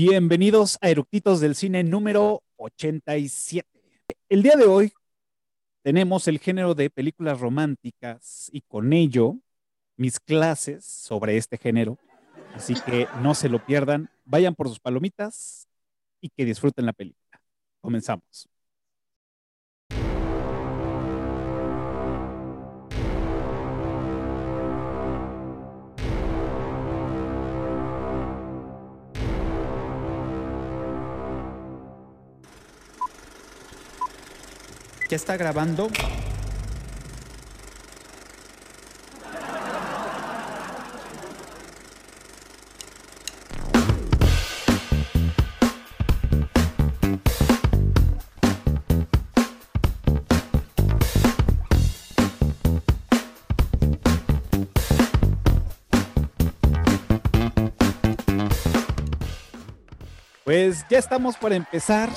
[0.00, 3.68] Bienvenidos a Eructitos del Cine número 87.
[4.28, 4.92] El día de hoy
[5.82, 9.34] tenemos el género de películas románticas y con ello
[9.96, 11.98] mis clases sobre este género.
[12.54, 15.66] Así que no se lo pierdan, vayan por sus palomitas
[16.20, 17.42] y que disfruten la película.
[17.80, 18.48] Comenzamos.
[35.08, 35.88] ¿Ya está grabando?
[60.44, 62.10] Pues ya estamos por empezar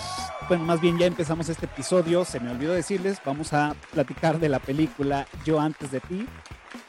[0.47, 4.49] bueno, más bien ya empezamos este episodio, se me olvidó decirles, vamos a platicar de
[4.49, 6.25] la película Yo antes de ti,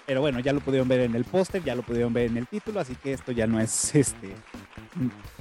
[0.06, 2.46] pero bueno, ya lo pudieron ver en el póster, ya lo pudieron ver en el
[2.46, 4.34] título, así que esto ya no es este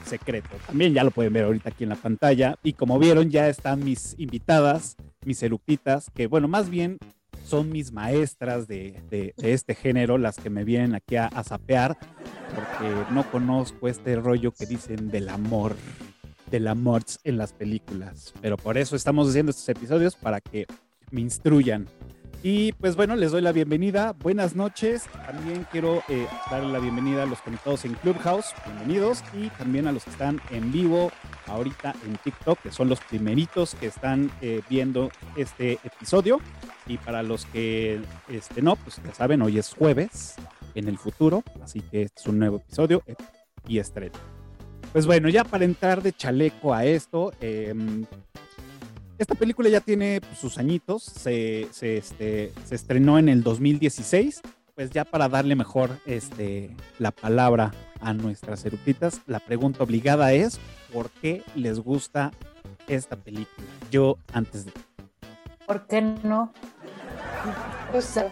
[0.05, 0.49] secreto.
[0.67, 3.83] También ya lo pueden ver ahorita aquí en la pantalla y como vieron ya están
[3.83, 6.97] mis invitadas, mis eructitas, que bueno, más bien
[7.43, 11.97] son mis maestras de, de, este género, las que me vienen aquí a, a sapear,
[12.55, 15.75] porque no conozco este rollo que dicen del amor
[16.51, 18.33] del amor en las películas.
[18.41, 20.67] Pero por eso estamos haciendo estos episodios para que
[21.09, 21.87] me instruyan.
[22.43, 24.13] Y pues bueno, les doy la bienvenida.
[24.13, 25.03] Buenas noches.
[25.27, 28.47] También quiero eh, la bienvenida a los conectados en Clubhouse.
[28.65, 29.23] Bienvenidos.
[29.33, 31.11] Y también a los que están en vivo
[31.45, 36.39] ahorita en TikTok, que son los primeritos que están eh, viendo este episodio.
[36.87, 40.35] Y para los que este, no, pues ya saben, hoy es jueves
[40.73, 41.43] en el futuro.
[41.63, 43.15] Así que este es un nuevo episodio eh,
[43.67, 44.40] y estreno.
[44.91, 48.05] Pues bueno, ya para entrar de chaleco a esto, em,
[49.17, 54.41] esta película ya tiene sus añitos, se, este, se, estrenó en el 2016,
[54.75, 60.59] pues ya para darle mejor este, la palabra a nuestras eructitas, la pregunta obligada es,
[60.91, 62.31] ¿por qué les gusta
[62.89, 63.67] esta película?
[63.91, 64.73] Yo antes de...
[65.67, 66.51] ¿Por qué no?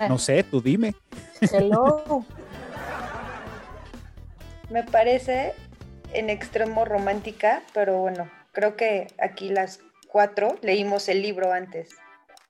[0.10, 0.94] no sé, tú dime.
[1.40, 2.26] Hello.
[4.70, 5.54] Me parece
[6.14, 11.90] en extremo romántica, pero bueno, creo que aquí las cuatro leímos el libro antes.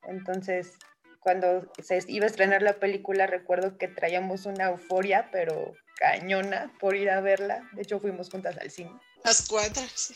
[0.07, 0.73] Entonces,
[1.19, 6.95] cuando se iba a estrenar la película, recuerdo que traíamos una euforia, pero cañona por
[6.95, 7.69] ir a verla.
[7.73, 8.91] De hecho, fuimos juntas al cine.
[9.23, 10.15] Las cuatro, sí.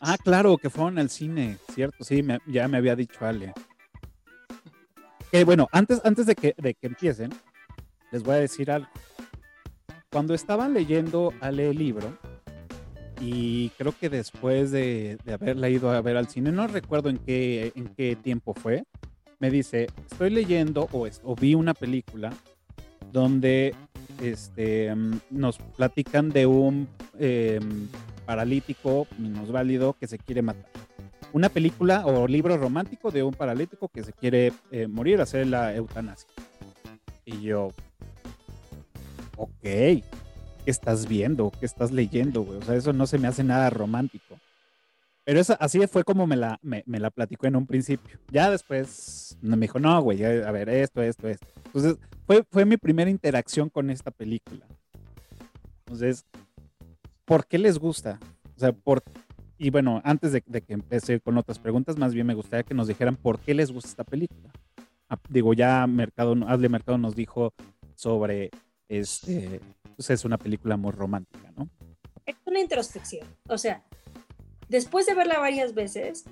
[0.00, 3.54] Ah, claro, que fueron al cine, cierto, sí, ya me había dicho Ale.
[5.30, 7.30] Que bueno, antes, antes de, que, de que empiecen,
[8.10, 8.88] les voy a decir algo
[10.10, 12.16] cuando estaba leyendo Ale el libro,
[13.20, 17.72] y creo que después de, haberla ido a ver al cine, no recuerdo en qué,
[17.74, 18.84] en qué tiempo fue,
[19.40, 22.32] me dice, estoy leyendo o, vi una película
[23.12, 23.74] donde
[24.20, 26.88] este, mm, nos platican de un
[27.18, 27.88] em,
[28.26, 30.70] paralítico minusválido que se quiere matar.
[31.32, 35.74] Una película o libro romántico de un paralítico que se quiere eh, morir, hacer la
[35.74, 36.28] eutanasia.
[37.24, 37.70] Y yo,
[39.38, 40.02] ok, ¿qué
[40.66, 41.50] estás viendo?
[41.58, 42.58] ¿Qué estás leyendo, güey?
[42.58, 44.38] O sea, eso no se me hace nada romántico.
[45.24, 48.18] Pero eso, así fue como me la, me, la platicó en un principio.
[48.30, 51.46] Ya después me dijo, no, güey, a ver, esto, esto, esto.
[51.66, 54.66] Entonces, fue, fue mi primera interacción con esta película.
[55.80, 56.24] Entonces,
[57.24, 58.18] ¿por qué les gusta?
[58.56, 59.02] O sea, por...
[59.58, 62.88] Y bueno, antes de, que empecé con otras preguntas, más bien me gustaría que nos
[62.88, 64.50] dijeran por qué les gusta esta película.
[65.10, 67.52] Ah, digo, ya Mercado, Hazle Mercado nos dijo
[67.94, 68.50] sobre
[68.88, 69.60] este,
[69.96, 71.68] es una película muy romántica, ¿no?
[72.26, 73.26] Es una introspección.
[73.48, 73.82] O sea,
[74.68, 76.24] después de verla varias veces,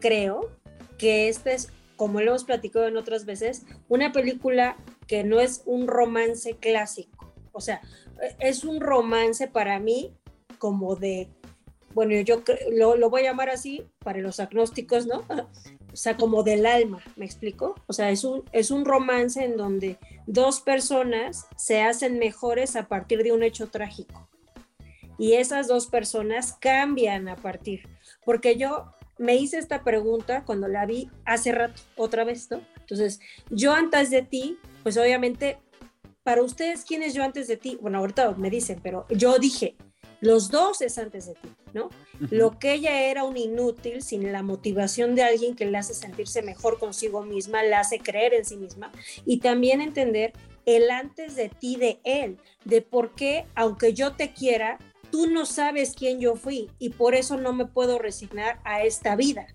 [0.00, 0.50] creo
[0.98, 4.76] que esta es, como lo hemos platicado en otras veces, una película
[5.06, 7.32] que no es un romance clásico.
[7.52, 7.80] O sea,
[8.38, 10.14] es un romance para mí
[10.58, 11.28] como de,
[11.94, 12.42] bueno, yo
[12.72, 15.24] lo, lo voy a llamar así para los agnósticos, ¿no?
[15.92, 17.74] o sea, como del alma, ¿me explico?
[17.86, 22.88] O sea, es un, es un romance en donde dos personas se hacen mejores a
[22.88, 24.28] partir de un hecho trágico.
[25.18, 27.88] Y esas dos personas cambian a partir.
[28.24, 28.86] Porque yo
[29.18, 32.62] me hice esta pregunta cuando la vi hace rato, otra vez, ¿no?
[32.78, 33.20] Entonces,
[33.50, 35.58] yo antes de ti, pues obviamente,
[36.22, 37.78] para ustedes, ¿quién es yo antes de ti?
[37.82, 39.76] Bueno, ahorita me dicen, pero yo dije,
[40.20, 41.88] los dos es antes de ti, ¿no?
[42.30, 46.42] Lo que ella era un inútil sin la motivación de alguien que le hace sentirse
[46.42, 48.92] mejor consigo misma, la hace creer en sí misma
[49.24, 50.32] y también entender
[50.66, 54.78] el antes de ti de él, de por qué, aunque yo te quiera,
[55.10, 59.16] tú no sabes quién yo fui y por eso no me puedo resignar a esta
[59.16, 59.46] vida.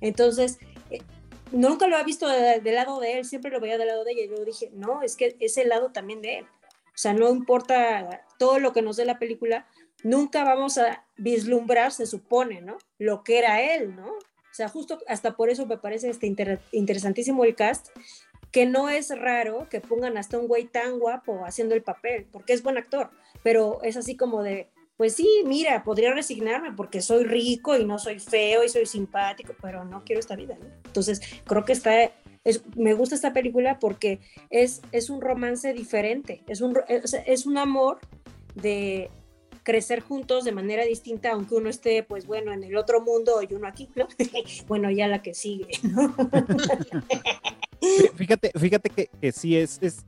[0.00, 0.58] Entonces,
[0.90, 1.02] eh,
[1.52, 4.22] nunca lo había visto del lado de él, siempre lo veía del lado de ella.
[4.24, 6.44] Y yo dije, no, es que es el lado también de él.
[6.96, 9.66] O sea, no importa todo lo que nos dé la película,
[10.02, 12.78] nunca vamos a vislumbrar, se supone, ¿no?
[12.98, 14.08] Lo que era él, ¿no?
[14.08, 16.26] O sea, justo hasta por eso me parece este
[16.72, 17.88] interesantísimo el cast,
[18.50, 22.54] que no es raro que pongan hasta un güey tan guapo haciendo el papel, porque
[22.54, 23.10] es buen actor,
[23.42, 27.98] pero es así como de, pues sí, mira, podría resignarme porque soy rico y no
[27.98, 30.66] soy feo y soy simpático, pero no quiero esta vida, ¿no?
[30.86, 32.12] Entonces, creo que está,
[32.44, 37.58] es, me gusta esta película porque es, es un romance diferente, es un, es, un
[37.58, 37.98] amor
[38.54, 39.10] de
[39.66, 43.52] crecer juntos de manera distinta, aunque uno esté, pues bueno, en el otro mundo y
[43.52, 44.06] uno aquí, ¿no?
[44.68, 46.14] bueno, ya la que sigue, ¿no?
[48.14, 50.06] fíjate, fíjate que, que sí es, es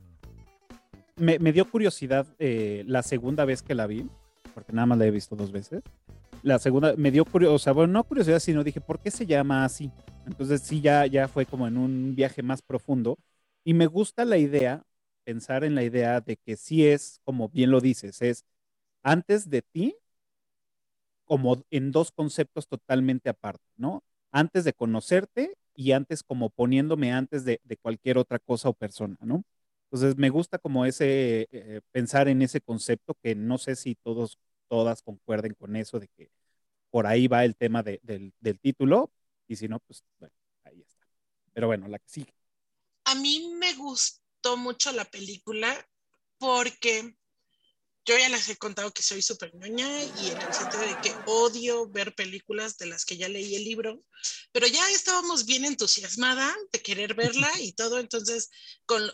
[1.17, 4.07] me, me dio curiosidad eh, la segunda vez que la vi,
[4.53, 5.83] porque nada más la he visto dos veces.
[6.41, 9.91] La segunda me dio curiosidad, bueno, no curiosidad, sino dije, ¿por qué se llama así?
[10.25, 13.17] Entonces sí, ya, ya fue como en un viaje más profundo.
[13.65, 14.83] Y me gusta la idea,
[15.25, 18.45] pensar en la idea de que sí es, como bien lo dices, es
[19.03, 19.95] antes de ti,
[21.25, 24.03] como en dos conceptos totalmente aparte, ¿no?
[24.31, 29.17] Antes de conocerte y antes como poniéndome antes de, de cualquier otra cosa o persona,
[29.21, 29.43] ¿no?
[29.91, 34.37] Entonces me gusta como ese, eh, pensar en ese concepto que no sé si todos,
[34.67, 36.29] todas concuerden con eso, de que
[36.91, 37.99] por ahí va el tema del,
[38.39, 39.11] del, título,
[39.47, 41.07] y si no, pues bueno, ahí está.
[41.53, 42.33] Pero bueno, la que sigue.
[43.05, 45.75] A mí me gustó mucho la película
[46.37, 47.15] porque
[48.09, 51.21] yo ya les he contado que soy súper ñoña y en el sentido de que
[51.25, 54.03] odio ver películas de las que ya leí el libro,
[54.51, 58.49] pero ya estábamos bien entusiasmada de querer verla y todo, entonces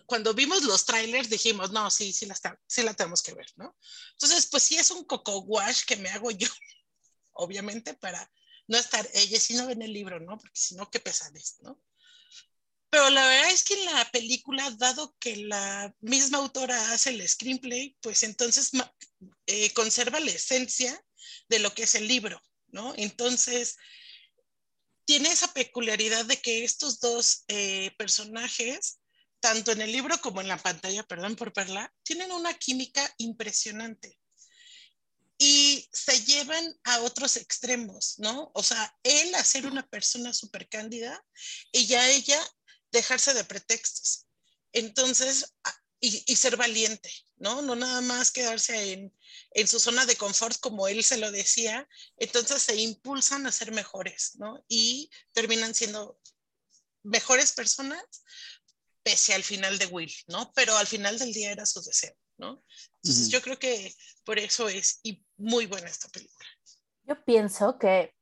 [0.05, 2.37] cuando vimos los trailers dijimos, no, sí, sí la,
[2.67, 3.75] sí la tenemos que ver, ¿no?
[4.13, 6.47] Entonces, pues sí es un coco wash que me hago yo,
[7.33, 8.31] obviamente, para
[8.67, 10.37] no estar, ella sí no ven el libro, ¿no?
[10.37, 11.81] Porque si no, qué pesadez, ¿no?
[12.95, 17.27] Pero la verdad es que en la película, dado que la misma autora hace el
[17.27, 18.71] screenplay, pues entonces
[19.47, 20.97] eh, conserva la esencia
[21.49, 22.93] de lo que es el libro, ¿no?
[22.95, 23.75] Entonces,
[25.03, 29.01] tiene esa peculiaridad de que estos dos eh, personajes,
[29.41, 34.17] tanto en el libro como en la pantalla, perdón por verla, tienen una química impresionante
[35.37, 38.51] y se llevan a otros extremos, ¿no?
[38.53, 41.21] O sea, él a ser una persona súper cándida
[41.73, 42.41] y ya ella
[42.95, 44.25] dejarse de pretextos.
[44.71, 45.53] Entonces,
[45.99, 47.61] y, ser valiente, ¿no?
[47.61, 49.13] No nada más quedarse en,
[49.51, 51.87] en, su zona de confort, como él se lo decía.
[52.17, 54.63] Entonces se impulsan a ser mejores, ¿no?
[54.67, 56.19] Y terminan siendo
[57.03, 58.03] mejores personas,
[59.03, 60.51] pese al final de Will, ¿no?
[60.53, 62.63] Pero al final del día era su deseo, ¿no?
[62.95, 66.47] Entonces yo creo que por eso es y muy buena esta película.
[67.03, 68.13] Yo pienso que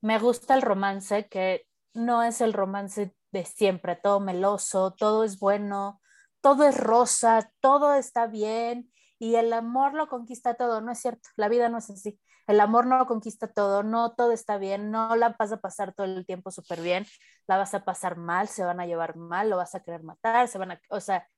[0.00, 5.38] me gusta el romance, que no es el romance de siempre, todo meloso, todo es
[5.38, 6.00] bueno,
[6.40, 11.28] todo es rosa, todo está bien y el amor lo conquista todo, no es cierto,
[11.36, 12.20] la vida no es así.
[12.48, 15.94] El amor no lo conquista todo, no todo está bien, no la vas a pasar
[15.94, 17.06] todo el tiempo súper bien,
[17.46, 20.48] la vas a pasar mal, se van a llevar mal, lo vas a querer matar,
[20.48, 21.28] se van a, o sea,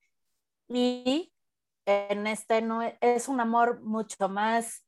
[0.67, 1.33] y
[1.87, 4.87] en este no es, es un amor mucho más,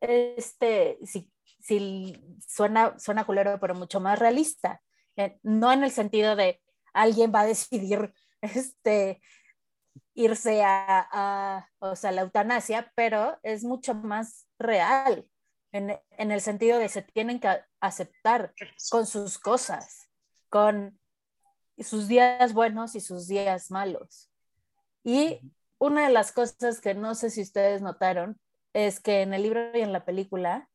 [0.00, 1.30] este, si,
[1.60, 2.18] si
[2.48, 4.80] suena, suena culero, pero mucho más realista
[5.16, 6.60] eh, no en el sentido de
[6.92, 9.20] alguien va a decidir este,
[10.14, 15.26] irse a, o sea, la eutanasia, pero es mucho más real
[15.72, 15.98] en,
[16.30, 17.48] el sentido de se tienen que
[17.80, 18.54] aceptar
[18.90, 20.10] con sus cosas,
[20.50, 20.98] con
[21.78, 24.30] sus días buenos y sus días malos.
[25.02, 25.40] Y
[25.78, 28.38] una de las cosas que no sé si ustedes notaron
[28.74, 30.68] es que en el libro y en la película,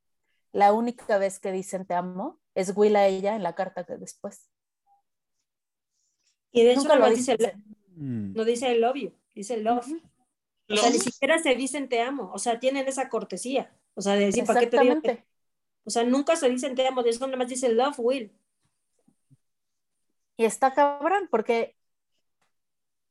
[0.51, 3.97] la única vez que dicen te amo es Will a ella en la carta que
[3.97, 4.49] después.
[6.51, 7.53] Y de hecho no dice, el,
[7.95, 8.33] mm.
[8.33, 9.85] no dice el love you, dice el love.
[10.67, 14.15] O sea, ni siquiera se dicen te amo, o sea, tienen esa cortesía, o sea,
[14.15, 14.99] de decir, ¿para qué te digo?
[15.83, 18.35] O sea, nunca se dicen te amo, de eso nada más dice love, Will.
[20.35, 21.77] Y está cabrón, porque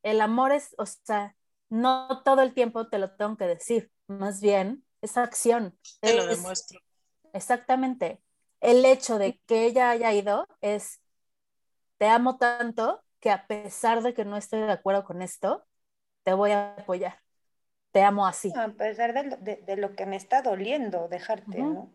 [0.02, 1.36] el amor es, o sea,
[1.68, 5.78] no todo el tiempo te lo tengo que decir, más bien es acción.
[6.00, 6.80] Te lo demuestro.
[7.32, 8.20] Exactamente
[8.66, 11.00] el hecho de que ella haya ido es,
[11.98, 15.64] te amo tanto que a pesar de que no estoy de acuerdo con esto,
[16.24, 17.22] te voy a apoyar.
[17.92, 18.52] Te amo así.
[18.56, 21.92] A pesar de, lo que me está doliendo dejarte, ¿no?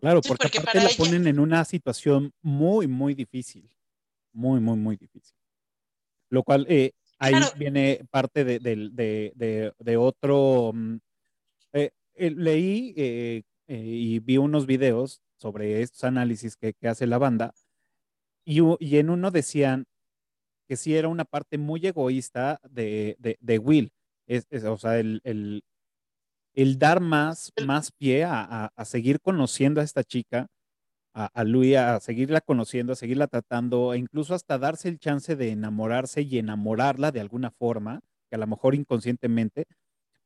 [0.00, 3.68] Claro, porque, aparte la ponen en una situación muy, muy difícil.
[4.32, 5.36] Muy, muy, muy difícil.
[6.30, 10.96] Lo cual eh, ahí viene parte de, de otro, mm,
[11.72, 17.18] eh, leí eh, eh, y vi unos videos sobre estos análisis que, que hace la
[17.18, 17.52] banda
[18.44, 19.86] y, y en uno decían
[20.68, 23.92] que sí era una parte muy egoísta de, de, de Will.
[24.26, 25.62] Es, es, o sea, el, el,
[26.54, 30.48] el dar más, más pie a, a- a seguir conociendo a esta chica,
[31.14, 35.36] a, a Louis, a seguirla conociendo, a seguirla tratando, e incluso hasta darse el chance
[35.36, 39.66] de enamorarse y enamorarla de alguna forma, que a lo mejor inconscientemente,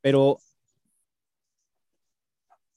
[0.02, 0.38] pero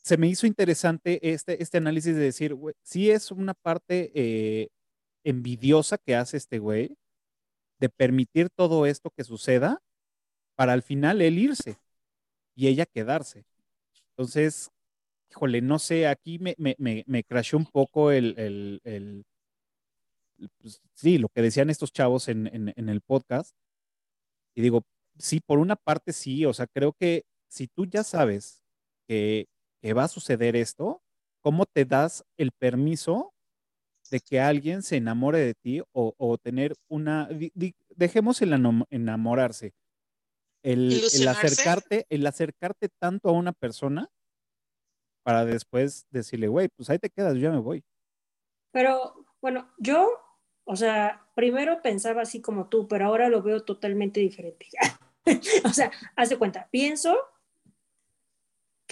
[0.04, 4.70] se me hizo interesante este, este análisis de decir, güey, sí es una parte eh,
[5.24, 6.98] envidiosa que hace este güey
[7.80, 9.82] de permitir todo esto que suceda
[10.56, 11.78] para al final él irse
[12.56, 13.46] y ella quedarse.
[14.12, 14.72] Entonces,
[15.32, 19.26] híjole, no sé, aquí me, me, me, me crashó un poco el, el, el-
[20.60, 23.56] pues, sí, lo que decían estos chavos en, en, en el podcast.
[24.56, 24.84] Y digo,
[25.18, 28.62] sí, por una parte sí, o sea, creo que si tú ya sabes
[29.08, 29.48] que,
[29.84, 31.02] que va a suceder esto,
[31.42, 33.34] ¿cómo te das el permiso
[34.10, 38.54] de que alguien se enamore de ti o, o tener una, di- di- dejemos el
[38.54, 39.74] enamo- enamorarse,
[40.64, 44.10] el, el acercarte, el acercarte tanto a una persona
[45.26, 47.84] para después decirle, güey, pues ahí te quedas, yo ya me voy.
[48.72, 50.10] Pero bueno, yo,
[50.64, 54.68] o sea, primero pensaba así como tú, pero ahora lo veo totalmente diferente.
[55.66, 57.18] o sea, haz de cuenta, pienso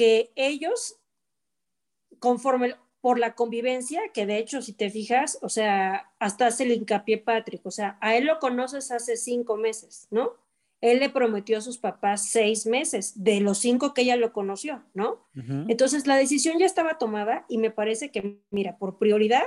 [0.01, 0.99] que ellos,
[2.17, 6.71] conforme por la convivencia, que de hecho, si te fijas, o sea, hasta hace el
[6.71, 10.31] hincapié Patrick, o sea, a él lo conoces hace cinco meses, ¿no?
[10.81, 14.83] Él le prometió a sus papás seis meses de los cinco que ella lo conoció,
[14.95, 15.27] ¿no?
[15.35, 19.43] Entonces la decisión ya estaba tomada y me parece que, mira, por prioridad,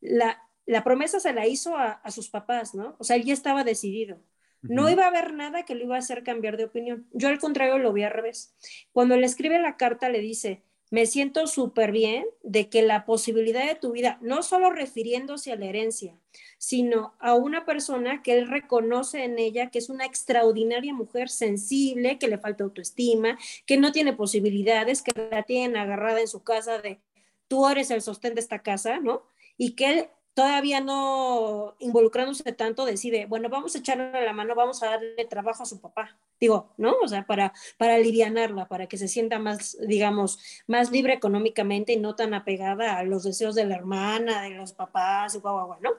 [0.00, 2.96] la, la promesa se la hizo a, a sus papás, ¿no?
[2.98, 4.18] O sea, él ya estaba decidido.
[4.62, 7.06] No iba a haber nada que lo iba a hacer cambiar de opinión.
[7.12, 8.54] Yo al contrario lo vi al revés.
[8.92, 13.66] Cuando le escribe la carta le dice, me siento súper bien de que la posibilidad
[13.66, 16.16] de tu vida, no solo refiriéndose a la herencia,
[16.58, 22.18] sino a una persona que él reconoce en ella que es una extraordinaria mujer sensible,
[22.18, 23.36] que le falta autoestima,
[23.66, 27.00] que no tiene posibilidades, que la tienen agarrada en su casa de
[27.48, 29.22] tú eres el sostén de esta casa, ¿no?
[29.56, 34.82] Y que él todavía no involucrándose tanto decide, bueno, vamos a echarle la mano, vamos
[34.82, 36.18] a darle trabajo a su papá.
[36.38, 36.94] Digo, ¿no?
[37.02, 41.96] O sea, para, para alivianarla, para que se sienta más, digamos, más libre económicamente y
[41.96, 45.66] no tan apegada a los deseos de la hermana, de los papás, y guau, guau,
[45.68, 45.90] guau, ¿no?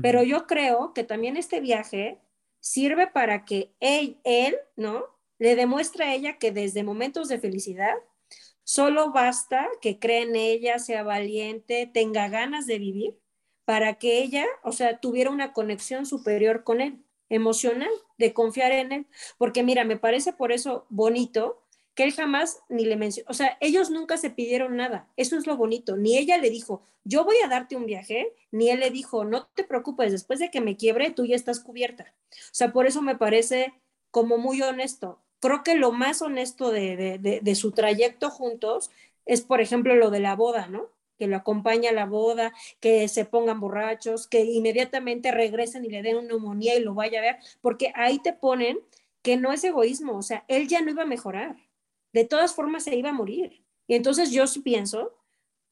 [0.00, 2.20] Pero yo creo que también este viaje
[2.60, 5.04] sirve para que él, él, ¿no?
[5.40, 7.94] Le demuestre a ella que desde momentos de felicidad
[8.62, 13.18] solo basta que crea en ella, sea valiente, tenga ganas de vivir,
[13.64, 18.92] para que ella, o sea, tuviera una conexión superior con él, emocional, de confiar en
[18.92, 19.06] él.
[19.38, 23.56] Porque mira, me parece por eso bonito que él jamás ni le mencionó, o sea,
[23.60, 27.36] ellos nunca se pidieron nada, eso es lo bonito, ni ella le dijo, yo voy
[27.44, 30.76] a darte un viaje, ni él le dijo, no te preocupes, después de que me
[30.76, 32.14] quiebre, tú ya estás cubierta.
[32.32, 33.74] O sea, por eso me parece
[34.10, 35.20] como muy honesto.
[35.40, 38.90] Creo que lo más honesto de, de, su trayecto juntos
[39.26, 40.88] es, por ejemplo, lo de la boda, ¿no?
[41.18, 46.02] Que lo acompaña a la boda, que se pongan borrachos, que inmediatamente regresen y le
[46.02, 48.78] den una neumonía y lo vaya a ver, porque ahí te ponen
[49.22, 51.56] que no es egoísmo, o sea, él ya no iba a mejorar
[52.14, 53.62] de todas formas se iba a morir.
[53.86, 55.12] Y entonces yo sí pienso,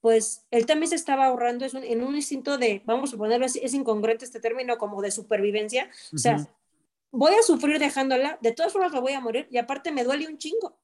[0.00, 3.46] pues él también se estaba ahorrando es un, en un instinto de, vamos a ponerlo
[3.46, 6.46] así, es incongruente este término como de supervivencia, o sea,
[7.12, 10.26] voy a sufrir dejándola, de todas formas la voy a morir y aparte me duele
[10.26, 10.76] un chingo.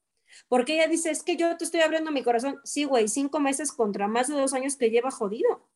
[0.47, 2.59] Porque ella dice, es que yo te estoy abriendo mi corazón.
[2.63, 5.67] Sí, güey, cinco meses contra más de dos años que lleva jodido.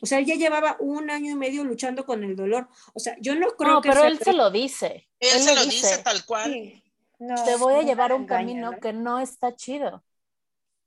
[0.00, 2.68] O sea, él ya llevaba un año y medio luchando con el dolor.
[2.94, 5.08] O sea, yo no creo No, que pero sea- él se lo dice.
[5.20, 6.52] Él, Él se lo dice, dice tal cual.
[6.52, 6.82] Sí.
[7.20, 8.80] No, te voy a llevar un engaña, camino ¿no?
[8.80, 10.02] que no está chido.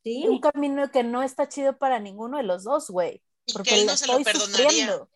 [0.04, 0.26] Sí.
[0.28, 3.22] Un camino que no está chido para ninguno de los dos, güey.
[3.54, 4.66] Porque que él le no se lo estoy perdonaría.
[4.70, 5.10] sufriendo.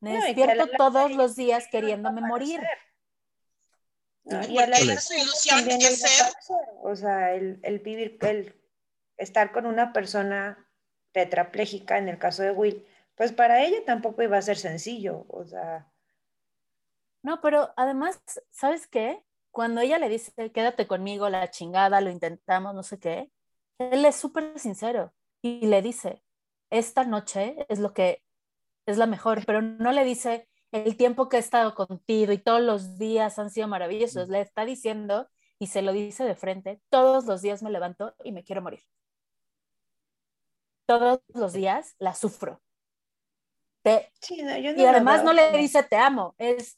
[0.00, 2.60] Me No, despierto todos los días lo queriéndome morir.
[4.26, 6.32] No, Sí, y a la larga su ilusión ser-.
[6.82, 8.54] O sea, el, el vivir, el
[9.16, 10.68] estar con una persona
[11.12, 15.24] tetrapléjica, en el caso de Will, pues para ella tampoco iba a ser sencillo.
[15.28, 15.90] O sea,
[17.22, 19.24] No, pero además, ¿sabes qué?
[19.50, 23.30] Cuando ella le dice, quédate conmigo, la chingada, lo intentamos, no sé qué,
[23.78, 26.22] él es súper sincero y le dice,
[26.70, 28.22] esta noche es lo que
[28.86, 32.60] es la mejor, pero no le dice el tiempo que he estado contigo y todos
[32.60, 37.24] los días han sido maravillosos, le está diciendo y se lo dice de frente, todos
[37.26, 38.82] los días me levanto y me quiero morir.
[40.86, 42.62] Todos los días la sufro.
[43.82, 46.76] Te, sí, no, yo no y además no le dice te amo, es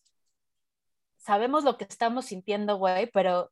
[1.16, 3.50] sabemos lo que estamos sintiendo, güey, pero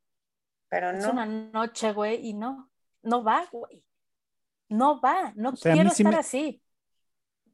[0.69, 1.12] Pero Es no.
[1.12, 2.71] una noche, güey, y no,
[3.02, 3.83] no va, güey.
[4.69, 6.62] No va, no O sea, quiero sí estar me- así.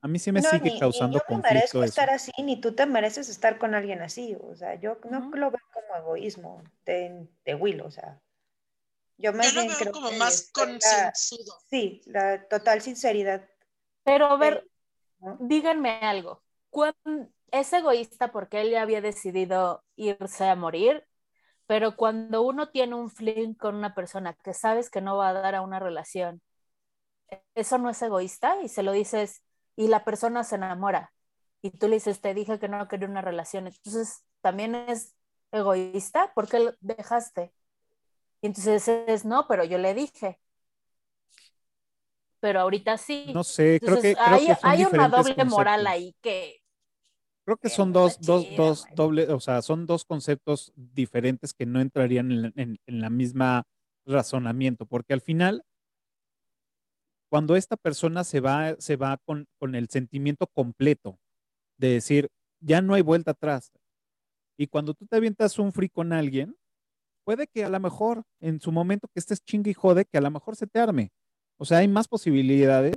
[0.02, 1.92] A mí sí me No, sigue ni- ni causando yo me conflicto merezco eso.
[1.92, 4.36] estar así, ni tú te mereces estar con alguien así.
[4.42, 5.36] O sea, yo no Ujú.
[5.36, 8.20] lo veo como egoísmo de, de Will, o sea.
[9.18, 11.58] Yo más Yo lo bien veo creo como que más concienzudo.
[11.70, 13.48] sí, la total sinceridad.
[14.04, 14.66] Pero a ver,
[15.20, 15.36] ¿no?
[15.40, 16.42] díganme algo.
[16.70, 16.94] ¿Cuán-
[17.52, 21.04] Es egoísta porque él ya había decidido irse a morir,
[21.66, 25.32] pero cuando uno tiene un fling con una persona que sabes que no va a
[25.34, 26.40] dar a una relación,
[27.54, 28.60] ¿eso no es egoísta?
[28.62, 29.42] Y se lo dices,
[29.76, 31.12] y la persona se enamora,
[31.62, 35.14] y tú le dices, te dije que no quería una relación, entonces también es
[35.52, 37.52] egoísta porque lo dejaste.
[38.42, 40.40] Y entonces es, no, pero yo le dije.
[42.40, 43.36] Pero ahorita sí.
[43.36, 45.86] No sé, creo Entonces, que, creo hay, que hay una doble moral conceptos.
[45.86, 46.60] ahí que
[47.44, 51.66] Creo que que son dos, dos, dos doble, o sea, son dos conceptos diferentes que
[51.66, 53.64] no entrarían en, en- en la misma
[54.06, 55.64] razonamiento, porque al final,
[57.32, 61.18] cuando esta persona se va, se va con, con el sentimiento completo
[61.78, 62.28] de decir,
[62.60, 63.72] ya no hay vuelta atrás,
[64.58, 66.54] y cuando tú te avientas un free con alguien,
[67.24, 70.20] puede que a lo mejor en su momento que estés chingue y jode, que a
[70.20, 71.10] lo mejor se te arme.
[71.56, 72.96] O sea, hay más posibilidades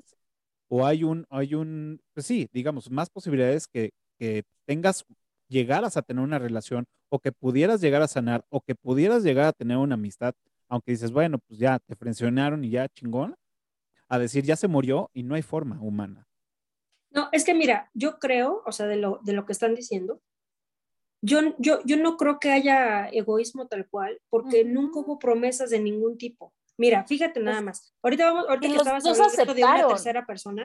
[0.68, 5.06] o hay un, hay un, pues sí, digamos, más posibilidades que, que tengas,
[5.48, 9.46] llegaras a tener una relación o que pudieras llegar a sanar o que pudieras llegar
[9.46, 10.36] a tener una amistad,
[10.68, 13.38] aunque dices, bueno, pues ya te frencionaron y ya chingón,
[14.16, 16.28] a decir, ya se murió y no hay forma humana.
[17.12, 20.22] No, es que mira, yo creo, o sea, de lo, de lo que están diciendo,
[21.22, 25.80] yo, yo, yo no creo que haya egoísmo tal cual, porque nunca hubo promesas de
[25.80, 26.54] ningún tipo.
[26.78, 27.96] Mira, fíjate nada más.
[28.04, 30.64] Ahorita vamos, ahorita que los estabas dos hablando de una tercera persona.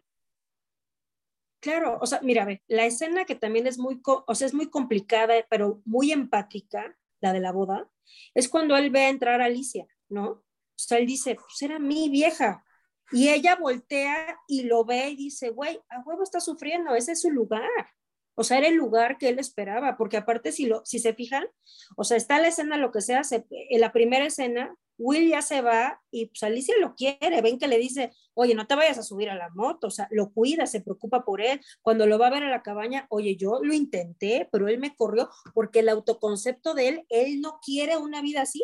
[1.62, 4.70] Claro, o sea, mira, ve, la escena que también es muy, o sea, es muy
[4.70, 7.90] complicada, pero muy empática, la de la boda,
[8.34, 10.28] es cuando él ve entrar a Alicia, ¿no?
[10.30, 12.64] O sea, él dice, pues era mi vieja.
[13.12, 17.20] Y ella voltea y lo ve y dice, güey, a huevo está sufriendo, ese es
[17.22, 17.68] su lugar.
[18.36, 21.44] O sea, era el lugar que él esperaba, porque aparte, si, lo, si se fijan,
[21.96, 25.40] o sea, está la escena, lo que sea, se- en la primera escena, Will ya
[25.42, 28.98] se va y pues Alicia lo quiere, ven que le dice, oye, no te vayas
[28.98, 31.60] a subir a la moto, o sea, lo cuida, se preocupa por él.
[31.82, 34.94] Cuando lo va a ver a la cabaña, oye, yo lo intenté, pero él me
[34.94, 38.62] corrió porque el autoconcepto de él, él no quiere una vida así.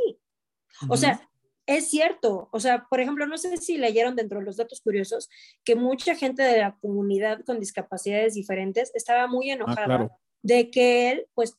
[0.90, 1.26] O sea,
[1.66, 5.28] es cierto, o sea, por ejemplo, no sé si leyeron dentro de los datos curiosos
[5.64, 10.10] que mucha gente de la comunidad con discapacidades diferentes estaba muy enojada Ah, claro.
[10.42, 11.58] de que él, pues,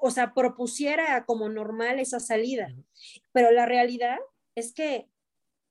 [0.00, 2.68] o sea, propusiera como normal esa salida.
[3.32, 4.18] Pero la realidad
[4.54, 5.08] es que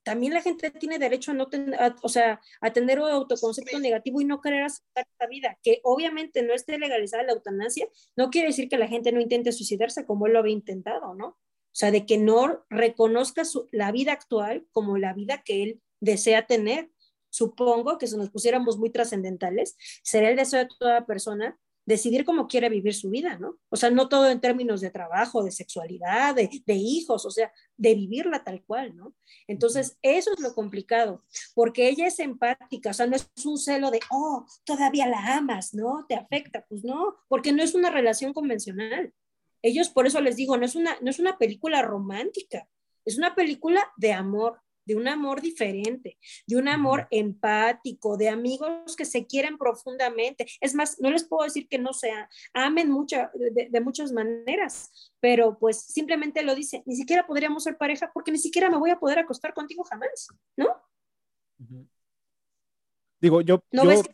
[0.03, 3.79] también la gente tiene derecho a no tener, a- o sea, a tener un autoconcepto
[3.79, 8.29] negativo y no querer aceptar esta vida, que obviamente no esté legalizada la eutanasia, no
[8.29, 11.37] quiere decir que la gente no intente suicidarse como él lo había intentado, ¿no?
[11.79, 15.81] O sea, de que no reconozca su- la vida actual como la vida que él
[16.01, 16.91] desea tener.
[17.29, 22.49] Supongo que si nos pusiéramos muy trascendentales, sería el deseo de toda persona decidir cómo
[22.49, 23.57] quiere vivir su vida, ¿no?
[23.69, 27.49] O sea, no todo en términos de trabajo, de sexualidad, de, de hijos, o sea,
[27.77, 29.15] de vivirla tal cual, ¿no?
[29.47, 31.23] Entonces, eso es lo complicado,
[31.55, 35.73] porque ella es empática, o sea, no es un celo de, oh, todavía la amas,
[35.73, 36.05] ¿no?
[36.09, 39.13] Te afecta, pues no, porque no es una relación convencional.
[39.61, 42.67] Ellos, por eso les digo, no es una, no es una película romántica,
[43.05, 46.17] es una película de amor, de un amor diferente,
[46.47, 50.47] de un amor empático, de amigos que se quieren profundamente.
[50.61, 52.11] Es más, no les puedo decir que no se
[52.53, 57.77] amen mucha, de, de muchas maneras, pero pues simplemente lo dice, ni siquiera podríamos ser
[57.77, 60.67] pareja porque ni siquiera me voy a poder acostar contigo jamás, ¿no?
[63.21, 64.13] Digo, yo, ¿No yo, ves que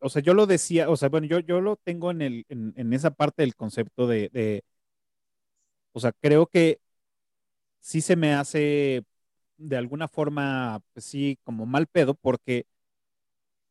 [0.00, 2.92] o sea, yo lo decía, o sea, bueno, yo, yo lo tengo en, el, en,
[2.92, 4.30] esa parte del concepto de,
[5.92, 6.80] o sea, creo que
[7.80, 9.04] sí se me hace
[9.58, 12.66] de alguna forma, pues sí, como mal pedo, porque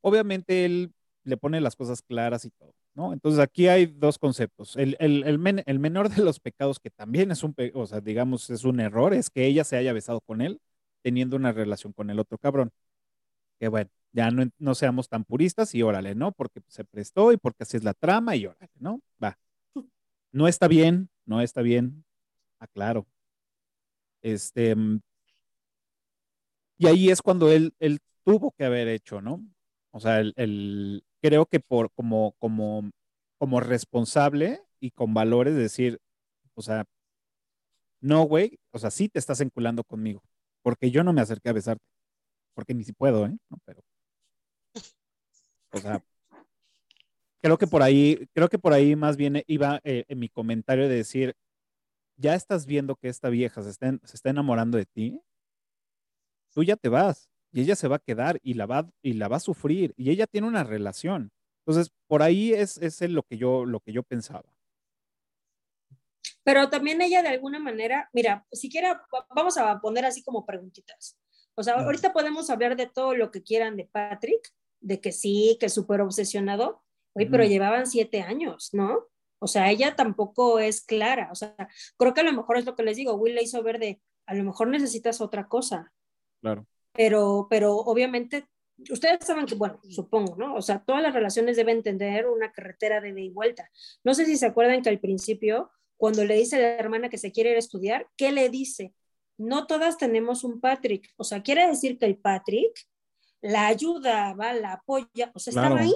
[0.02, 3.14] obviamente él le pone las cosas claras y todo, ¿no?
[3.14, 4.76] Entonces aquí hay dos conceptos.
[4.76, 8.02] El, el, el, men- el menor de los pecados, que también es un, o sea,
[8.02, 10.60] digamos, es un error, es que ella se haya besado con él
[11.02, 12.72] teniendo una relación con el otro cabrón.
[13.60, 16.32] Que bueno, ya no, no seamos tan puristas y órale, ¿no?
[16.34, 19.02] Porque se prestó y porque así es la trama y órale, ¿no?
[19.24, 19.38] Va.
[20.32, 22.06] No está bien, no está bien,
[22.60, 23.08] aclaro.
[24.22, 25.00] Este, mm,
[26.78, 29.42] y ahí es cuando él, él tuvo que haber hecho, ¿no?
[29.92, 32.92] O sea, el, el- creo que por como, como,
[33.38, 36.00] como responsable y con valores decir,
[36.56, 36.86] o sea,
[38.02, 40.22] no, güey, o sea, sí te estás enculando conmigo,
[40.62, 41.84] porque yo no me acerqué a besarte,
[42.56, 43.38] porque ni si puedo, ¿eh?
[43.50, 43.82] No, pero,
[45.76, 46.04] o sea,
[47.42, 50.88] creo que por ahí, creo que por ahí más bien iba eh, en mi comentario
[50.88, 51.36] de decir,
[52.16, 55.22] ya estás viendo que esta vieja se está, se está enamorando de ti,
[56.54, 59.28] tú ya te vas y ella se va a quedar y la va, y la
[59.28, 61.32] va a sufrir y ella tiene una relación.
[61.66, 64.46] Entonces, por ahí es, es lo, que yo, lo que yo pensaba.
[66.44, 71.18] Pero también ella de alguna manera, mira, siquiera vamos a poner así como preguntitas.
[71.56, 74.54] O sea, ahorita podemos hablar de todo lo que quieran de Patrick,
[74.86, 79.08] de que sí, que súper obsesionado, Oye, pero llevaban siete años, ¿no?
[79.40, 81.30] O sea, ella tampoco es clara.
[81.32, 81.56] O sea,
[81.98, 83.16] creo que a lo mejor es lo que les digo.
[83.16, 85.94] Will le hizo ver de, a lo mejor necesitas otra cosa.
[86.42, 86.68] Claro.
[86.92, 88.48] Pero, pero obviamente,
[88.90, 90.56] ustedes saben que, bueno, supongo, ¿no?
[90.56, 93.70] O sea, todas las relaciones deben tener una carretera de ida y vuelta.
[94.04, 97.18] No sé si se acuerdan que al principio, cuando le dice a la hermana que
[97.18, 98.94] se quiere ir a estudiar, ¿qué le dice?
[99.38, 101.14] No todas tenemos un Patrick.
[101.16, 102.88] O sea, quiere decir que el Patrick
[103.46, 105.96] la ayuda, va, la apoya, o sea, estaba ahí.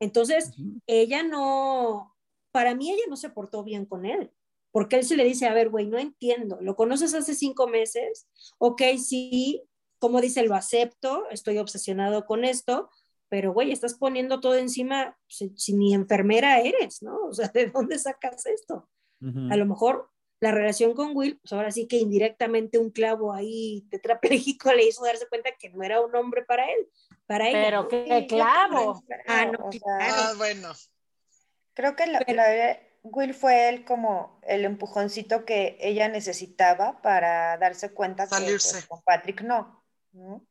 [0.00, 0.52] Entonces,
[0.86, 2.16] ella no,
[2.50, 4.32] para mí ella no se portó bien con él,
[4.70, 8.26] porque él se le dice, a ver, güey, no entiendo, lo conoces hace cinco meses,
[8.58, 9.62] ok, sí,
[9.98, 12.90] como dice, lo acepto, estoy obsesionado con esto,
[13.28, 17.18] pero güey, estás poniendo todo encima, si, ni enfermera eres, ¿no?
[17.28, 18.88] O sea, ¿de dónde sacas esto?
[19.50, 23.86] A lo mejor la relación con Will, pues ahora sí que indirectamente un clavo ahí
[23.90, 26.88] tetrapléjico le hizo darse cuenta que no era un hombre para él,
[27.26, 27.62] para ella.
[27.64, 29.02] Pero qué clavo.
[29.26, 29.70] Ah, no,
[30.00, 30.72] Ah, bueno.
[31.74, 38.26] Creo que la, Will fue él como el empujoncito que ella necesitaba para darse cuenta
[38.26, 39.84] que pues, con Patrick no.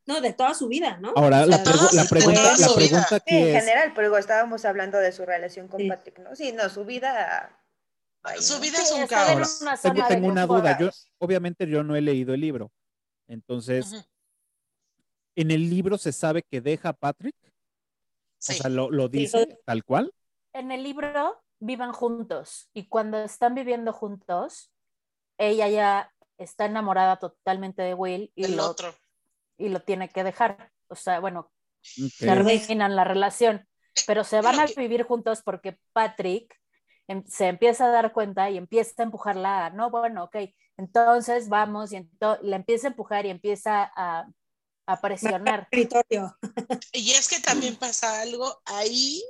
[0.06, 0.22] ¿no?
[0.22, 1.12] de toda su vida, ¿no?
[1.16, 5.88] Ahora, la, pregunta, la pregunta sí, en general, pero estábamos hablando de su relación con
[5.88, 6.36] Patrick, ¿no?
[6.36, 7.65] Sí, no, su vida
[8.40, 9.64] su vida es un caos.
[10.08, 10.78] tengo, una duda.
[10.80, 12.72] Yo, obviamente yo no he leído el libro.
[13.28, 14.08] Entonces,
[15.36, 17.36] ¿en el libro se sabe que deja a Patrick?
[18.48, 20.14] O sea, ¿lo, dice tal cual?
[20.54, 24.72] En el libro vivan juntos y cuando están viviendo juntos,
[25.38, 28.94] ella ya está enamorada totalmente de Will y, lo, otro.
[29.58, 30.72] y lo tiene que dejar.
[30.88, 31.52] O sea, bueno,
[32.20, 33.68] terminan la relación,
[34.06, 36.60] pero se van a vivir juntos porque Patrick
[37.28, 40.38] se empieza a dar cuenta y empieza a empujarla, no, bueno, ok,
[40.78, 44.28] entonces vamos, y la empieza a empujar y empieza a,
[44.88, 45.68] a presionar.
[46.94, 49.24] Y es que también pasa algo ahí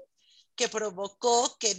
[0.56, 1.76] que provocó que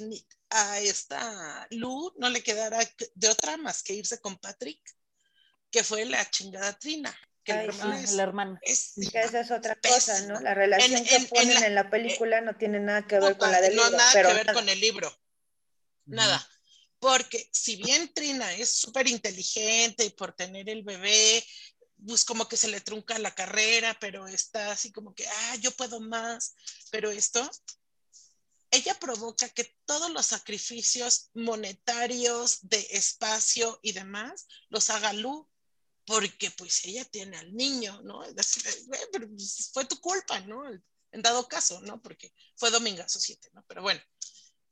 [0.51, 2.79] a esta Lu no le quedara
[3.15, 4.81] de otra más que irse con Patrick,
[5.71, 7.17] que fue la chingada Trina.
[7.43, 10.41] Que el hermano, es, que esa es otra cosa, ¿no?
[10.41, 13.77] La relación que ponen en la, película no tiene nada que ver con la del
[13.77, 13.91] libro.
[13.91, 15.17] No, nada que ver con el libro
[16.07, 16.49] nada.
[16.99, 21.45] Porque si bien Trina es súper inteligente y por tener el bebé,
[22.05, 25.71] pues como que se le trunca la carrera, pero está así como que, ah, yo
[25.73, 26.55] puedo más,
[26.91, 27.49] pero esto,
[28.71, 35.49] ella provoca que todos los sacrificios monetarios de espacio y demás los haga Lu,
[36.05, 38.23] porque pues ella tiene al niño, ¿no?
[38.33, 38.63] decir,
[39.13, 40.63] pero pues, fue tu culpa, ¿no?
[41.13, 42.01] En dado caso, ¿no?
[42.03, 43.65] Porque fue Domingazo 7, ¿no?
[43.67, 44.01] Pero bueno,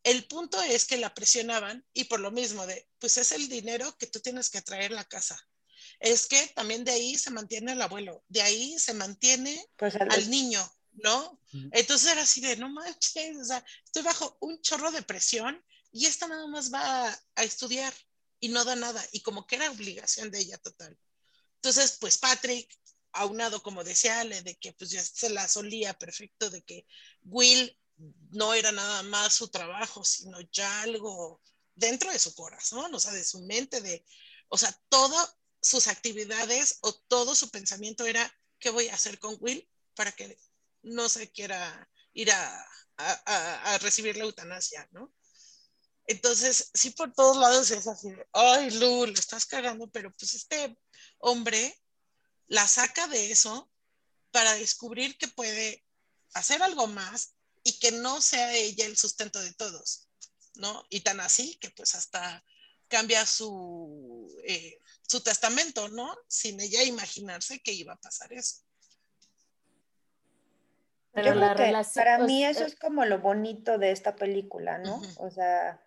[0.05, 3.97] el punto es que la presionaban y por lo mismo de, pues es el dinero
[3.97, 5.41] que tú tienes que traer a la casa.
[5.99, 10.31] Es que también de ahí se mantiene el abuelo, de ahí se mantiene pues al
[10.31, 10.63] niño,
[10.93, 11.41] ¿no?
[11.73, 16.07] Entonces era así de, no manches, o sea, estoy bajo un chorro de presión y
[16.07, 17.95] esta nada más va a, estudiar
[18.41, 20.99] y no da nada y como que era obligación de ella total.
[21.57, 22.77] Entonces, pues Patrick,
[23.13, 26.85] aunado como decía Ale, de que pues ya se la solía perfecto, de que
[27.23, 27.75] Will
[28.31, 31.41] no era nada más su trabajo, sino ya algo
[31.75, 34.05] dentro de su corazón, o sea, de su mente, de,
[34.49, 39.37] o sea, todas sus actividades o todo su pensamiento era, ¿qué voy a hacer con
[39.41, 40.39] Will para que
[40.83, 45.13] no se quiera ir a, a, recibir la eutanasia, ¿no?
[46.07, 50.77] Entonces, sí, por todos lados es así ay, Lu, le estás cagando, pero pues este
[51.19, 51.81] hombre
[52.47, 53.71] la saca de eso
[54.31, 55.85] para descubrir que puede
[56.35, 57.34] hacer algo más
[57.65, 60.07] y que no sea ella el sustento de todos,
[60.57, 60.85] ¿no?
[60.91, 62.45] Y tan así que pues hasta
[62.89, 66.15] cambia su, eh, su testamento, ¿no?
[66.29, 68.63] Sin ella imaginarse que iba a pasar eso.
[71.13, 71.55] Pero la
[71.95, 75.01] para mí eso es como lo bonito de esta película, ¿no?
[75.17, 75.81] O sea,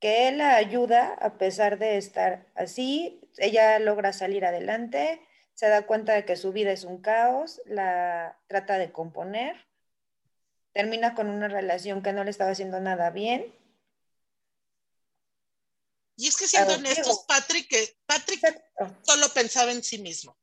[0.00, 5.20] que él la ayuda a pesar de estar así, ella logra salir adelante,
[5.52, 9.65] se da cuenta de que su vida es un caos, la trata de componer
[10.76, 13.50] termina con una relación que no le estaba haciendo nada bien.
[16.16, 18.42] Y es que siendo honestos, Patrick, Patrick
[19.02, 20.38] solo pensaba en sí mismo.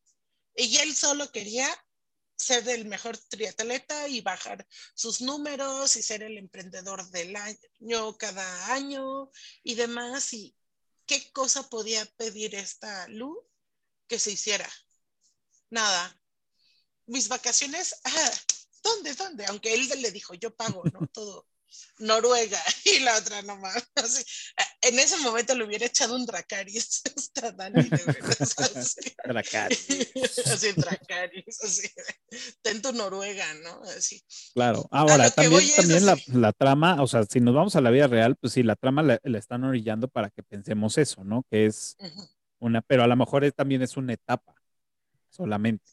[0.55, 1.69] Y él solo quería
[2.35, 8.73] ser el mejor triatleta y bajar sus números y ser el emprendedor del año cada
[8.73, 9.29] año
[9.61, 10.33] y demás.
[10.33, 10.55] Y
[11.05, 13.47] ¿qué cosa podía pedir esta Lu
[14.07, 14.69] que se hiciera?
[15.69, 16.19] Nada.
[17.05, 18.31] Mis vacaciones, ah,
[18.83, 19.45] ¿dónde, dónde?
[19.47, 21.07] Aunque él le dijo, yo pago, ¿no?
[21.13, 21.47] Todo.
[21.99, 23.89] Noruega y la otra nomás.
[23.95, 24.23] Así.
[24.81, 27.01] En ese momento le hubiera echado un Dracaris
[27.43, 29.15] a Dani, de veras, así.
[29.25, 29.87] Dracaris.
[30.45, 31.89] Así, Dracaris, así.
[32.61, 33.81] Ten tu Noruega, ¿no?
[33.83, 34.23] Así.
[34.53, 34.87] Claro.
[34.91, 38.35] Ahora, también, también la, la trama, o sea, si nos vamos a la vida real,
[38.35, 41.43] pues sí, la trama la, la están orillando para que pensemos eso, ¿no?
[41.49, 41.97] Que es
[42.59, 44.53] una, pero a lo mejor es- también es una etapa
[45.29, 45.85] solamente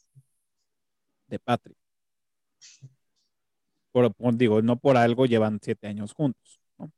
[1.27, 1.77] de Patrick.
[3.91, 6.91] Por, por- digo, no por algo llevan siete años juntos, ¿no?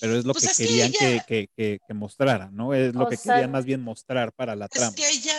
[0.00, 2.74] Pero es lo Pues que es que querían que, ella- que, que, que mostrara, ¿no?
[2.74, 4.88] Es lo O que sea, querían más bien mostrar para la trama.
[4.88, 5.34] Es que ella,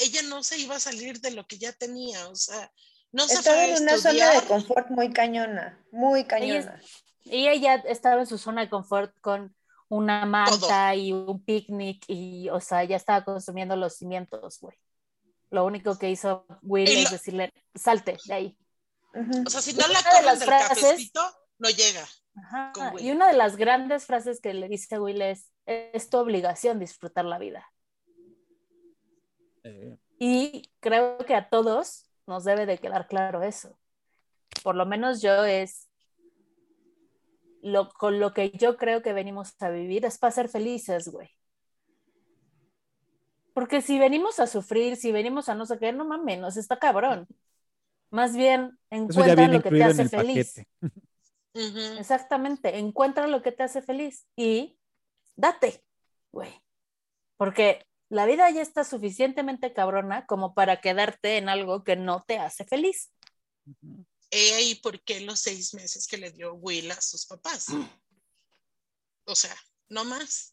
[0.00, 2.70] ella no se iba a salir de lo que ya tenía, o sea,
[3.12, 4.42] no se Estaba en una zona estudiar.
[4.42, 6.80] de confort muy cañona, muy cañona.
[7.24, 9.54] Y ella estaba en su zona de confort con
[9.88, 14.76] una manta y un picnic y, o sea, ya estaba consumiendo los cimientos, güey.
[15.50, 18.56] Lo único que hizo Will Y es lo- decirle, salte de ahí.
[19.14, 19.44] Ujú.
[19.46, 21.20] O sea, si no la Una de cogen las del frases- cafecito,
[21.58, 22.04] no llega.
[22.34, 22.72] Ajá.
[22.98, 27.24] Y una de las grandes frases que le dice Will es, es tu obligación disfrutar
[27.26, 27.70] la vida.
[29.64, 33.78] Eh, Y creo que a todos nos debe de quedar claro eso.
[34.62, 35.88] Por lo menos yo es
[37.60, 41.30] lo con lo que yo creo que venimos a vivir es para ser felices, güey.
[43.54, 46.78] Porque si venimos a sufrir, si venimos a no sé qué, no mames, nos está
[46.78, 47.28] cabrón.
[48.12, 50.54] Más bien encuentra lo que te hace el feliz.
[51.98, 54.78] Exactamente, encuentra lo que te hace feliz y
[55.34, 55.82] date,
[56.30, 56.52] güey.
[57.38, 62.38] Porque la vida ya está suficientemente cabrona como para quedarte en algo que no te
[62.38, 63.10] hace feliz.
[64.30, 67.68] He ahí por qué los seis meses que le dio Will a sus papás.
[69.24, 69.56] O sea,
[69.88, 70.51] no más.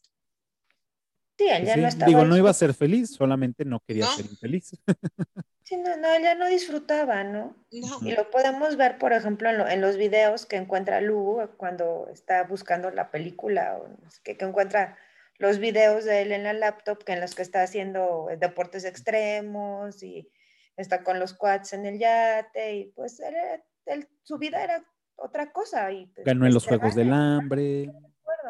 [1.40, 2.06] Sí, él Pues ya sí, no estaba.
[2.08, 4.12] Digo, no iba a ser feliz, solamente no quería No.
[4.12, 4.70] ser infeliz.
[5.64, 7.54] Sí, no, no, él ya no disfrutaba, ¿no?
[7.70, 7.98] No.
[8.02, 12.08] Y lo podemos ver, por ejemplo, en, lo- en los videos que encuentra Lu cuando
[12.12, 13.88] está buscando la película, o
[14.24, 14.98] qué, que encuentra
[15.38, 20.02] los videos de él en la laptop, que en los que está haciendo deportes extremos
[20.02, 20.28] y
[20.76, 25.52] está con los quads en el yate, y pues era- él- su vida era otra
[25.52, 25.92] cosa.
[25.92, 27.92] Y, pues, Ganó en los este, Juegos del Hambre.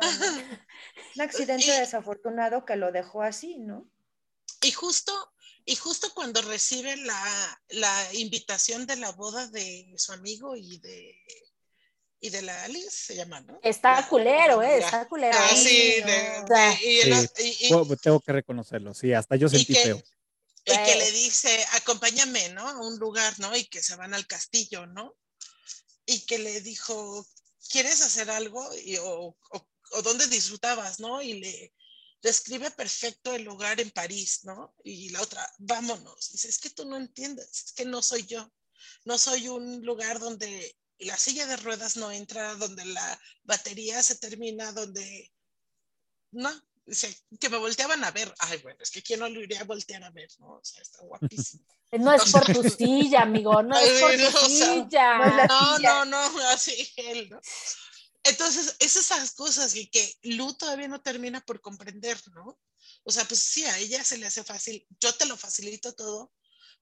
[1.17, 3.89] Un accidente Y- desafortunado que lo dejó así, ¿no?
[4.63, 5.13] Y justo,
[5.65, 11.17] y justo cuando recibe la, la invitación de la boda de su amigo y de
[12.23, 13.59] y de la Alice se llama, ¿no?
[13.63, 15.39] Está La- culero, la eh, está culero.
[15.41, 16.07] Ah, sí, no.
[16.07, 17.57] de- O sea, de- y, el- Sí.
[17.61, 19.97] y- y- Bueno, tengo que reconocerlo, sí, hasta yo sentí que- feo.
[20.67, 20.99] y que Pues.
[20.99, 22.69] le dice, acompáñame, ¿no?
[22.69, 23.57] A un lugar, ¿no?
[23.57, 25.17] Y que se van al castillo, ¿no?
[26.05, 27.27] Y que le dijo,
[27.71, 28.69] ¿quieres hacer algo?
[28.85, 31.23] Y, o, o, o dónde disfrutabas, ¿no?
[31.23, 31.75] Y le
[32.23, 34.75] describe perfecto el lugar en París, ¿no?
[34.85, 36.33] Y la otra, vámonos.
[36.33, 38.51] Dice, es que tú no entiendes, es que no soy yo.
[39.05, 44.17] No soy un lugar donde la silla de ruedas no entra, donde la batería se
[44.17, 45.33] termina, donde...
[46.33, 46.51] No,
[46.85, 48.33] dice, que me volteaban a ver.
[48.39, 50.55] Ay, bueno, es que quién no lo iría a voltear a ver, ¿no?
[50.55, 51.65] O sea, está guapísimo.
[51.93, 55.19] No es por tu silla, amigo, no es por tu silla.
[55.49, 57.41] no no, no, así él, ¿no?
[58.23, 62.59] Entonces, es esas cosas que, que Lu todavía no termina por comprender, ¿no?
[63.05, 66.33] O sea, pues sí, a ella se le hace fácil, yo te lo facilito todo,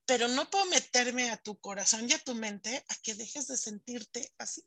[0.05, 3.57] pero no puedo meterme a tu corazón y a tu mente a que dejes de
[3.57, 4.64] sentirte así.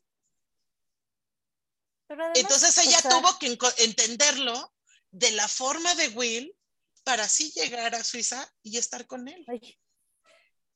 [2.08, 4.74] Además, Entonces o ella sea, tuvo que entenderlo
[5.10, 6.56] de la forma de Will
[7.04, 9.44] para así llegar a Suiza y estar con él.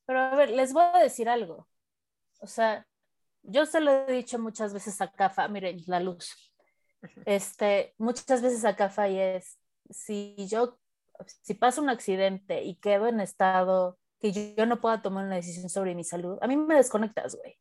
[0.06, 1.68] Pero a ver, les voy a decir algo.
[2.40, 2.86] O sea,
[3.46, 6.34] yo se lo he dicho muchas veces a Cafa, miren, la luz.
[7.24, 9.58] Este, muchas veces a Cafa y es,
[9.90, 10.78] si yo,
[11.42, 15.36] si pasa un accidente y quedo en estado que yo, yo no pueda tomar una
[15.36, 17.58] decisión sobre mi salud, a mí me desconectas, güey.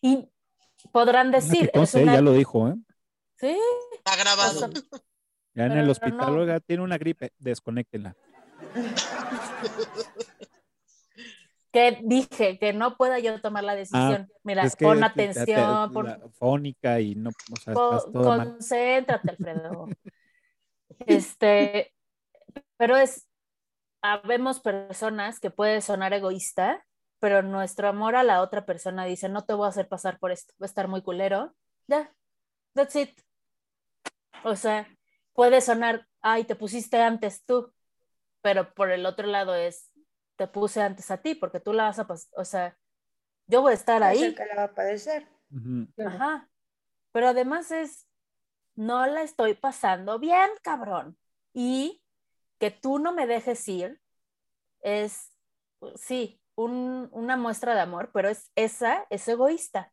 [0.00, 0.30] Y
[0.92, 2.74] podrán decir, es una- ya lo dijo, ¿eh?
[3.38, 3.56] sí,
[3.96, 4.66] Está grabado.
[4.66, 4.68] o sea,
[5.54, 5.92] Ya en Pero el no.
[5.92, 8.14] hospital, oiga, tiene una gripe, desconéctela.
[11.76, 14.30] que dije que no pueda yo tomar la decisión.
[14.44, 18.48] Mira, Ah, Es que pon te- te- atención, fónica y no, o sea, estás mal.
[18.48, 19.88] concéntrate, Alfredo.
[21.00, 21.92] Este,
[22.78, 23.28] pero es,
[24.00, 26.82] habemos personas que puede sonar egoísta,
[27.20, 30.32] pero nuestro amor a la otra persona dice, no te voy a hacer pasar por
[30.32, 31.54] esto, va a estar muy culero.
[31.88, 32.10] Ya,
[32.74, 33.20] that's it.
[34.44, 34.88] O sea,
[35.34, 37.70] puede sonar, ay, te pusiste antes tú,
[38.40, 39.90] pero por el otro lado es,
[40.36, 42.78] te puse antes a ti, porque tú la vas a pasar, o sea,
[43.46, 44.34] yo voy a estar ahí.
[44.34, 45.28] que la va a padecer.
[46.04, 46.50] Ajá.
[47.12, 48.06] Pero además es,
[48.74, 51.18] no la estoy pasando bien, cabrón.
[51.54, 52.02] Y
[52.58, 54.00] que tú no me dejes ir
[54.80, 55.32] es,
[55.96, 59.92] sí, un- una muestra de amor, pero es, esa es egoísta.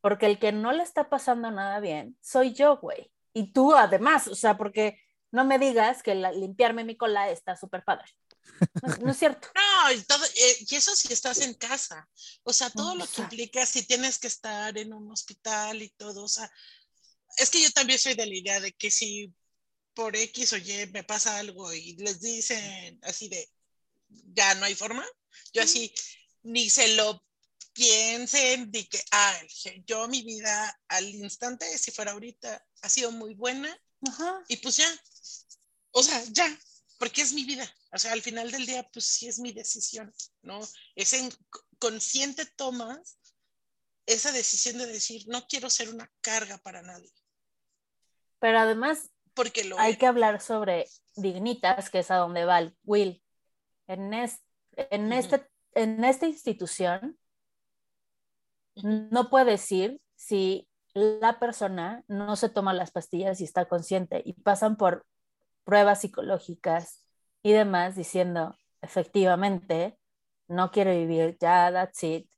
[0.00, 3.10] Porque el que no le está pasando nada bien soy yo, güey.
[3.32, 5.00] Y tú además, o sea, porque
[5.32, 8.06] no me digas que la- limpiarme mi cola está súper padre.
[8.82, 9.48] No, no es cierto.
[9.54, 12.08] No, y, todo, eh, y eso si estás en casa.
[12.42, 16.24] O sea, todo lo que implica si tienes que estar en un hospital y todo.
[16.24, 16.50] O sea,
[17.36, 19.32] es que yo también soy de la idea de que si
[19.94, 23.50] por X o Y me pasa algo y les dicen así de
[24.08, 25.04] ya no hay forma,
[25.52, 25.92] yo así
[26.42, 27.24] ni se lo
[27.72, 29.38] piensen, ni que, ah,
[29.86, 33.76] yo mi vida al instante, si fuera ahorita, ha sido muy buena
[34.08, 34.42] Ajá.
[34.48, 34.88] y pues ya,
[35.90, 36.58] o sea, ya,
[36.98, 37.68] porque es mi vida.
[37.92, 40.60] O sea, al final del día, pues sí es mi decisión, ¿no?
[40.94, 41.30] Es en
[41.78, 43.18] consciente tomas
[44.06, 47.10] esa decisión de decir, no quiero ser una carga para nadie,
[48.38, 49.98] Pero además porque lo hay es.
[49.98, 53.22] que hablar sobre Dignitas, que es a donde va el Will.
[53.88, 54.40] En, es-
[54.76, 57.18] en, este, en esta institución
[58.76, 64.34] no puede decir si la persona no se toma las pastillas y está consciente y
[64.34, 65.06] pasan por
[65.66, 67.04] pruebas psicológicas
[67.42, 69.98] y demás diciendo, efectivamente,
[70.46, 72.30] no quiero vivir, ya, that's it.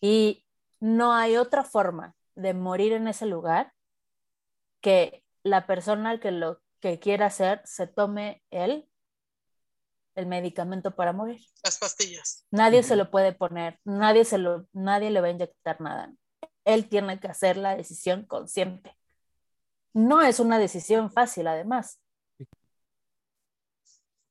[0.00, 0.46] Y
[0.80, 3.74] no hay otra forma de morir en ese lugar
[4.80, 8.88] que la persona que lo que quiera hacer se tome él
[10.14, 11.40] el medicamento para morir.
[11.64, 12.44] Las pastillas.
[12.50, 16.12] Nadie se lo puede poner, nadie, se lo, nadie le va a inyectar nada.
[16.64, 18.96] Él tiene que hacer la decisión consciente.
[19.92, 22.00] No es una decisión fácil, además.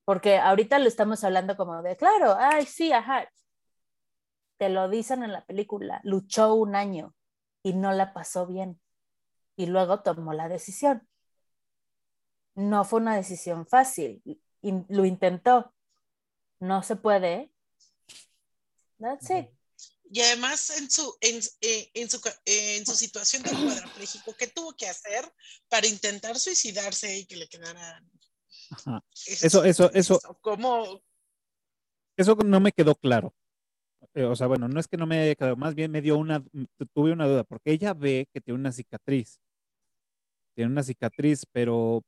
[0.07, 3.29] Porque ahorita lo estamos hablando como de, claro, ay, sí, ajá.
[4.55, 7.13] Te lo dicen en la película, luchó un año
[7.61, 8.79] y no la pasó bien.
[9.57, 11.05] Y luego tomó la decisión.
[12.55, 14.21] No fue una decisión fácil.
[14.23, 15.73] y lo intentó.
[16.61, 17.51] No se puede.
[19.01, 19.49] That's it.
[20.09, 24.73] Y además en su, en, eh, en su, en su situación de cuadrapléjico, ¿qué tuvo
[24.73, 25.29] que hacer
[25.67, 28.09] para intentar suicidarse y que le quedaran?
[28.71, 29.03] Ajá.
[29.25, 30.19] Eso, eso, eso.
[30.27, 31.01] ¿O ¿Cómo?
[32.17, 33.33] Eso no me quedó claro.
[34.13, 36.17] Eh, o sea, bueno, no es que no me haya quedado, más bien me dio
[36.17, 36.43] una,
[36.93, 39.39] tuve una duda, porque ella ve que tiene una cicatriz.
[40.55, 42.03] Tiene una cicatriz, pero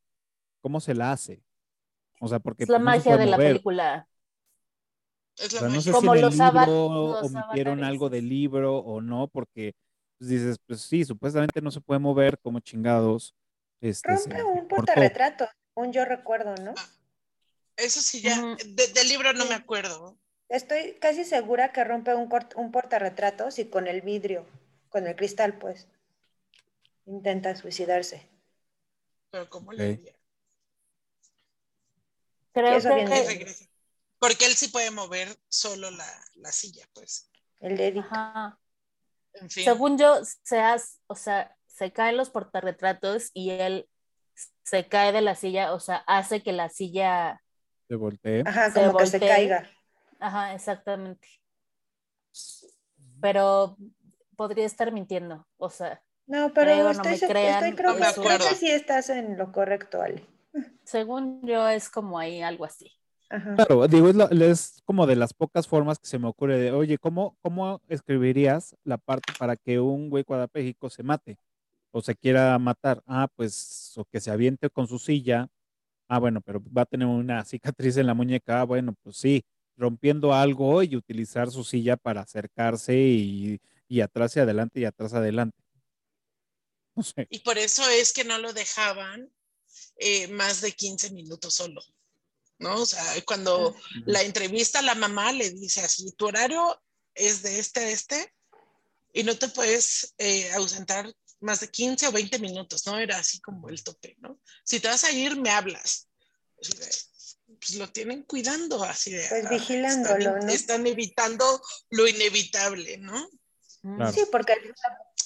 [0.62, 1.44] ¿cómo se la hace?
[2.22, 3.48] O sea, porque Es la pues, no se magia puede de la mover.
[3.54, 4.08] película.
[5.38, 5.82] Es O la sea, no magia.
[5.82, 6.76] sé si Como en el los libro
[7.22, 9.74] omitieron algo del libro o no, porque
[10.18, 13.36] pues, dices, pues sí, supuestamente no se puede mover como chingados.
[13.82, 14.76] Este, Rompe un cortó.
[14.76, 15.48] portarretrato,
[15.80, 16.74] un yo recuerdo, ¿no?
[17.78, 18.56] Eso sí, ya.
[18.66, 19.50] De- del libro no Sí.
[19.50, 20.18] me acuerdo.
[20.50, 24.46] Estoy casi segura que rompe un, cort- un portarretratos y con el vidrio,
[24.90, 25.88] con el cristal, pues,
[27.06, 28.28] intenta suicidarse.
[29.32, 30.14] Pero ¿cómo le haría?
[32.52, 33.66] Creo Eso que regresa.
[34.18, 37.30] Porque él sí puede mover solo la, la silla, pues.
[37.62, 38.06] El dedito.
[38.12, 38.60] ajá.
[39.34, 39.64] En fin.
[39.64, 43.88] según yo, se hace, o sea, se caen los portarretratos y él
[44.64, 47.42] se cae de la silla, o sea, hace que la silla,
[47.88, 48.44] Se volteé.
[48.46, 49.36] Ajá, se como que se voltee.
[49.36, 49.70] caiga.
[50.20, 51.28] ajá, exactamente.
[53.22, 53.78] Pero
[54.36, 57.94] podría estar mintiendo, o sea, No, pero Creo, no estoy, me se- crean, estoy- creo,
[57.94, 58.56] No me que- creo que acuerdo.
[58.56, 60.26] sí estás en lo correcto, Ale.
[60.84, 62.92] según yo es como ahí algo así.
[63.32, 63.56] Ajá.
[63.56, 66.72] Claro, digo, es, la- es como de las pocas formas que se me ocurre de,
[66.72, 71.38] oye, ¿cómo, ¿cómo escribirías la parte para que un güey cuadrapléjico se mate
[71.92, 73.04] o se quiera matar?
[73.06, 75.50] Ah, pues, o que se aviente con su silla.
[76.08, 78.62] Ah, bueno, pero va a tener una cicatriz en la muñeca.
[78.62, 79.44] Ah, bueno, pues sí,
[79.78, 85.14] rompiendo algo y utilizar su silla para acercarse y, y atrás y adelante y atrás
[85.14, 85.58] adelante.
[86.96, 87.28] No sé.
[87.30, 89.32] Y por eso es que no lo dejaban
[89.98, 91.82] eh, más de 15 minutos solo.
[92.58, 92.82] ¿No?
[92.82, 93.74] O sea, cuando
[94.06, 96.82] la entrevista a la mamá le dice así, tu horario
[97.16, 98.34] es de este a este
[99.14, 101.10] y no te puedes eh, ausentar
[101.42, 102.98] más de 15 o 20 minutos, ¿no?
[103.00, 104.40] Era así como el tope, ¿no?
[104.64, 106.08] Si te vas a ir, me hablas.
[106.62, 106.86] Así de,
[107.60, 109.26] pues lo tienen cuidando, así de.
[109.30, 110.54] Pues ah, vigilándolo, están, ¿no?
[110.54, 111.62] Están evitando
[111.92, 113.30] lo inevitable, ¿no?
[113.82, 114.12] Claro.
[114.14, 114.54] Sí, porque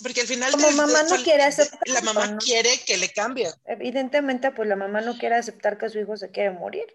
[0.01, 2.37] Porque al final Como del- mamá no quiere la aceptarlo, mamá ¿no?
[2.37, 3.51] quiere que le cambie.
[3.65, 6.85] evidentemente, pues la mamá no quiere aceptar que su hijo se quiere morir.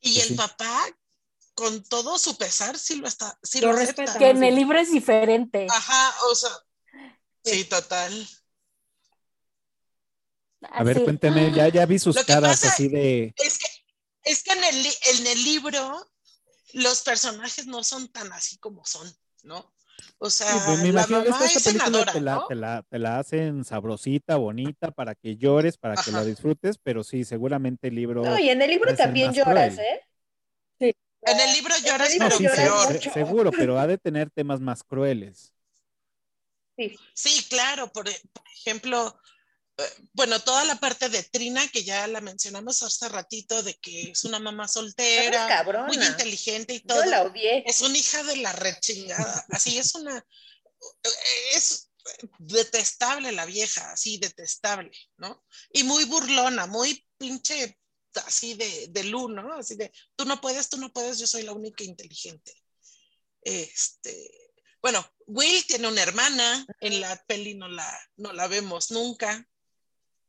[0.00, 0.34] Y Pues el sí.
[0.34, 0.84] papá,
[1.54, 4.18] con todo su pesar, sí lo está, sí Lo lo, respeta.
[4.18, 5.66] Que en el libro es diferente.
[5.70, 6.50] Ajá, o sea,
[7.44, 8.26] sí, total.
[10.70, 11.04] A ver, Así.
[11.04, 13.66] cuénteme, ya, ya vi sus Lo caras pasa- así de, Es que,
[14.30, 16.08] es que en, el, en el libro
[16.74, 19.08] los personajes no son tan así como son,
[19.42, 19.74] ¿no?
[20.18, 22.46] O sea, Sí, me la mamá esta es película senadora, te la, ¿no?
[22.46, 27.02] te, la, te la hacen sabrosita, bonita, para que llores, para que la disfrutes, pero
[27.02, 28.22] sí, seguramente el libro...
[28.22, 29.78] No, y en el libro también lloras, cruel.
[29.80, 30.94] ¿eh?
[31.24, 32.86] En el libro En el lloras, libro No, pero sí, lloras se- peor.
[32.86, 33.12] se- mucho.
[33.12, 35.51] seguro, pero ha de tener temas más crueles.
[36.76, 36.96] Sí.
[37.14, 39.20] Sí, claro, por, e- por ejemplo,
[39.78, 44.10] eh, bueno, toda la parte de Trina, que ya la mencionamos hace ratito, de que
[44.10, 47.04] es una mamá soltera, muy inteligente y Yo todo.
[47.06, 47.62] la odié.
[47.66, 49.44] Es una hija de la rechingada.
[49.50, 50.16] Así es una.
[50.18, 51.08] eh,
[51.54, 51.90] Es
[52.38, 55.44] detestable la vieja, así detestable, ¿no?
[55.72, 57.78] Y muy burlona, muy pinche
[58.26, 59.54] así de, de Lu, ¿no?
[59.54, 62.52] Así de, tú no puedes, tú no puedes, yo soy la única inteligente.
[63.42, 64.41] Este,
[64.82, 69.46] bueno, Will tiene una hermana, en la peli no la, no la vemos nunca.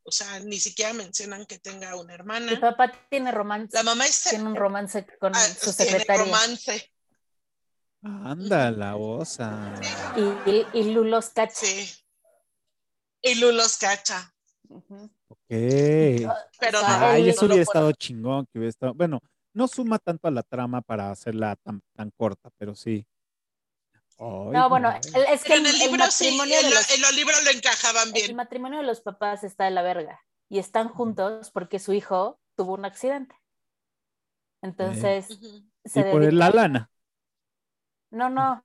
[0.06, 2.60] O sea, ni siquiera mencionan que tenga una hermana.
[2.60, 6.24] papá tiene romance, La mamá es tiene un romance con ah, su tiene secretaria.
[6.24, 6.92] romance.
[8.02, 9.80] Anda, la osa.
[10.16, 11.54] Y, y, y Lu los cacha.
[11.54, 11.90] Sí.
[13.22, 14.34] Y Lu los cacha.
[14.68, 15.38] Ok.
[15.48, 17.88] Pero no, Ay, eso no hubiera puedo.
[17.88, 18.92] estado chingón, que hubiera estado...
[18.94, 19.20] Bueno,
[19.54, 23.06] no suma tanto a la trama para hacerla tan, tan corta, pero sí.
[24.18, 25.00] Ay, No, bueno, no.
[25.14, 27.50] el- es que en el, el el libro sí, en, los, en los libros lo
[27.50, 28.36] encajaban el bien.
[28.36, 32.74] matrimonio de los papás está de la verga y están juntos porque su hijo tuvo
[32.74, 33.34] un accidente.
[34.62, 35.26] Entonces,
[35.84, 36.90] se Y por la lana.
[38.10, 38.64] No, no,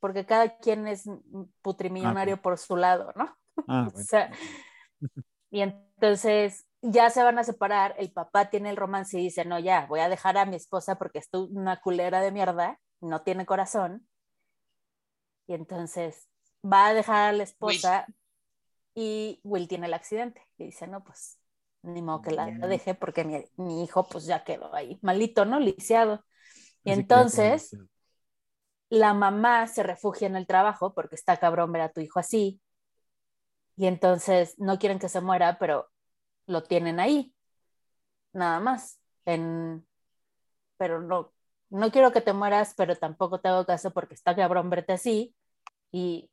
[0.00, 1.04] porque cada quien es
[1.62, 3.36] putrimillonario por su lado, ¿no?
[3.66, 4.08] Ah, O bueno.
[4.08, 4.30] sea,
[5.50, 9.58] y entonces ya se van a separar, el papá tiene el romance y dice, no,
[9.58, 13.46] ya, voy a dejar a mi esposa porque es una culera de mierda, no tiene
[13.46, 14.06] corazón.
[15.52, 16.30] Y entonces
[16.64, 18.06] va a dejar a la esposa
[18.94, 20.40] y Will tiene el accidente.
[20.56, 21.38] Y dice, no, pues
[21.82, 25.60] ni modo que la deje porque mi, mi hijo pues ya quedó ahí malito, ¿no?
[25.60, 26.24] Lisiado.
[26.84, 27.76] Y Así entonces
[28.88, 32.58] la mamá se refugia en el trabajo porque está cabrón ver a tu hijo así.
[33.76, 35.90] Y entonces no quieren que se muera, pero
[36.46, 37.34] lo tienen ahí.
[38.32, 38.98] Nada más.
[39.26, 39.86] En...
[40.78, 41.30] Pero no,
[41.68, 45.36] no quiero que te mueras, pero tampoco te hago caso porque está cabrón verte así.
[45.92, 46.30] Y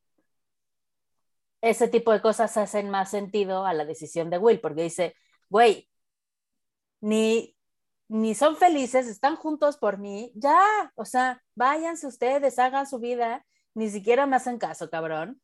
[1.61, 5.15] ese tipo de cosas hacen más sentido a la decisión de Will, porque dice,
[5.49, 5.89] güey,
[7.01, 7.55] ni,
[8.07, 13.45] ni son felices, están juntos por mí, ya, o sea, váyanse ustedes, hagan su vida,
[13.73, 15.41] ni siquiera me hacen caso, cabrón.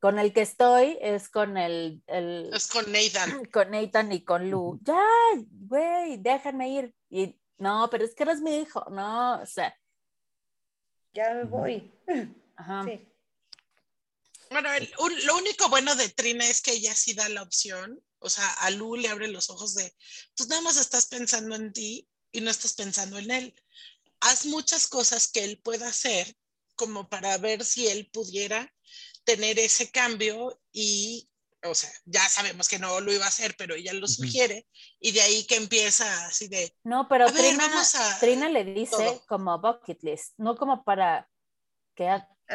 [0.00, 3.44] Con el que estoy es con el, el Es con Nathan.
[3.52, 4.80] con Nathan y con Lu.
[4.82, 5.04] Ya,
[5.50, 6.94] güey, déjenme ir.
[7.08, 9.76] Y no, pero es que eres mi hijo, no, o sea,
[11.14, 11.92] Ya me voy.
[12.56, 12.84] ajá.
[12.84, 13.11] Sí.
[14.52, 18.02] Bueno, el- un- lo único bueno de Trina es que ella sí da la opción.
[18.18, 19.94] O sea, a Lu le abre los ojos de,
[20.34, 23.54] tú nada más estás pensando en ti y no estás pensando en él.
[24.20, 26.36] Haz muchas cosas que él pueda hacer
[26.76, 28.72] como para ver si él pudiera
[29.24, 31.28] tener ese cambio y,
[31.64, 34.66] o sea, ya sabemos que no lo iba a hacer, pero ella lo sugiere
[35.00, 38.48] y de ahí que empieza así de, No, pero A ver, Trina, vamos a- Trina
[38.48, 39.24] le dice todo.
[39.26, 41.28] como bucket list, no como para
[41.96, 42.08] que,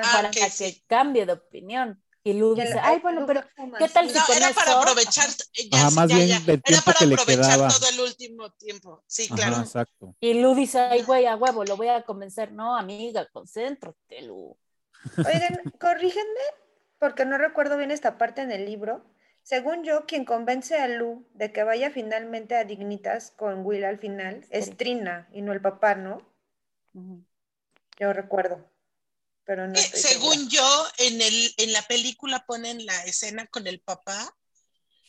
[0.04, 0.84] Ah, para que sí.
[0.88, 2.02] cambie de opinión.
[2.24, 3.42] Y Lu dice, lo- ay, bueno, pero
[3.78, 5.36] ¿qué tal si no, con era para aprovechar, Ajá.
[5.72, 6.40] ya, Ajá, más ya, bien ya.
[6.42, 7.68] del era para que le aprovechar quedaba.
[7.70, 9.04] todo el último tiempo.
[9.08, 9.62] Sí, Ajá, claro.
[9.62, 10.16] exacto.
[10.20, 12.52] Y Lu dice, ay, güey, a huevo, lo voy a convencer.
[12.52, 14.58] No, amiga, concéntrate, Lu.
[15.26, 16.42] Oigan, corrígenme,
[17.00, 19.06] porque no recuerdo bien esta parte en el libro.
[19.44, 24.00] Según yo, quien convence a Lu de que vaya finalmente a Dignitas con Will al
[24.00, 24.76] final es.
[24.76, 26.22] Trina y no el papá, ¿no?
[28.00, 28.70] Yo recuerdo,
[29.48, 30.50] pero no Que, estoy según segura.
[30.52, 34.32] yo, en, el, en la película ponen la escena con el papá,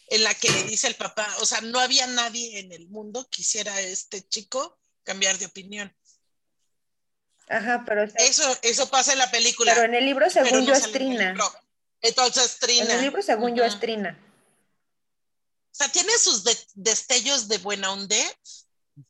[0.06, 3.28] en la que le dice el papá, o sea, no había nadie en el mundo
[3.30, 5.94] que hiciera este chico cambiar de opinión.
[7.50, 9.74] Ajá, pero, Eso, eso pasa en la película.
[9.74, 11.34] pero en el libro, según no yo, es en Trina.
[12.00, 12.84] Entonces, Trina.
[12.84, 13.78] En el libro, según yo, es.
[13.80, 14.18] Trina.
[15.70, 18.16] O sea, tiene sus de- destellos de buena onda,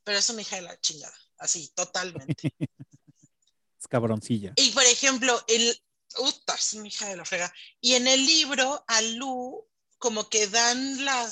[0.05, 1.15] pero es una hija de la chingada.
[1.39, 2.53] Así, totalmente.
[3.89, 4.53] Cabroncilla.
[4.57, 5.77] Y por ejemplo, el.
[6.19, 7.53] Uta, es una hija de la frega.
[7.81, 9.67] Y en el libro, a Lu,
[9.99, 11.29] como que dan la.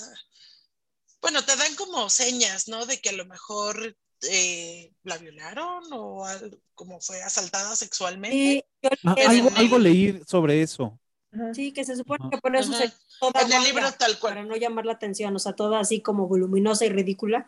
[1.20, 2.86] Bueno, te dan como señas, ¿no?
[2.86, 3.96] De que a lo mejor
[4.30, 8.36] eh, la violaron o al- como fue asaltada sexualmente.
[8.36, 10.98] Sí, yo Ah, algo, algo leí sobre eso.
[11.52, 12.86] Sí, que se supone que por eso Ajá.
[12.86, 14.34] se toda En el libro tal cual.
[14.34, 17.46] para no llamar la atención, o sea, toda así como voluminosa y ridícula,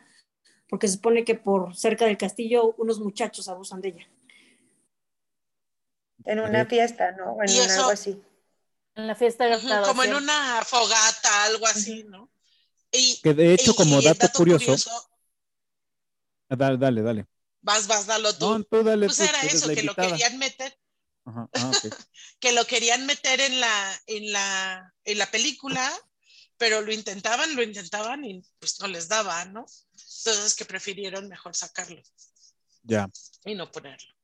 [0.68, 4.08] porque se supone que por cerca del castillo unos muchachos abusan de ella.
[6.24, 7.32] En una fiesta, ¿no?
[7.32, 8.22] O en Y un eso- algo así.
[8.94, 12.30] En la fiesta de Ujú, como en una fogata, algo así, ¿no?
[12.90, 14.90] Y, Que de hecho, y- como y dato curioso,
[16.50, 17.26] Ah, dale, dale, dale.
[17.60, 18.48] vas, vas, dalo tú.
[18.48, 20.78] No, tú dale, pues tú, era tú eso, que lo querían meter.
[21.26, 21.70] Ajá, ah,
[22.40, 25.92] que lo querían meter en la, en la, en la película,
[26.56, 29.66] pero lo intentaban, lo intentaban y pues no les daba, ¿no?
[29.92, 32.02] Entonces que prefirieron mejor sacarlo
[32.82, 33.08] Ya.
[33.44, 34.14] y no ponerlo.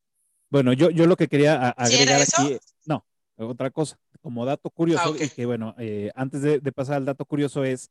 [0.55, 2.41] Bueno, yo, yo lo que quería ¿Sí agregar eso?
[2.43, 3.05] aquí, no,
[3.37, 7.25] otra cosa, como dato curioso, Ah, que bueno, eh, antes de, de pasar al dato
[7.25, 7.91] curioso es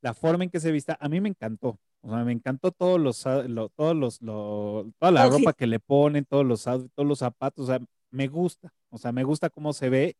[0.00, 2.98] la forma en que se vista, a mí me encantó, o sea, me encantó todos
[2.98, 7.18] los, lo- todos los, lo- toda la ropa que le ponen, todos los, todos los
[7.18, 7.78] zapatos, o sea,
[8.10, 10.16] me gusta, o sea, me gusta cómo se ve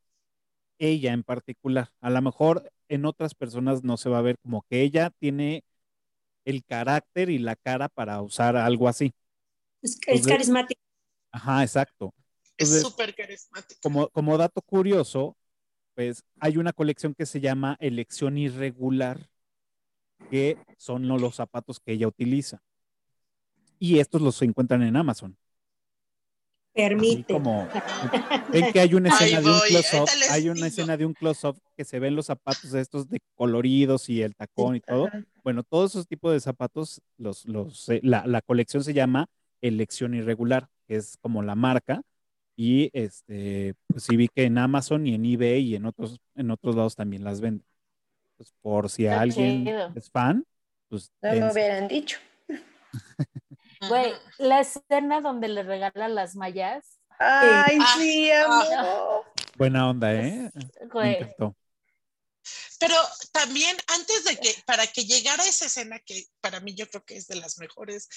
[0.78, 1.88] ella en particular.
[2.02, 5.64] A lo mejor en otras personas no se va a ver como que ella tiene
[6.44, 9.14] el carácter y la cara para usar algo así.
[9.80, 10.80] Es, es Entonces- carismático.
[11.32, 12.14] Ajá, exacto.
[12.56, 13.80] Es súper carismático.
[13.82, 15.36] como, como dato curioso,
[15.94, 19.28] pues hay una colección que se llama Elección Irregular,
[20.30, 22.62] que son lo- los zapatos que ella utiliza.
[23.78, 25.36] Y estos los encuentran en Amazon.
[26.72, 27.32] Así Permite.
[27.32, 27.66] como
[28.52, 31.84] ven que hay una escena de un close-up, hay una escena de un close-up que
[31.84, 35.08] se ven los zapatos estos de coloridos y el tacón y todo.
[35.42, 39.26] Bueno, todos esos tipos de zapatos, los, los, eh, la, la colección se llama
[39.60, 42.02] Elección Irregular, que es como la marca.
[42.56, 46.50] Y este, pues sí vi que en Amazon y en eBay y en otros, en
[46.50, 47.64] otros lados también las venden.
[48.36, 49.92] Pues por si Está alguien chido.
[49.94, 50.44] es fan,
[50.88, 52.18] pues No me hubieran dicho.
[53.88, 58.44] Güey, la escena donde le regalan las mallas, Ay, Ah, sí, ah.
[58.80, 59.24] amo.
[59.56, 60.50] buena onda, ¿eh?
[60.54, 61.56] Me güey, encantó.
[62.78, 62.94] Pero
[63.32, 67.16] también antes de que, para que llegara esa escena, que para mí yo creo que
[67.16, 68.08] es de las mejores,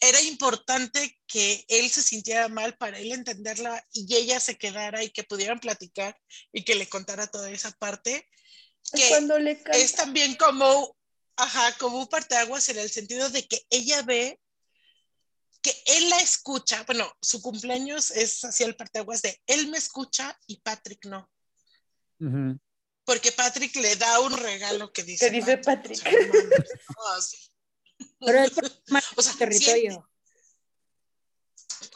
[0.00, 5.10] era importante que él se sintiera mal para él entenderla y ella se quedara y
[5.10, 6.18] que pudieran platicar
[6.52, 8.26] y que le contara toda esa parte,
[8.84, 9.78] Es que cuando le canta.
[9.78, 10.96] es también como,
[11.36, 14.40] ajá, como un parteaguas en el sentido de que ella ve
[15.62, 20.38] que él la escucha, bueno, su cumpleaños es así el parteaguas de él me escucha
[20.46, 21.30] y Patrick no.
[22.18, 22.58] Ujú.
[23.04, 25.26] Porque Patrick le da un regalo que dice.
[25.26, 26.02] Que dice O Patrick.
[28.20, 28.52] Pero es
[28.88, 30.06] más O sea, territorio.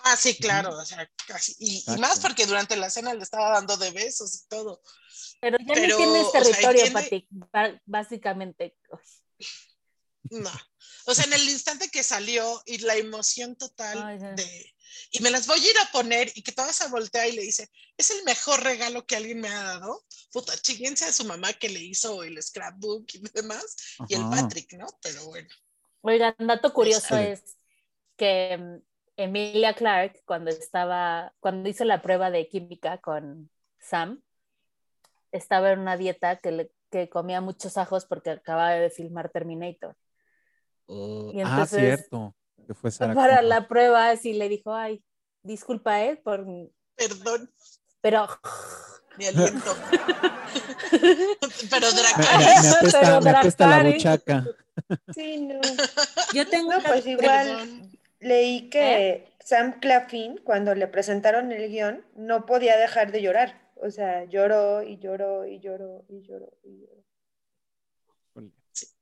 [0.05, 0.77] Ah, sí, claro.
[0.77, 1.55] O sea, casi.
[1.59, 4.83] Y, más porque durante la cena le estaba dando de besos y todo.
[5.41, 7.29] pero ya Pero, ni tienes o sea, territorio, Pati,
[7.87, 8.77] básicamente.
[10.31, 10.51] No.
[11.07, 14.43] O sea, en el instante que salió y la emoción total Ay, sí.
[14.43, 14.75] de.
[15.11, 17.43] Y me las voy a ir a poner y que toda se voltea y le
[17.43, 20.05] dice, es el mejor regalo que alguien me ha dado.
[20.33, 23.65] Puta, chíguense a su mamá que le hizo el scrapbook y demás.
[24.09, 24.29] Y el.
[24.31, 24.87] Patrick, ¿no?
[25.03, 25.49] Pero bueno.
[26.07, 27.23] Oigan, dato curioso Sí.
[27.23, 27.57] es
[28.17, 28.77] que mm,
[29.17, 33.49] Emilia Clark, cuando estaba, cuando hizo la prueba de química con
[33.79, 34.21] Sam,
[35.33, 39.97] estaba en una dieta que, le, que comía muchos ajos porque acababa de filmar Terminator.
[40.87, 42.35] Y ah, cierto.
[42.67, 43.45] Que fue Sarah para Connor.
[43.49, 45.03] la prueba, sí le dijo, ay,
[45.43, 46.17] disculpa, ¿eh?
[46.17, 46.45] Por...
[46.97, 47.51] Perdón,
[48.03, 48.29] Pero
[49.17, 49.75] mi aliento.
[51.71, 52.63] Pero Me, Dracarys.
[52.63, 54.45] me- me apesta, Pero me apesta la buchaca.
[55.15, 55.61] Sí, no.
[56.35, 57.93] Yo tengo No, pues igual Perdón.
[58.21, 59.29] leí que ¿Eh?
[59.41, 63.61] Sam Claflin, cuando le presentaron el guion, no podía dejar de llorar.
[63.77, 67.05] O sea, lloró y lloró y lloró y lloró y lloró.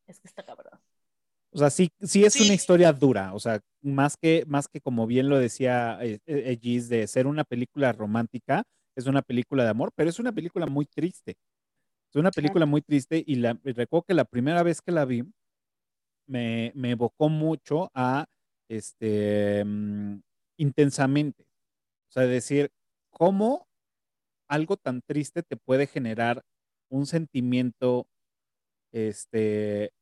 [0.07, 0.79] es que está cabrón.
[1.53, 2.45] O sea, sí, sí es Sí.
[2.45, 6.59] una historia dura, o sea, más que, más que como bien lo decía eh, eh,
[6.61, 8.63] Gis, de ser una película romántica,
[8.97, 11.37] es una película de amor, pero es una película muy triste.
[12.11, 15.05] Es una película muy triste y la, y recuerdo que la primera vez que la
[15.05, 15.25] vi
[16.27, 18.27] me, me evocó mucho a
[18.69, 20.21] este mm,
[20.59, 21.45] intensamente.
[22.11, 22.71] O sea, decir
[23.11, 23.67] cómo
[24.49, 26.43] algo tan triste te puede generar
[26.91, 28.07] un sentimiento
[28.93, 29.93] este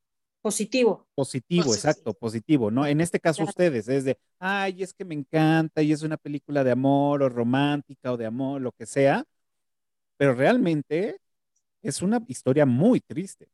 [0.42, 1.06] positivo.
[1.14, 1.74] Positivo, Positivo.
[1.74, 2.86] exacto, positivo, ¿no?
[2.86, 3.50] En este caso Claro.
[3.50, 7.28] ustedes, es de, ay, es que me encanta y es una película de amor o
[7.28, 9.24] romántica o de amor, lo que sea,
[10.16, 11.18] pero realmente
[11.82, 13.48] es una historia muy triste.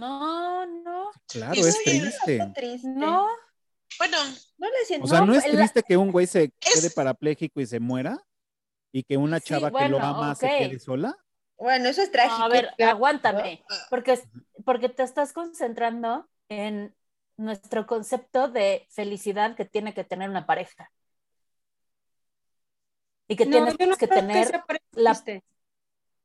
[0.00, 2.38] No, no, Claro, es triste.
[2.84, 3.28] No.
[3.98, 4.16] Bueno,
[4.58, 5.04] No le siento.
[5.06, 7.80] O sea, No, es la- triste que un güey se Es- quede parapléjico y se
[7.80, 8.18] muera
[8.92, 11.16] y que una Sí, chava que lo ama se quede sola.
[11.58, 12.38] Bueno, eso es trágico.
[12.38, 13.74] No, a ver, aguántame, Ah.
[13.90, 14.18] porque,
[14.64, 16.94] porque te estás concentrando en
[17.36, 20.90] nuestro concepto de felicidad que tiene que tener una pareja.
[23.28, 24.50] Y que No, tienes no que tener,
[24.92, 25.44] la- triste.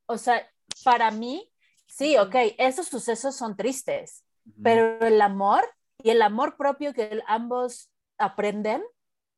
[0.07, 0.49] o sea,
[0.84, 1.51] para mí,
[1.96, 4.26] sí, ok, esos sucesos son tristes,
[4.62, 5.64] pero el amor
[6.04, 8.84] y el amor propio que ambos aprenden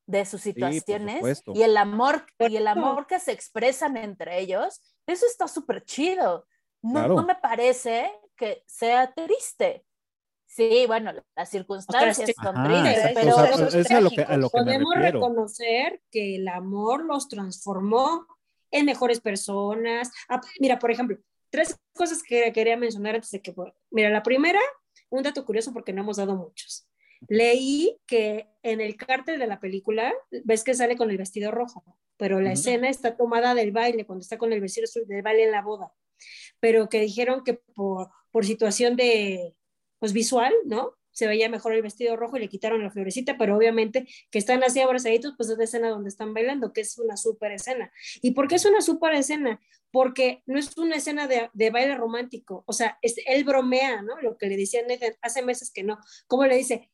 [0.08, 5.26] de sus situaciones y el amor y el amor que se expresan entre ellos, eso
[5.26, 6.48] está súper chido.
[6.82, 7.16] No, Claro.
[7.16, 9.84] no me parece que sea triste.
[10.46, 14.16] Sí, bueno, las circunstancias son tristes, pero o sea, eso es es a lo que,
[14.16, 14.34] trágico.
[14.34, 18.26] a lo que me Podemos reconocer que el amor los transformó
[18.72, 20.12] en mejores personas.
[20.30, 21.18] Ah, mira, por ejemplo,
[21.58, 23.52] tres cosas que quería mencionar antes de que...
[23.90, 24.60] Mira, la primera,
[25.10, 26.88] un dato curioso porque no hemos dado muchos.
[27.28, 31.84] Leí que en el cártel de la película, ves que sale con el vestido rojo,
[32.16, 35.52] pero la escena está tomada del baile, cuando está con el vestido del baile en
[35.52, 35.92] la boda,
[36.60, 39.56] pero que dijeron que por, por situación de,
[39.98, 40.94] pues visual, ¿no?
[41.18, 44.64] Se veía mejor el vestido rojo y le quitaron la florecita, pero obviamente que están
[44.64, 47.92] así abrazaditos, pues es la escena donde están bailando, que es una súper escena.
[48.22, 49.60] ¿Y por qué es una súper escena?
[49.90, 54.22] Porque no es una escena de, de baile romántico, o sea, es, él bromea, ¿no?
[54.22, 55.98] Lo que le decía Nathan hace meses que no.
[56.28, 56.92] ¿Cómo le dice?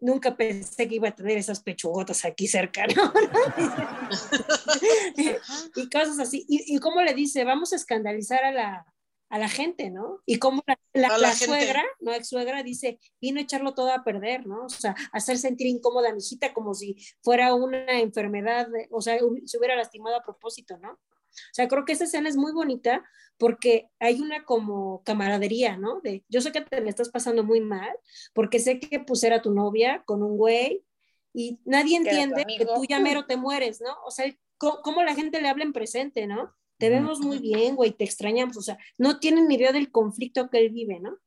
[0.00, 3.12] Nunca pensé que iba a tener esas pechugotas aquí cerca, ¿no?
[5.76, 6.46] y cosas así.
[6.48, 8.86] Y, y cómo le dice, vamos a escandalizar a la,
[9.30, 10.22] a la gente, ¿no?
[10.24, 10.78] Y cómo la,
[11.18, 14.64] la, suegra, no ex suegra, dice, vino a echarlo todo a perder, ¿no?
[14.64, 19.18] O sea, hacer sentir incómoda a mi hijita como si fuera una enfermedad, o sea,
[19.44, 20.92] se hubiera lastimado a propósito, ¿no?
[20.92, 23.04] O sea, creo que esa escena es muy bonita
[23.36, 26.00] porque hay una como camaradería, ¿no?
[26.00, 27.90] De, yo sé que te la estás pasando muy mal
[28.34, 30.84] porque sé que pues era tu novia con un güey
[31.32, 33.94] y nadie entiende que tú ya mero te mueres, ¿no?
[34.04, 34.24] O sea,
[34.56, 36.54] cómo la gente le habla en presente, ¿no?
[36.78, 40.48] Te vemos muy bien, güey, te extrañamos, o sea, no tienen ni idea del conflicto
[40.48, 41.18] que él vive, ¿no?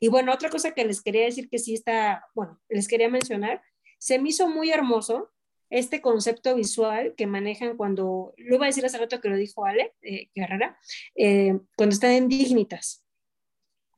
[0.00, 3.62] Y bueno, otra cosa que les quería decir que sí está, bueno, les quería mencionar,
[3.98, 5.30] se me hizo muy hermoso
[5.68, 9.64] este concepto visual que manejan cuando, lo iba a decir hace rato que lo dijo
[9.64, 10.78] Ale eh, Guerrera,
[11.14, 13.04] eh, cuando están en Dignitas,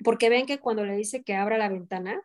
[0.05, 2.23] porque ven que cuando le dice que abra la ventana,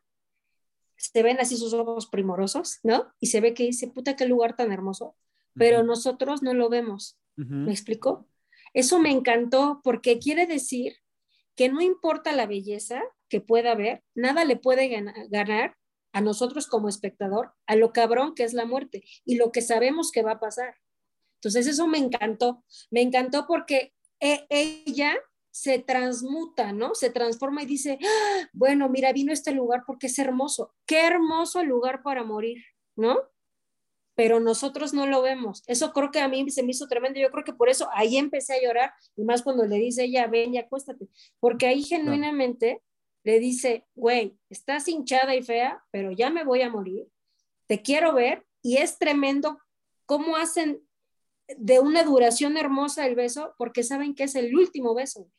[0.97, 3.14] se ven así sus ojos primorosos, ¿no?
[3.20, 5.16] Y se ve que dice, puta, qué lugar tan hermoso,
[5.58, 7.18] pero nosotros no lo vemos.
[7.66, 8.28] ¿Me explico?
[8.74, 10.97] Eso me encantó porque quiere decir
[11.55, 15.76] que no importa la belleza que pueda haber, nada le puede gana- ganar
[16.14, 20.12] a nosotros como espectador a lo cabrón que es la muerte y lo que sabemos
[20.12, 20.76] que va a pasar.
[21.36, 25.16] Entonces eso me encantó, me encantó porque e- ella
[25.51, 26.93] se transmuta, ¿no?
[26.95, 31.64] Se transforma y dice, "Ah, bueno, mira, vino este lugar porque es hermoso, qué hermoso
[31.64, 32.64] lugar para morir,
[32.95, 33.18] ¿no?
[34.18, 35.61] Pero nosotros no lo vemos.
[35.68, 37.20] Eso creo que a mí se me hizo tremendo.
[37.20, 40.26] Yo creo que por eso ahí empecé a llorar, y más cuando le dice ella,
[40.26, 41.07] ven y acuéstate,
[41.39, 42.82] porque ahí genuinamente
[43.24, 47.07] le dice, güey, estás hinchada y fea, pero ya me voy a morir,
[47.68, 49.59] te quiero ver, y es tremendo
[50.07, 50.82] cómo hacen
[51.55, 55.30] de una duración hermosa el beso, porque saben que es el último beso.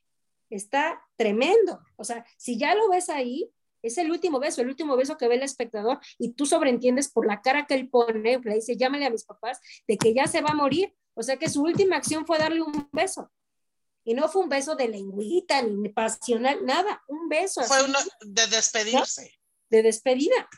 [0.51, 1.81] Está tremendo.
[1.97, 3.51] O sea, si ya lo ves ahí,
[3.83, 7.27] es el último beso, el último beso que ve el espectador y tú sobreentiendes por
[7.27, 10.41] la cara que él pone, le dice, llámale a mis papás, de que ya se
[10.41, 10.95] va a morir.
[11.15, 13.31] O sea que su última acción fue darle un beso.
[14.05, 17.99] Y no fue un beso de lengüita ni pasional, nada, un beso Fue así uno
[18.25, 19.35] de despedirse.
[19.69, 20.49] de despedida.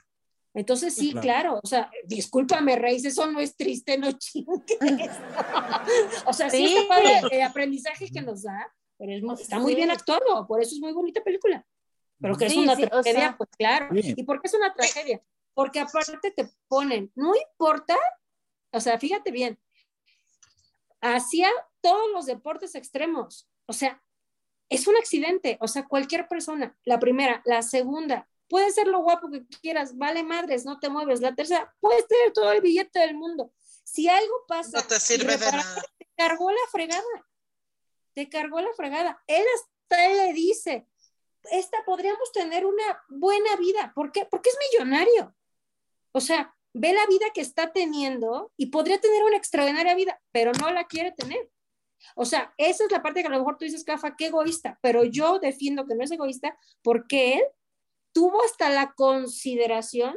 [0.53, 1.23] Entonces sí, Claro.
[1.23, 4.61] claro, o sea, discúlpame, Reis, eso no es triste, no chingues.
[6.27, 6.77] o sea, sí, Sí.
[6.77, 9.77] está padre el aprendizaje que nos da, pero es está muy Sí.
[9.77, 11.65] bien actuado, por eso es muy bonita película.
[12.21, 13.89] Pero que es Sí, una sí, o tragedia, sea- pues claro.
[14.03, 14.15] Sí.
[14.17, 15.23] ¿Y por qué es una tragedia?
[15.55, 17.97] Porque aparte te ponen, no importa,
[18.73, 19.59] o sea, fíjate bien,
[21.01, 21.49] hacia
[21.81, 24.03] todos los deportes extremos, o sea,
[24.69, 29.31] es un accidente, o sea, cualquier persona, la primera, la segunda, puede ser lo guapo
[29.31, 33.15] que quieras, vale madres, no te mueves, la tercera, puedes tener todo el billete del
[33.15, 33.53] mundo.
[33.85, 35.83] Si algo pasa, No te sirve de nada.
[35.99, 37.27] te cargó la fregada,
[38.15, 39.21] te cargó la fregada.
[39.27, 40.87] Él hasta él le dice,
[41.51, 43.93] esta podríamos tener una buena vida.
[43.95, 44.27] ¿Por qué?
[44.31, 45.35] Porque es millonario.
[46.13, 50.53] O sea, ve la vida que está teniendo y podría tener una extraordinaria vida, pero
[50.53, 51.51] no la quiere tener.
[52.15, 54.79] O sea, esa es la parte que a lo mejor tú dices, Cafa, qué egoísta,
[54.83, 57.43] pero yo defiendo que no es egoísta porque él
[58.13, 60.17] tuvo hasta la consideración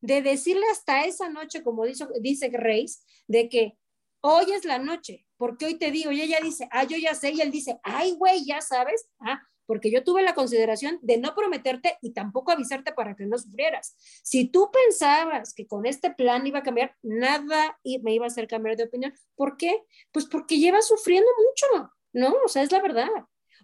[0.00, 3.78] de decirle hasta esa noche, como dice, dice Reis, de que
[4.20, 7.32] hoy es la noche, porque hoy te digo, y ella dice, ah, yo ya sé,
[7.32, 9.40] y él dice, ay, güey, ya sabes, ah,
[9.72, 13.96] porque yo tuve la consideración de no prometerte y tampoco avisarte para que no sufrieras.
[14.22, 18.28] Si tú pensabas que con este plan iba a cambiar, nada y me iba a
[18.28, 19.14] hacer cambiar de opinión.
[19.34, 19.82] ¿Por qué?
[20.10, 22.34] Pues porque lleva sufriendo mucho, ¿no?
[22.44, 23.08] O sea, es la verdad.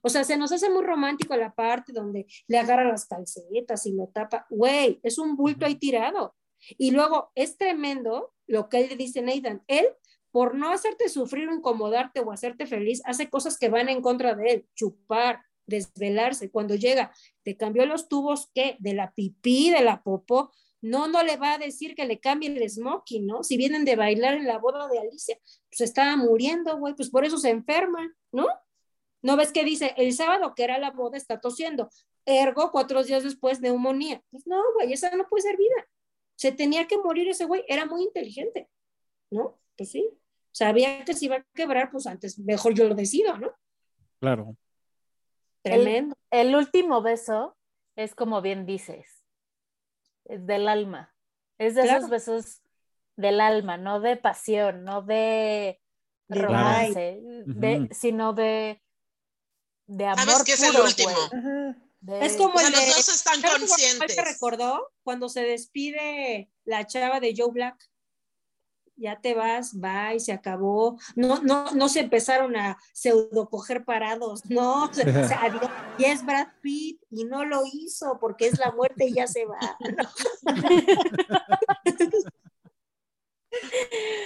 [0.03, 3.93] O sea, se nos hace muy romántico la parte donde le agarra las calcetas y
[3.93, 4.47] lo tapa.
[4.49, 6.35] Güey, es un bulto ahí tirado.
[6.79, 9.63] Y luego es tremendo lo que él le dice Nathan.
[9.67, 9.85] Él,
[10.31, 14.35] por no hacerte sufrir o incomodarte o hacerte feliz, hace cosas que van en contra
[14.35, 14.67] de él.
[14.75, 16.51] Chupar, desvelarse.
[16.51, 17.13] Cuando llega,
[17.45, 18.77] te cambió los tubos, ¿qué?
[18.81, 20.51] De la pipí, de la popó.
[20.81, 23.43] No, no le va a decir que le cambie el smoking, ¿no?
[23.43, 25.39] Si vienen de bailar en la boda de Alicia,
[25.71, 28.47] pues estaba muriendo, güey, pues por eso se enferma, ¿no?
[29.23, 31.91] ¿No ves que dice, el sábado que era la boda está tosiendo?
[32.25, 34.23] Ergo, cuatro días después, neumonía.
[34.31, 35.89] Pues no, güey, esa no puede ser vida.
[36.37, 38.69] Se tenía que morir ese güey, era muy inteligente,
[39.31, 39.59] ¿no?
[39.77, 40.09] Pues sí.
[40.53, 43.53] Sabía que se iba a quebrar, pues antes, mejor yo lo decido, ¿no?
[44.21, 44.57] Claro.
[45.63, 46.17] Tremendo.
[46.31, 47.57] El último beso
[47.97, 49.25] es como bien dices,
[50.25, 51.15] es del alma.
[51.59, 51.99] Es de Claro.
[51.99, 52.63] esos besos
[53.17, 55.81] del alma, no de pasión, no de
[56.29, 58.81] De romance, de- sino de,
[59.87, 61.09] de amor ¿Sabes qué es el puro, último?
[61.33, 61.41] güey.
[61.43, 61.89] Ujú.
[62.01, 64.17] De- Es como O sea, el los de- dos están ¿Sabes cuál conscientes.
[64.17, 67.77] me recordó cuando se despide la chava de Joe Black?
[69.01, 70.99] Ya te vas, bye, se acabó.
[71.15, 74.85] No, no, no se empezaron a pseudo coger parados, no.
[74.87, 75.03] o sea,
[75.45, 75.71] adiós.
[75.99, 79.45] y es Brad Pitt y no lo hizo porque es la muerte y ya se
[79.47, 79.59] va.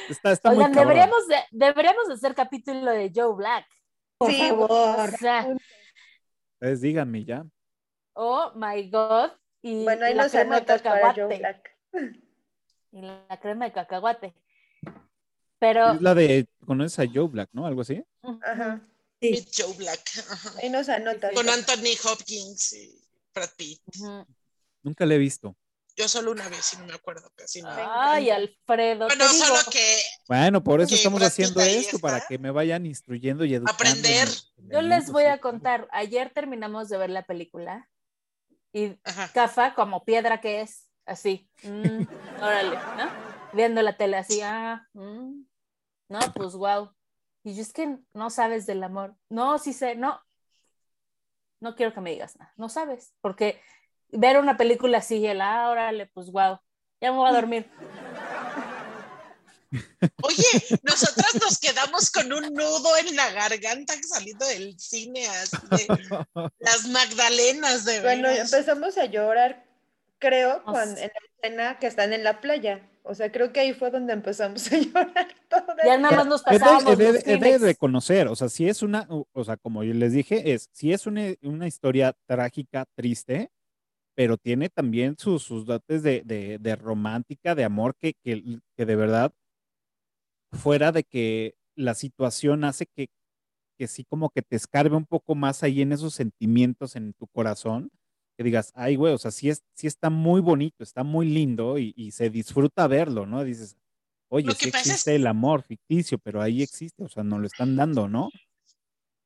[0.08, 0.88] Está, está muy Oigan, cabrón.
[0.88, 3.66] deberíamos de, deberíamos de hacer capítulo de Joe Black.
[4.18, 5.10] Por Sí, O favor.
[5.18, 5.48] sea,
[6.54, 7.44] Ustedes díganme ya.
[8.14, 9.30] oh my God.
[9.62, 11.38] Y, Bueno, ahí y la nos crema de anotas para Joe cacahuate.
[11.38, 11.78] Black.
[12.92, 14.34] Y la crema de cacahuate.
[15.62, 15.92] Pero.
[15.92, 17.64] Es la de, conoces a Joe Black, ¿no?
[17.68, 18.02] Algo así.
[18.42, 18.80] Ajá.
[19.20, 19.46] Sí.
[19.56, 20.00] Joe Black.
[20.28, 20.68] ajá.
[20.68, 21.32] Nos anotas.
[21.34, 23.00] Con Anthony Hopkins y
[23.32, 23.80] Brad Pitt.
[24.82, 25.56] Nunca la he visto.
[25.94, 27.68] Yo solo una vez, y no me acuerdo casi no.
[27.70, 29.06] Ay, Alfredo.
[29.06, 32.84] Bueno, te digo, solo que Bueno, por eso estamos haciendo esto, para que me vayan
[32.84, 33.84] instruyendo y educando.
[33.84, 34.28] en Aprender.
[34.56, 35.86] yo les voy a contar.
[35.92, 37.88] Ayer terminamos de ver la película
[38.72, 39.30] y Ajá.
[39.32, 41.48] Cafa, como piedra que es, así.
[41.62, 42.02] mm,
[42.42, 43.32] órale, ¿no?
[43.52, 45.42] Viendo la tele así, ah, mm,
[46.08, 46.92] no, pues wow.
[47.44, 49.16] Y yo es que no sabes del amor.
[49.28, 50.20] No, sí sé, no.
[51.60, 52.52] No quiero que me digas nada.
[52.56, 53.12] No sabes.
[53.20, 53.60] Porque
[54.10, 56.58] ver una película así y el, ah, órale, pues wow.
[57.00, 57.70] Ya me voy a dormir.
[60.22, 65.86] Oye, nosotras nos quedamos con un nudo en la garganta saliendo del cine, así de
[66.58, 69.64] las Magdalenas de Bueno, empezamos a llorar,
[70.18, 71.08] creo, sea- en la
[71.48, 72.86] escena que están en la playa.
[73.04, 75.76] O sea, creo que ahí fue donde empezamos a llorar todas.
[75.84, 78.48] Ya nada más nos He de- pasábamos he de- los he de reconocer, o sea,
[78.48, 81.66] si es una, o o sea, como yo les dije, es, si es una, una
[81.66, 83.50] historia trágica, triste,
[84.14, 88.86] pero tiene también sus, sus dotes de, de, de romántica, de amor, que, que, que
[88.86, 89.32] de verdad,
[90.52, 93.08] fuera de que la situación hace que,
[93.78, 97.26] que sí como que te escarbe un poco más ahí en esos sentimientos en tu
[97.26, 97.90] corazón,
[98.36, 101.78] que digas, ay, güey, o sea, sí, es, sí está muy bonito, está muy lindo
[101.78, 103.44] y, y se disfruta verlo, ¿no?
[103.44, 103.76] Dices,
[104.28, 107.76] oye, sí es- existe el amor ficticio, pero ahí existe, o sea, nos lo están
[107.76, 108.30] dando, ¿no?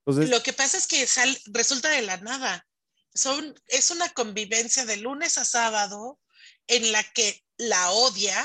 [0.05, 2.67] Entonces, Lo que pasa es que sal- resulta de la nada.
[3.15, 6.21] Son, es una convivencia de lunes a sábado
[6.69, 8.45] en la que la odia,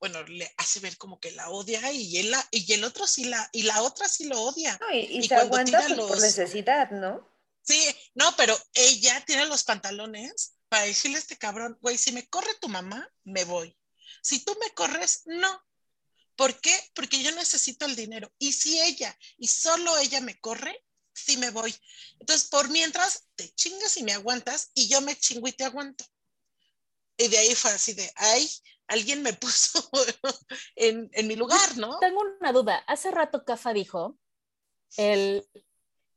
[0.00, 3.24] bueno, le hace ver como que la odia y, él la- y el otro sí
[3.26, 4.78] la, y la otra sí lo odia.
[4.80, 7.28] No, y, y y se cuando aguanta pues, por necesidad, ¿no?
[7.62, 7.80] Sí,
[8.14, 12.54] no, pero ella tiene los pantalones para decirle a este cabrón, güey, si me corre
[12.60, 13.76] tu mamá, me voy.
[14.22, 15.62] Si tú me corres, no.
[16.34, 16.74] ¿Por qué?
[16.94, 18.32] Porque yo necesito el dinero.
[18.38, 21.74] Y si ella, y solo ella me corre, sí me voy.
[22.18, 26.04] Entonces, por mientras, te chingas y me aguantas, y yo me chingo y te aguanto.
[27.16, 28.50] Y de ahí fue así de, ay,
[28.88, 29.90] alguien me puso
[30.74, 31.98] en, en mi lugar, ¿no?
[32.00, 32.78] Tengo una duda.
[32.86, 34.18] Hace rato Cafa dijo
[34.96, 35.46] el,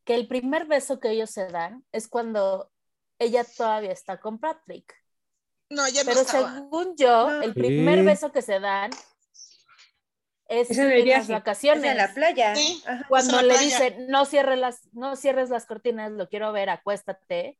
[0.06, 2.72] que el primer beso que ellos se dan es cuando
[3.20, 4.93] ella todavía está con Patrick.
[5.70, 6.53] No, ya no Pero estaba.
[6.53, 7.41] según yo, No.
[7.41, 8.06] el primer Sí.
[8.06, 8.91] beso que se dan
[10.47, 11.22] es, Es en las.
[11.24, 11.84] Es vacaciones.
[11.91, 12.56] en la playa.
[12.56, 12.84] Sí.
[13.10, 13.62] Cuando le playa.
[13.62, 17.58] dicen, no cierres las, no cierres las cortinas, lo quiero ver, acuéstate.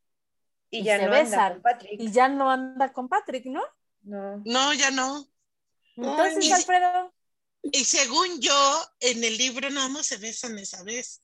[0.70, 1.54] Y, y ya se no anda besan.
[1.54, 2.00] con Patrick.
[2.02, 3.64] Y ya no anda con Patrick, ¿no?
[4.04, 4.41] No.
[4.46, 5.26] No, ya no.
[5.96, 7.12] Entonces, Ay, Alfredo,
[7.64, 11.24] Y según yo, en el libro nada más se besan esa vez.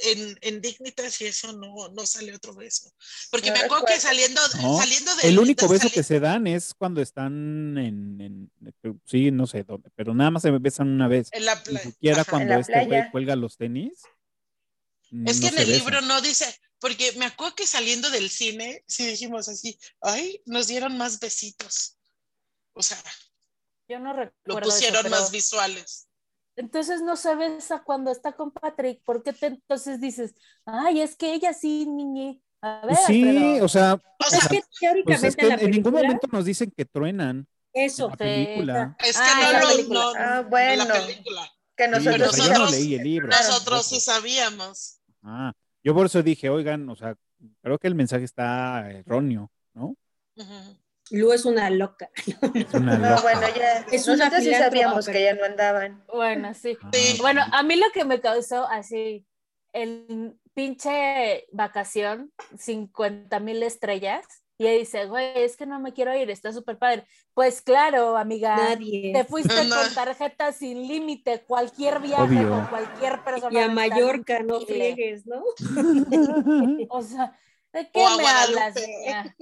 [0.00, 2.92] En, en Dignitas y eso no, no sale otro beso.
[3.30, 6.20] Porque me acuerdo que saliendo, No, saliendo del- el único de beso sali- que se
[6.20, 8.52] dan es cuando están en, en-
[9.04, 11.28] sí, no sé dónde, pero nada más se besan una vez.
[11.32, 11.82] en la Ni playa.
[11.90, 12.30] siquiera Ajá.
[12.30, 14.02] cuando este güey cuelga los tenis.
[15.10, 15.72] Es no que en el besan.
[15.72, 20.66] libro no dice, porque me acuerdo que saliendo del cine, sí dijimos así, ay, nos
[20.66, 21.96] dieron más besitos.
[22.74, 23.02] O sea,
[23.88, 24.34] yo no recuerdo.
[24.44, 26.07] lo eso, pusieron pero- más visuales.
[26.58, 29.00] Entonces no se besa cuando está con Patrick.
[29.04, 30.34] ¿Por qué te entonces dices,
[30.66, 32.42] ay, es que ella sí, niñi?
[32.60, 33.64] A ver, Pues sí, Alfredo.
[33.64, 35.92] o sea, O sea, Es que pues teóricamente es que en la en, en ningún
[35.92, 38.18] momento nos dicen que truenan en eso, la Sí.
[38.18, 38.96] película.
[38.98, 40.84] es que Ah, en no, lo, no, Ah, no bueno.
[40.84, 41.48] la película.
[41.76, 43.28] Que Sí, nosotros, o sea, yo no nosotros- leí el libro.
[43.28, 44.98] Nosotros sí sabíamos.
[45.22, 45.52] Ah,
[45.84, 47.14] yo por eso dije, oigan, o sea,
[47.62, 49.94] creo que el mensaje está erróneo, ¿no?
[50.36, 50.76] Ujú.
[51.10, 52.10] Lu es una loca.
[52.54, 53.84] Es una No, bueno, ya.
[53.92, 56.04] Es una nosotros sí sabíamos pero- que ya no andaban.
[56.12, 56.76] Bueno, sí.
[56.82, 57.18] Ah, Sí.
[57.20, 59.26] Bueno, a mí lo que me causó así,
[59.72, 64.24] el pinche vacación, 50 mil estrellas.
[64.60, 67.06] Y ella dice, güey, es que no me quiero ir, está súper padre.
[67.32, 69.12] Pues claro, amiga, Nadie.
[69.14, 69.76] te fuiste No.
[69.76, 72.48] con tarjeta sin límite, cualquier viaje Obvio.
[72.50, 73.52] con cualquier persona.
[73.52, 75.44] Y a Mallorca, no friegues, ¿no?
[76.90, 77.38] O sea,
[77.72, 78.74] ¿de qué O me hablas?
[78.74, 79.36] Niña?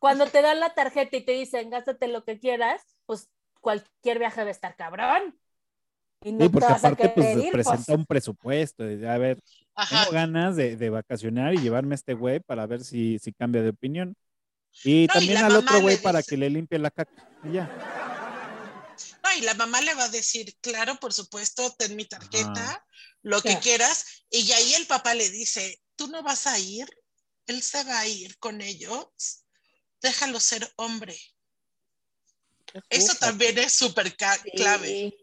[0.00, 3.28] Cuando te dan la tarjeta y te dicen, gástate lo que quieras, pues
[3.60, 5.38] cualquier viaje va a estar cabrón.
[6.22, 7.98] Y no Sí, te porque a aparte pues ir, presenta pues.
[7.98, 9.38] un presupuesto, de, a ver,
[9.74, 10.00] Ajá.
[10.00, 13.62] tengo ganas de, de vacacionar y llevarme a este güey para ver si, si cambia
[13.62, 14.16] de opinión.
[14.82, 17.10] Y No, y también la al otro güey le para que le limpie la caca.
[17.42, 17.70] Y ya.
[19.22, 22.84] No, y la mamá le va a decir, claro, por supuesto, ten mi tarjeta,
[23.22, 24.24] lo que quieras.
[24.30, 26.88] Y ahí el papá le dice, tú no vas a ir,
[27.46, 29.39] él se va a ir con ellos,
[30.00, 31.16] déjalo ser hombre.
[32.88, 34.50] Eso también es súper Sí.
[34.56, 35.16] clave,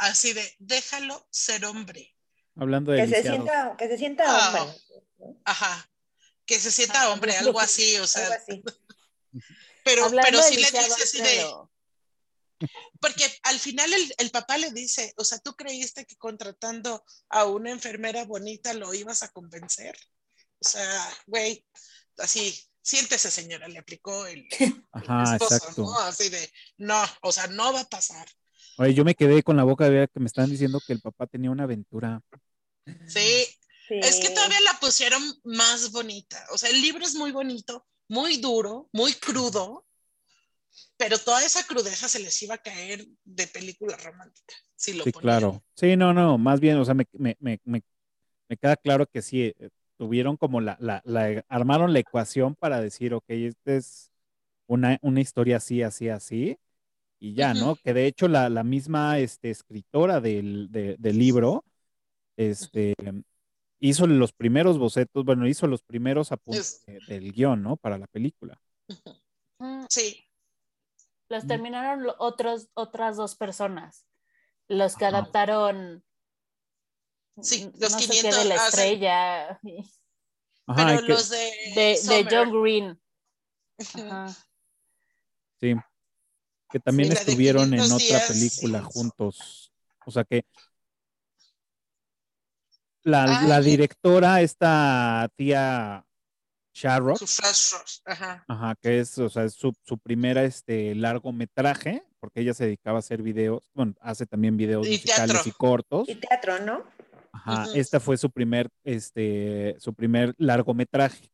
[0.00, 2.14] así de, déjalo ser hombre.
[2.56, 4.62] Hablando de Que se sienta, que se sienta Ah.
[4.62, 5.38] hombre.
[5.44, 5.90] Ajá.
[6.44, 8.62] Que se sienta Ah, hombre, algo así, o Algo sea, así.
[9.84, 11.46] pero, Hablando pero sí le dice así de,
[13.00, 17.44] Porque al final el, el papá le dice, o sea, ¿tú creíste que contratando a
[17.44, 19.96] una enfermera bonita lo ibas a convencer?
[20.58, 21.64] O sea, güey,
[22.16, 24.46] así, siéntese señora, le aplicó el,
[25.02, 25.82] el Ajá, esposo, exacto.
[25.82, 25.98] ¿no?
[26.00, 28.28] Así de, no, o sea, no va a pasar.
[28.76, 31.26] Oye, yo me quedé con la boca abierta que me estaban diciendo que el papá
[31.26, 32.20] tenía una aventura.
[33.06, 33.46] Sí,
[33.88, 33.94] Sí.
[34.00, 36.44] es que todavía la pusieron más bonita.
[36.52, 39.84] O sea, el libro es muy bonito, muy duro, muy crudo,
[40.96, 44.54] pero toda esa crudeza se les iba a caer de película romántica.
[44.76, 45.52] Si lo Sí, ponían.
[45.52, 45.64] claro.
[45.74, 47.82] Sí, no, no, más bien, o sea, me, me, me, me,
[48.48, 52.80] me queda claro que sí, eh, tuvieron como la, la, la, armaron la ecuación para
[52.80, 54.12] decir, ok, esta es
[54.66, 56.58] una, una historia así, así, así,
[57.20, 57.76] y ya, ¿no?
[57.76, 61.64] Que de hecho la, la misma este, escritora del, de- del libro,
[62.36, 62.94] este,
[63.80, 67.76] hizo los primeros bocetos, bueno, hizo los primeros apuntes Es- de- del guion, ¿no?
[67.76, 68.60] Para la película.
[69.58, 70.24] Mm, Sí,
[71.30, 71.48] Los Mm.
[71.48, 74.06] terminaron otros, otras dos personas.
[74.68, 75.18] Los que Ajá.
[75.18, 76.02] adaptaron.
[77.42, 79.60] Sí, los no sé qué 500 de la hacen- estrella.
[80.66, 81.36] Ajá, pero que- los de,
[81.74, 82.26] De, de.
[82.30, 83.00] John Green.
[83.94, 84.34] Ajá.
[85.60, 85.74] Sí,
[86.70, 88.86] que también Sí, estuvieron en 500 otra película sí.
[88.92, 89.72] juntos.
[90.06, 90.44] O sea que
[93.04, 93.48] la, Ay.
[93.48, 96.04] la directora, esta tía
[96.74, 98.44] Sharrock, Su flash rush, Ajá.
[98.46, 102.98] ajá, que es, o sea, es su, su primera este, largometraje, porque ella se dedicaba
[102.98, 105.42] a hacer videos, bueno, hace también videos Y musicales teatro.
[105.48, 106.08] y cortos.
[106.08, 106.84] Y teatro, ¿no?
[107.32, 111.30] Ajá, esta fue su primer, este, su primer largometraje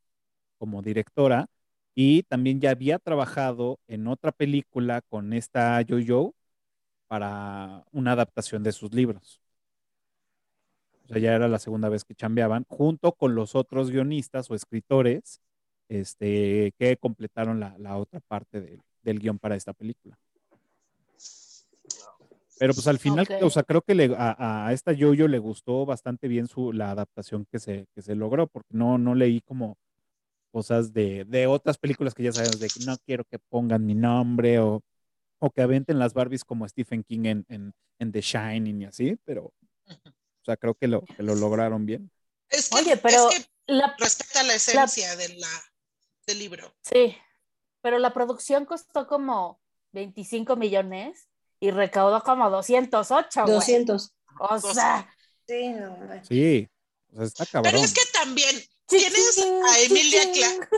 [0.58, 1.46] como directora
[1.94, 6.34] y también ya había trabajado en otra película con esta Yo-Yo
[7.08, 9.40] para una adaptación de sus libros.
[11.04, 14.54] O sea, ya era la segunda vez que chambeaban, junto con los otros guionistas o
[14.54, 15.40] escritores
[15.88, 20.18] este, que completaron la, la otra parte del- del guion para esta película.
[22.58, 23.42] Pero pues al final, Ok.
[23.42, 26.90] o sea, creo que le- a, a esta Yo-Yo le gustó bastante bien su, la
[26.92, 29.76] adaptación que se, que se logró, porque no, no leí como
[30.52, 33.94] cosas de, de otras películas que ya sabemos de que no quiero que pongan mi
[33.96, 34.82] nombre o,
[35.40, 39.16] o que aventen las Barbies como Stephen King en, en, en The Shining y así,
[39.24, 39.46] pero
[39.86, 42.10] o sea, creo que lo, que lo lograron bien.
[42.48, 45.48] Es que, Oye, pero es que la, respeta la esencia de la,
[46.26, 46.72] del libro.
[46.82, 47.16] sí,
[47.80, 49.60] pero la producción costó como
[49.92, 51.28] 25 millones
[51.64, 53.54] y recaudó como 208, güey.
[53.54, 54.12] 200.
[54.38, 55.08] O sea,
[55.46, 55.96] Sí, no.
[56.26, 56.68] Sí,
[57.12, 57.72] o sea, está cabrón.
[57.72, 60.32] Pero es que también tienes a Emilia.
[60.32, 60.68] Clarke,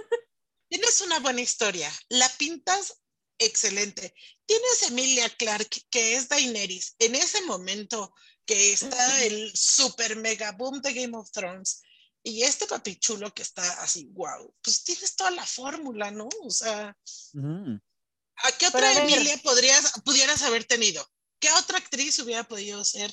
[0.69, 3.01] tienes una buena historia, la pintas
[3.39, 4.15] excelente.
[4.45, 8.13] Tienes a Emilia Clarke, que es Daenerys, en ese momento
[8.45, 11.83] que está el super mega boom de Game of Thrones,
[12.23, 16.29] y este papichulo que está así, wow, pues tienes toda la fórmula, ¿no?
[16.43, 16.97] O sea,
[17.35, 17.81] Ujú.
[18.45, 19.11] ¿A qué Pero otra a ver.
[19.11, 21.07] Emilia podrías, pudieras haber tenido?
[21.41, 23.13] ¿Qué otra actriz hubiera podido ser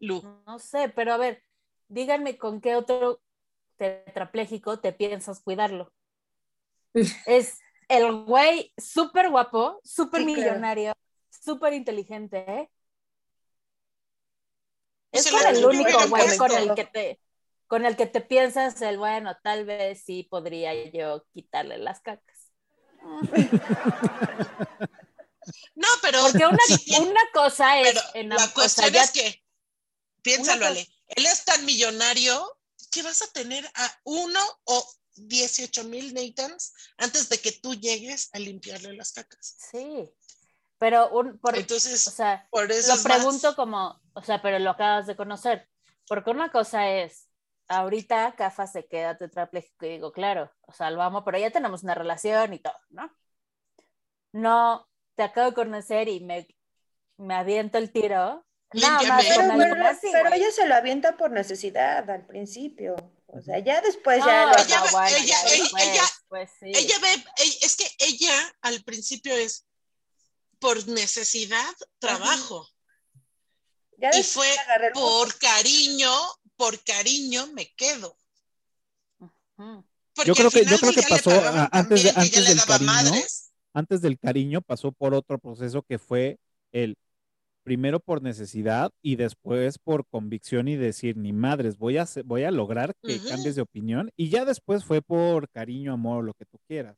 [0.00, 0.22] Lu?
[0.46, 1.44] No sé, pero a ver,
[1.88, 3.20] díganme con qué otro
[3.76, 5.92] tetrapléjico te piensas cuidarlo.
[7.26, 10.52] es el güey súper guapo, súper Sí, claro.
[10.52, 10.92] millonario,
[11.30, 12.70] súper inteligente,
[15.12, 17.20] Es con el único güey con el que te
[17.66, 22.37] con el que te piensas el bueno, tal vez sí podría yo quitarle las cacas.
[25.74, 29.42] No, pero Porque una, cosa es enam- la cuestión ya- es que,
[30.22, 32.58] piénsalo, Ale, él es tan millonario
[32.90, 34.86] que vas a tener a uno o
[35.16, 39.56] 18 mil Nathans antes de que tú llegues a limpiarle las cacas.
[39.70, 40.10] Sí,
[40.78, 44.58] pero un, por, Entonces, o sea, por eso lo más- pregunto como, o sea, pero
[44.58, 45.68] lo acabas de conocer,
[46.06, 47.27] porque una cosa es
[47.68, 51.82] ahorita Cafa se queda tetrapléjico y digo, claro, o sea, lo amo, pero ya tenemos
[51.82, 53.14] una relación y todo, ¿no?
[54.32, 56.46] No, te acabo de conocer y me,
[57.16, 58.44] me aviento el tiro.
[58.74, 60.42] Nada más Pero, algo pero- así, pero güey.
[60.42, 62.96] ella se lo avienta por necesidad al principio.
[63.26, 65.82] O sea, ya después No, ya lo no, Ella ve- bueno, ella- ya ella- después,
[65.86, 66.72] ella- pues sí.
[66.74, 67.08] Ella ve,
[67.38, 69.66] ella- es que ella al principio es
[70.58, 72.66] por necesidad, trabajo.
[73.96, 74.46] ya Y fue
[74.94, 76.12] por cariño,
[76.58, 78.14] por cariño me quedo.
[79.56, 82.66] Porque Yo creo que- yo creo que pasó, ah, antes de- antes le del daba
[82.66, 83.52] cariño, madres.
[83.72, 86.38] Antes del cariño pasó por otro proceso que fue
[86.72, 86.96] el
[87.62, 92.42] primero por necesidad y después por convicción y decir, ni madres, voy a, hacer- voy
[92.44, 94.10] a lograr que cambies de opinión.
[94.16, 96.96] Y ya después fue por cariño, amor, lo que tú quieras.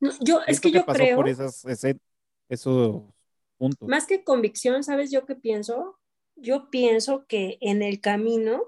[0.00, 1.98] No, yo, es Siento que yo pasó creo, por esas, ese-
[2.48, 3.02] esos
[3.58, 3.88] puntos.
[3.88, 5.98] más que convicción, ¿sabes yo qué pienso?
[6.36, 8.62] Yo pienso que en el camino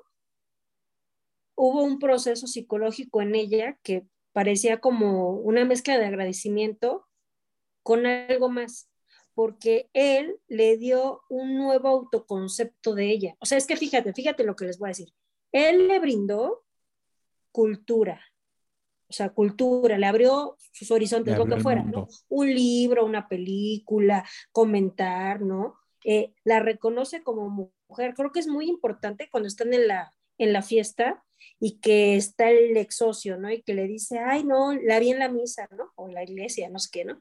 [1.55, 7.07] hubo un proceso psicológico en ella que parecía como una mezcla de agradecimiento
[7.83, 8.89] con algo más,
[9.35, 13.37] porque él le dio un nuevo autoconcepto de ella.
[13.41, 15.09] O sea, es que fíjate, fíjate lo que les voy a decir.
[15.53, 16.65] Él le brindó
[17.53, 18.21] cultura,
[19.09, 21.83] o sea, cultura, le abrió sus horizontes, lo que fuera.
[21.85, 22.09] ¿no?
[22.29, 25.77] Un libro, una película, comentar, ¿no?
[26.09, 28.15] Eh, la reconoce como mujer.
[28.15, 31.25] Creo que es muy importante cuando están en la, en la fiesta
[31.59, 33.51] y que está el ex socio, ¿no?
[33.51, 35.93] Y que le dice, ay, no, la vi en la misa, ¿no?
[35.97, 37.19] O en la iglesia, no sé qué, ¿no?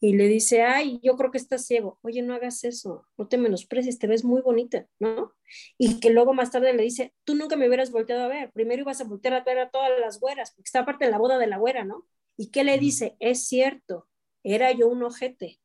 [0.00, 2.00] Y le dice, ay, yo creo que estás ciego.
[2.02, 5.32] Oye, no hagas eso, no te menosprecies, te ves muy bonita, ¿no?
[5.78, 8.82] Y que luego más tarde le dice, tú nunca me hubieras volteado a ver, primero
[8.82, 11.38] ibas a voltear a ver a todas las güeras, porque está aparte de la boda
[11.38, 12.04] de la güera, ¿no?
[12.36, 13.16] ¿Y qué le dice?
[13.20, 14.08] Es cierto,
[14.42, 15.60] era yo un ojete,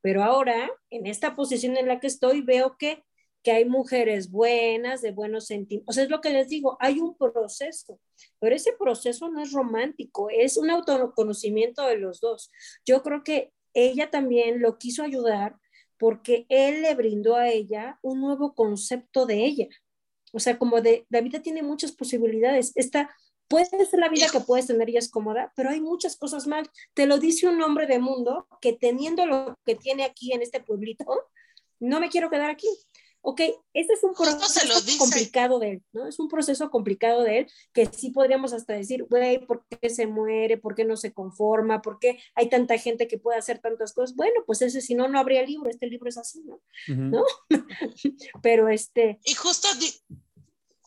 [0.00, 3.04] pero ahora, en esta posición en la que estoy, veo que,
[3.42, 5.92] que hay mujeres buenas, de buenos sentimientos.
[5.92, 7.98] O sea, es lo que les digo, hay un proceso,
[8.38, 12.50] pero ese proceso no es romántico, es un autoconocimiento de los dos.
[12.84, 15.56] Yo creo que ella también lo quiso ayudar
[15.98, 19.68] porque él le brindó a ella un nuevo concepto de ella.
[20.32, 22.72] O sea, como de, la vida tiene muchas posibilidades.
[22.74, 23.14] Esta
[23.50, 26.70] puede ser la vida que puedes tener y es cómoda, pero hay muchas cosas mal.
[26.94, 30.60] Te lo dice un hombre de mundo que teniendo lo que tiene aquí en este
[30.60, 31.04] pueblito,
[31.80, 32.68] no me quiero quedar aquí.
[33.22, 33.40] Ok,
[33.74, 36.06] este es un proceso complicado de él, ¿no?
[36.06, 40.06] Es un proceso complicado de él que sí podríamos hasta decir, güey, ¿por qué se
[40.06, 40.56] muere?
[40.56, 41.82] ¿Por qué no se conforma?
[41.82, 44.16] ¿Por qué hay tanta gente que puede hacer tantas cosas?
[44.16, 46.62] Bueno, pues ese si no, no habría libro, este libro es así, ¿no?
[46.86, 47.24] ¿no?
[48.42, 49.68] Pero este, Y justo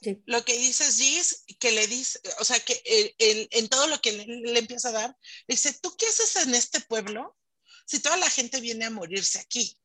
[0.03, 0.21] Sí.
[0.25, 2.81] lo que dices, Gis, que le dice, o sea, que
[3.19, 6.53] el- en todo lo que le, le empieza a dar, dice, ¿tú qué haces en
[6.55, 7.37] este pueblo
[7.85, 9.79] si toda la gente viene a morirse aquí?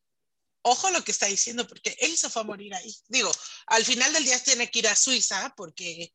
[0.61, 2.93] Ojo lo que está diciendo, porque él se fue a morir ahí.
[3.07, 3.31] Digo,
[3.67, 6.11] al final del día tiene que ir a Suiza porque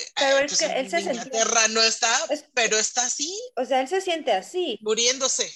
[0.00, 3.06] eh, Pero es pues, que en él se sentía- Inglaterra no está, Es- pero está
[3.06, 5.50] así, O sea, él se siente así, muriéndose.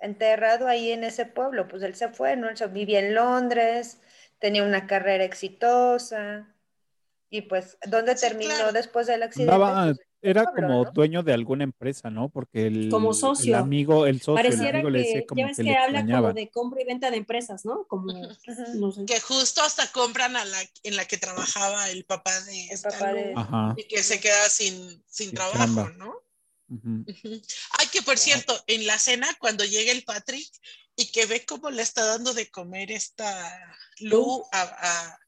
[0.00, 1.66] enterrado ahí en ese pueblo.
[1.68, 2.48] Pues él se fue, ¿no?
[2.48, 3.96] Él se- vivía en Londres,
[4.38, 6.54] tenía una carrera exitosa.
[7.30, 8.72] Y pues, ¿dónde Sí, terminó claro.
[8.72, 9.54] después del accidente?
[9.56, 10.90] Pues, era como ¿no?
[10.90, 12.28] dueño de alguna empresa, ¿no?
[12.28, 13.54] Porque el, Como socio.
[13.54, 15.68] el amigo, el socio, el pareciera amigo le decía que, como ya ves que que,
[15.70, 16.28] le habla extrañaba.
[16.30, 17.86] como de compra y venta de empresas, ¿no?
[17.86, 18.12] Como,
[18.74, 19.04] no sé.
[19.04, 22.90] Que justo hasta compran a la en la que trabajaba el papá de El esta
[22.90, 23.34] papá de-
[23.76, 25.90] y que se queda sin, sin trabajo, chamba.
[25.96, 26.14] ¿no?
[26.70, 27.04] ujú.
[27.08, 27.42] Ujú.
[27.78, 30.48] Ay, que por cierto, en la cena, cuando llega el Patrick
[30.96, 35.18] y que ve cómo le está dando de comer esta Lu a, a-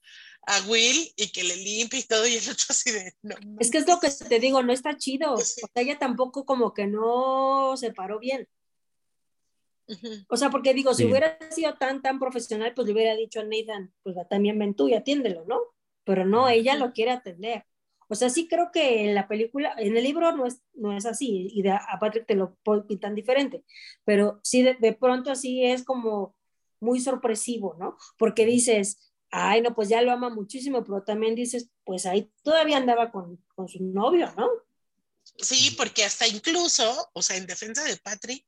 [0.47, 3.13] a Will y que le limpia y todo, y el otro así de.
[3.23, 5.33] No, Es que es lo que te digo, no está chido.
[5.33, 5.61] O Pues sí.
[5.61, 8.49] sea, ella tampoco como que no se paró bien.
[10.29, 11.11] O sea, porque digo, si Sí.
[11.11, 14.89] hubiera sido tan, tan profesional, pues le hubiera dicho a Nathan, pues también ven tú
[14.89, 15.59] y atiéndelo, ¿no?
[16.05, 17.65] Pero no, ella lo quiere atender.
[18.09, 21.07] O sea, sí creo que en la película, en el libro no es, no es
[21.07, 22.57] así, y de, a Patrick te lo
[22.89, 23.65] pintan diferente,
[24.05, 26.35] pero sí de, de pronto así es como
[26.81, 27.97] muy sorpresivo, ¿no?
[28.17, 32.77] Porque dices, ay, no, pues ya lo ama muchísimo, pero también dices, pues ahí todavía
[32.77, 34.49] andaba con, con su novio, ¿no?
[35.39, 38.47] Sí, porque hasta incluso, o sea, en defensa de Patrick,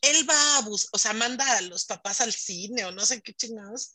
[0.00, 3.20] él va a bus o sea, manda a los papás al cine o no sé
[3.22, 3.94] qué chingados,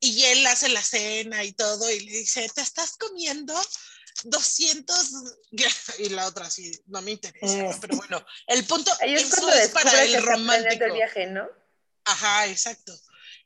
[0.00, 3.54] y él hace la cena y todo, y le dice, ¿te estás comiendo
[4.24, 5.12] 200?
[5.98, 7.70] Y la otra así, no me interesa, ¿no?
[7.70, 7.78] Eh.
[7.80, 10.84] pero bueno, el punto, eso es para el romántico.
[10.84, 11.48] el viaje, ¿no?
[12.04, 12.98] Ajá, exacto.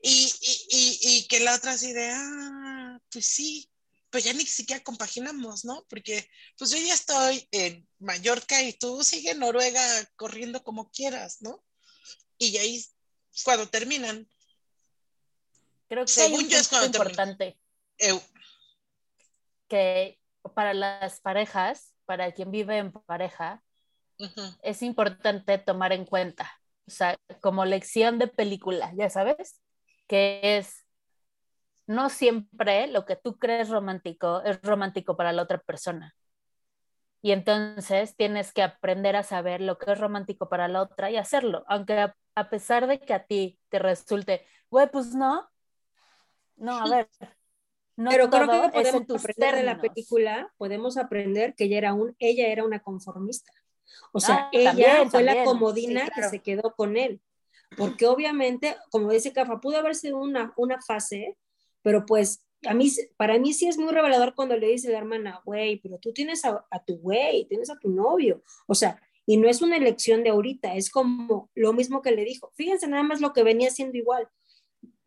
[0.02, 3.70] Y, y, y, y que la otra así de, ah, pues sí,
[4.10, 5.86] pues ya ni siquiera compaginamos, ¿no?
[5.88, 6.28] Porque
[6.58, 9.82] pues yo ya estoy en Mallorca y tú sigue en Noruega
[10.16, 11.64] corriendo como quieras, ¿no?
[12.36, 12.84] Y ahí
[13.44, 14.28] cuando terminan,
[15.92, 17.58] Creo que Según hay un yo es cuando importante
[19.68, 20.18] que
[20.54, 23.62] para las parejas, para quien vive en pareja,
[24.62, 26.50] es importante tomar en cuenta,
[26.86, 29.61] o sea, como lección de película, ya sabes,
[30.12, 30.84] que es
[31.86, 36.14] no siempre lo que tú crees romántico es romántico para la otra persona.
[37.22, 41.16] Y entonces tienes que aprender a saber lo que es romántico para la otra y
[41.16, 45.48] hacerlo, aunque a, a pesar de que a ti te resulte, güey, pues no,
[46.56, 47.08] no, a ver.
[47.96, 52.14] No Pero creo que podemos aprender de la película, podemos aprender que ella era, un,
[52.18, 53.50] ella era una conformista.
[54.12, 57.22] O sea, Ah, ella también, fue la comodina Sí, que se quedó con él.
[57.76, 61.36] Porque obviamente, como dice Cafa, pudo haber sido una, una fase,
[61.82, 65.40] pero pues a mí, para mí sí es muy revelador cuando le dice la hermana,
[65.44, 68.42] güey, pero tú tienes a, a tu güey, tienes a tu novio.
[68.66, 72.24] O sea, y no es una elección de ahorita, es como lo mismo que le
[72.24, 72.52] dijo.
[72.54, 74.28] Fíjense nada más lo que venía siendo igual.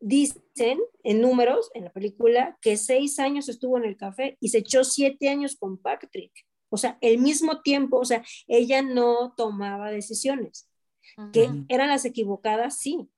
[0.00, 4.58] Dicen en números en la película que seis años estuvo en el café y se
[4.58, 6.32] echó siete años con Patrick.
[6.68, 10.65] O sea, el mismo tiempo, o sea, ella no tomaba decisiones.
[11.32, 13.08] Que eran las equivocadas, sí,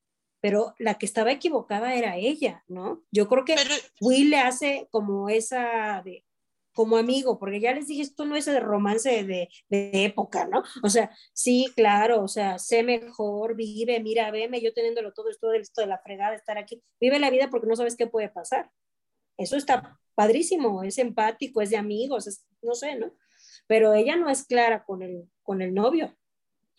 [0.41, 3.03] pero la que estaba equivocada era ella, ¿no?
[3.11, 6.25] Yo creo que Pero, Will le hace como esa de
[6.79, 10.63] como amigo, porque ya les dije, esto no es de romance de, de época, ¿no?
[10.85, 15.53] O sea, sí, claro, o sea, sé mejor, vive, mira, veme, yo teniéndolo todo esto,
[15.53, 18.71] esto de la fregada, estar aquí, vive la vida porque no sabes qué puede pasar.
[19.37, 23.13] Eso está padrísimo, es empático, es de amigos, es, no sé, ¿no?
[23.67, 26.17] Pero ella no es clara con el, con el novio.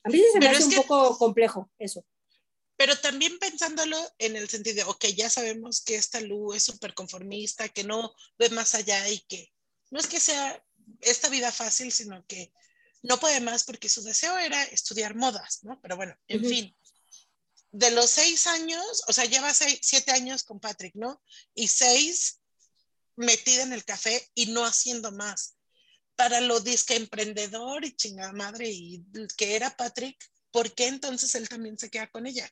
[0.04, 2.06] A mí se me hace un que- poco complejo eso.
[2.78, 6.94] pero también pensándolo en el sentido de, ok, ya sabemos que esta Lu es súper
[6.94, 9.52] conformista, que no ve más allá y que
[9.92, 10.64] no es que sea
[11.02, 12.54] esta vida fácil, sino que
[13.02, 15.80] no puede más porque su deseo era estudiar modas, ¿no?
[15.82, 16.76] Pero bueno, en fin.
[17.72, 21.22] De los seis años, o sea, lleva seis, siete años con Patrick, ¿no?
[21.54, 22.40] Y seis
[23.16, 25.56] metida en el café y no haciendo más.
[26.20, 29.02] Para lo disque emprendedor y chingada madre y
[29.38, 30.18] que era Patrick,
[30.52, 32.46] ¿por qué entonces él también se queda con ella?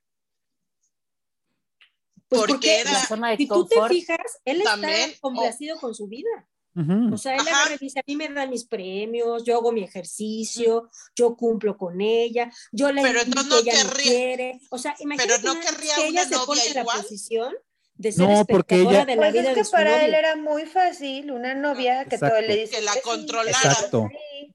[2.29, 3.93] Pues Porque porque era- La zona de si tú te confort.
[3.93, 6.29] fijas, él También, está complacido con su vida.
[6.75, 7.13] Ujú.
[7.13, 7.49] O sea, él Ajá.
[7.63, 11.75] agarra y dice, a mí me dan mis premios, yo hago mi ejercicio, yo cumplo
[11.77, 14.59] con ella, yo le Pero invito, no ella no querría- quiere.
[14.69, 17.53] O sea, imagínate no querría que ella se pone la posición
[17.97, 20.13] de ser No, porque ella- de la Pues vida es de que su para él
[20.13, 22.47] era muy fácil una novia que todo Exacto.
[22.47, 23.49] le dice Que la controlara.
[23.57, 24.09] Exacto.
[24.11, 24.53] sí.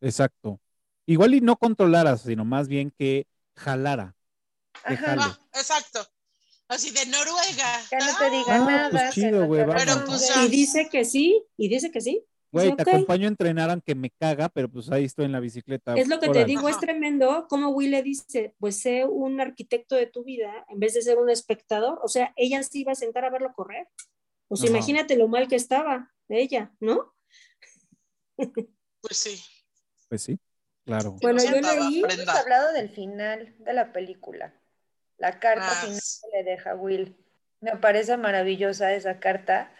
[0.00, 0.60] Exacto.
[1.06, 4.14] Igual y no controlara, sino más bien que jalara.
[4.86, 5.16] que Ajá.
[5.18, 6.06] Ah, exacto.
[6.68, 7.80] Así de Noruega.
[7.90, 8.90] Que no te Ah, diga Ah, nada.
[8.90, 9.82] pues chido, no te vamos.
[9.84, 10.32] Pero, pues.
[10.44, 12.24] Y dice que sí, y dice que sí.
[12.52, 15.94] Güey, te acompaño a entrenar aunque me caga, pero pues ahí estoy en la bicicleta.
[15.94, 19.96] Es lo que te digo, es tremendo como Will le dice, pues sé un arquitecto
[19.96, 21.98] de tu vida en vez de ser un espectador.
[22.02, 23.88] O sea, ella sí iba a sentar a verlo correr.
[24.48, 24.76] O sea, Ajá.
[24.76, 27.14] imagínate lo mal que estaba ella, ¿no?
[28.36, 29.42] Pues sí.
[30.08, 30.38] Pues sí,
[30.84, 31.16] claro.
[31.22, 34.54] Bueno, yo leí- Hemos hablado del final de la película.
[35.16, 37.16] La carta Ah, final que le deja Will.
[37.60, 39.72] Me parece maravillosa esa carta.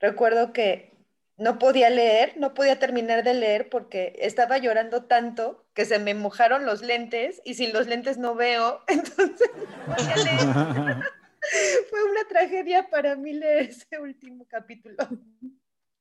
[0.00, 0.93] Recuerdo que
[1.36, 6.14] no podía leer, no podía terminar de leer porque estaba llorando tanto que se me
[6.14, 8.82] mojaron los lentes y sin los lentes no veo.
[8.88, 9.50] Entonces,
[9.86, 11.04] no podía leer.
[11.90, 14.96] fue una tragedia para mí leer ese último capítulo.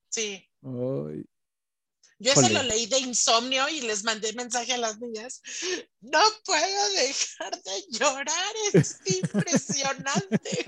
[0.10, 0.48] Sí.
[0.62, 1.26] Ay,
[2.20, 5.42] Yo ese lo leí de insomnio y les mandé mensaje a las niñas.
[6.02, 10.66] No puedo dejar de llorar, es impresionante.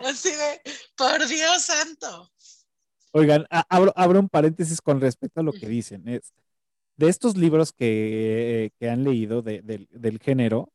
[0.00, 0.60] Así de,
[0.96, 2.30] por Dios santo.
[3.16, 6.06] Oigan, abro, abro un paréntesis con respecto a lo que dicen.
[6.08, 6.32] Es,
[6.96, 10.72] de estos libros que, que han leído de- del- del género,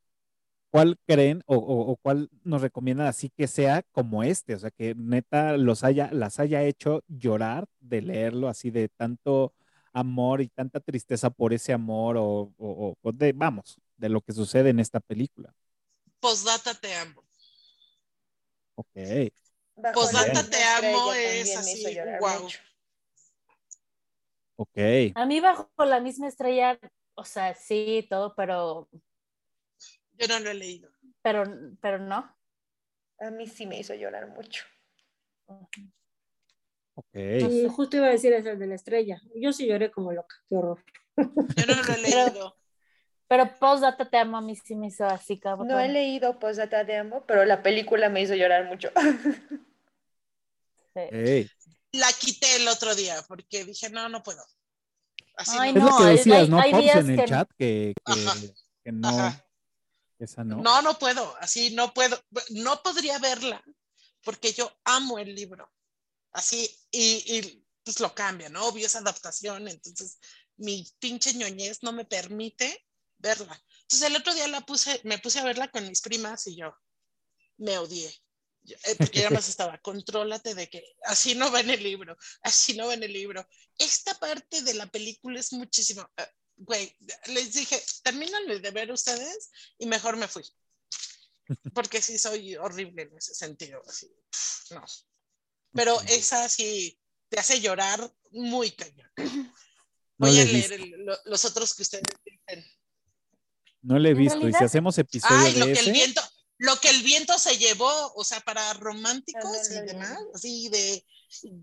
[0.72, 4.55] ¿cuál creen o, o- o cuál nos recomiendan así que sea como este?
[4.55, 9.53] O sea, que neta los haya, las haya hecho llorar de leerlo así de tanto
[9.93, 14.34] amor y tanta tristeza por ese amor o, o- o de, vamos, de lo que
[14.34, 15.53] sucede en esta película.
[16.22, 17.22] Postdata te amo.
[18.76, 19.31] Ok.
[19.93, 22.43] Postdata la Te amo es también me hizo así, llorar guau.
[22.43, 22.59] mucho.
[24.57, 24.77] Ok.
[25.15, 26.79] A mí bajo la misma estrella,
[27.15, 28.87] o sea, sí, todo, pero,
[30.13, 30.91] Yo no lo he leído.
[31.21, 31.43] pero,
[31.81, 32.35] pero no.
[33.19, 34.63] A mí sí me hizo llorar mucho.
[36.95, 37.15] Ok.
[37.15, 39.21] Y justo iba a decir eso el de la estrella.
[39.35, 40.83] Yo sí lloré como loca, qué horror.
[41.17, 42.57] Yo no lo he leído.
[43.27, 45.67] Pero postdata te amo a mí sí me hizo así, cabrón.
[45.69, 48.91] No he leído Postdata de Amo, pero la película me hizo llorar mucho.
[51.93, 54.43] La quité el otro día porque dije, no, no puedo.
[55.35, 55.85] Así Ay, Es no.
[55.85, 57.49] lo No, que hay- decías, ¿no, hay Pops, días en el que- chat?
[57.57, 57.93] Que,
[58.84, 59.45] que, no, Ajá.
[60.19, 60.57] esa no.
[60.61, 63.63] No, no puedo, así no puedo, no podría verla
[64.23, 65.72] porque yo amo el libro.
[66.31, 68.65] Así, y, y pues lo cambian, ¿no?
[68.68, 70.19] Obvio es adaptación, entonces
[70.57, 72.85] mi pinche ñoñez no me permite
[73.18, 73.61] verla.
[73.81, 76.73] Entonces el otro día la puse, me puse a verla con mis primas y yo
[77.57, 78.13] me odié.
[78.63, 82.75] Eh, porque ya más estaba, contrólate de que así no va en el libro, así
[82.77, 83.47] no va en el libro.
[83.77, 86.07] Esta parte de la película es muchísimo.
[86.17, 86.27] eh,
[86.57, 86.95] Güey,
[87.27, 90.43] les dije, termínenlo de ver ustedes y mejor me fui.
[91.73, 93.81] Porque sí soy horrible en ese sentido.
[93.88, 94.85] Así, pff, no.
[95.73, 99.11] Pero esa sí te hace llorar muy cañón.
[99.17, 102.63] No Voy la a leer el- lo- los otros que ustedes dicen.
[103.81, 104.47] No le he visto.
[104.47, 106.21] Y si hacemos episodio Ay, lo de que el ese, viento,
[106.61, 111.03] lo que el viento se llevó, o sea, para románticos no y demás, así de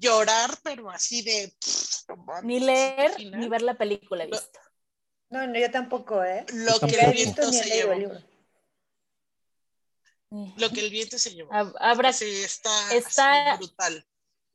[0.01, 2.05] llorar, pero así de pff,
[2.43, 4.59] Ni leer ni ver la película he visto.
[5.31, 6.45] No, no, yo tampoco, ¿eh?
[6.53, 7.95] Lo Yo que el viento se llevó.
[7.95, 8.19] libro.
[10.57, 11.51] Lo que el viento se llevó.
[11.53, 14.05] Hab- Habrá Sí, está, brutal.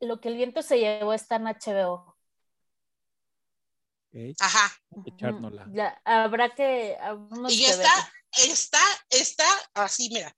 [0.02, 2.18] lo que el viento se llevó está en HBO.
[4.40, 4.72] Ajá.
[5.06, 5.68] echárnosla.
[5.72, 6.98] Ya, habrá que.
[7.48, 8.14] Y que está.
[8.38, 10.36] Está, está así, mira.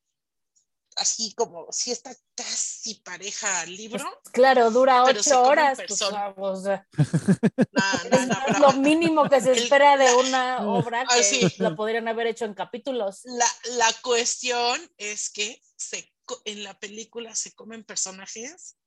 [0.97, 4.01] Así como si está casi pareja al libro.
[4.23, 5.75] Pues, claro, dura ocho en horas.
[5.77, 6.33] pues, persona.
[6.37, 11.05] o sea, No, no, es no, lo mínimo que se El- espera de una obra
[11.05, 11.53] que sí.
[11.57, 13.21] la podrían haber hecho en capítulos.
[13.25, 13.45] La,
[13.75, 16.13] la cuestión es que se,
[16.45, 18.77] en la película se comen personajes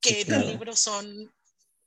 [0.00, 0.42] que Sí, en claro.
[0.44, 1.34] el libro son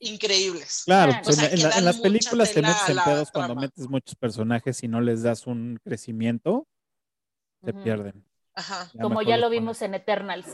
[0.01, 0.83] increíbles.
[0.85, 3.61] Claro, pues, o sea, en, la- las películas te metes en pedos cuando trama.
[3.61, 6.67] metes muchos personajes y no les das un crecimiento,
[7.63, 8.25] se pierden.
[8.53, 8.89] Ajá.
[8.93, 10.47] Ya Como ya lo vimos en Eternals.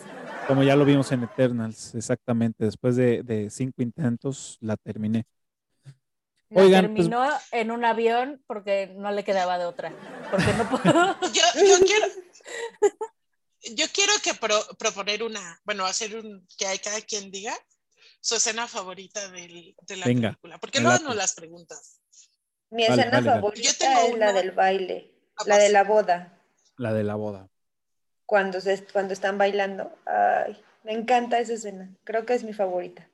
[0.47, 2.65] Como ya lo vimos en Eternals, exactamente.
[2.65, 5.25] Después de, de cinco intentos la terminé.
[6.49, 9.91] La Oigan, pues- terminó en un avión porque no le quedaba de otra.
[10.29, 11.17] Porque no pudo.
[11.33, 12.05] Yo, yo quiero,
[13.75, 17.53] yo quiero que pro- proponer una, bueno, hacer un, que hay cada quien diga
[18.19, 20.57] su escena favorita del- de la Venga, película.
[20.59, 21.99] Porque luego no las preguntas.
[22.69, 25.13] Mi Vale, escena vale, favorita Yo tengo es la del baile,
[25.45, 26.41] la de la boda,
[26.77, 27.49] La de la boda.
[28.25, 29.97] cuando, se, cuando están bailando.
[30.05, 31.89] Ay, me encanta esa escena.
[32.03, 33.09] Creo que es mi favorita.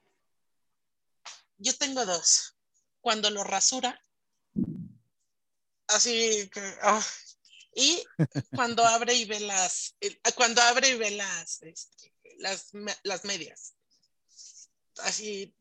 [1.57, 2.55] Yo tengo dos.
[3.01, 4.01] Cuando lo rasura,
[5.88, 7.03] así que, ah,
[7.75, 8.03] y
[8.55, 9.95] cuando abre y ve las,
[10.35, 12.69] cuando abre y ve las, este, las,
[13.03, 13.73] las medias.
[14.99, 15.56] Así,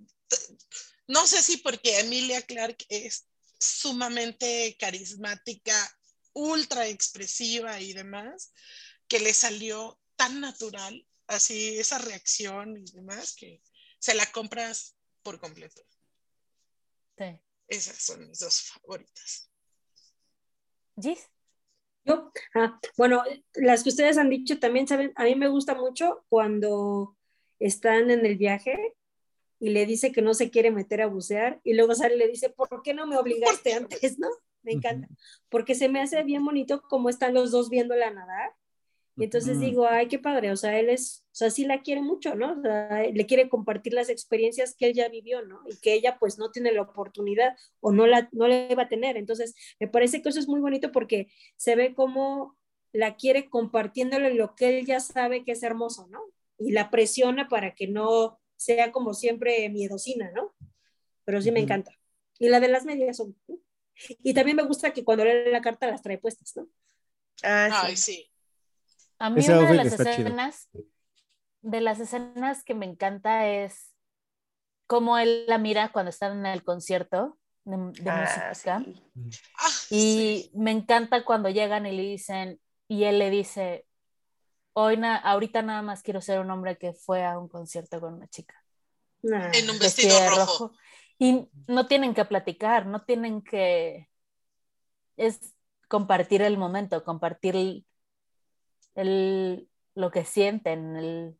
[1.06, 3.26] no sé si porque Emilia Clark es
[3.58, 5.74] sumamente carismática,
[6.32, 8.52] ultra expresiva y demás,
[9.08, 13.62] que le salió tan natural, así esa reacción y demás, que
[13.98, 15.82] se la compras por completo.
[17.18, 17.38] Sí.
[17.68, 19.50] Esas son mis dos favoritas.
[21.00, 21.30] Gis,
[22.04, 23.22] Yo, ah, bueno,
[23.54, 25.12] las que ustedes han dicho también, ¿saben?
[25.16, 27.16] A mí me gusta mucho cuando
[27.58, 28.96] están en el viaje
[29.62, 32.26] y le dice que no se quiere meter a bucear y luego sale y le
[32.26, 34.26] dice, ¿por qué no me obligaste antes, no?
[34.64, 35.06] Me encanta,
[35.48, 38.50] porque se me hace bien bonito como están los dos viéndola nadar.
[39.16, 42.00] Y entonces digo, ay, qué padre, o sea, él es, o sea, sí la quiere
[42.00, 42.58] mucho, ¿no?
[42.58, 45.60] O sea, le quiere compartir las experiencias que él ya vivió, ¿no?
[45.68, 48.88] Y que ella pues no tiene la oportunidad o no la, no le va a
[48.88, 49.16] tener.
[49.16, 52.56] Entonces, me parece que eso es muy bonito porque se ve como
[52.92, 56.20] la quiere compartiéndole lo que él ya sabe que es hermoso, ¿no?
[56.58, 60.54] Y la presiona para que no sea como siempre miedosina, ¿no?
[61.24, 61.92] Pero sí me encanta.
[62.38, 63.36] Y la de las medias son...
[64.22, 66.66] Y también me gusta que cuando lee la carta las trae puestas, ¿no?
[67.42, 68.14] Ah, Ay, sí.
[68.14, 68.30] sí.
[69.18, 70.28] a mí Ese una de las chido.
[70.28, 70.68] escenas,
[71.62, 73.94] de las escenas que me encanta es
[74.86, 78.78] cómo él la mira cuando están en el concierto de, de Ah, música.
[78.78, 79.02] sí.
[79.58, 80.50] Ah, Y sí.
[80.54, 83.86] me encanta cuando llegan y le dicen, y él le dice,
[84.74, 88.14] hoy na- ahorita nada más quiero ser un hombre que fue a un concierto con
[88.14, 88.54] una chica.
[89.22, 89.50] Nah.
[89.52, 90.72] En un vestido de rojo.
[91.18, 94.08] Y no tienen que platicar, no tienen que...
[95.16, 95.54] Es
[95.88, 97.86] compartir el momento, compartir el,
[98.94, 100.96] el- lo que sienten.
[100.96, 101.38] el-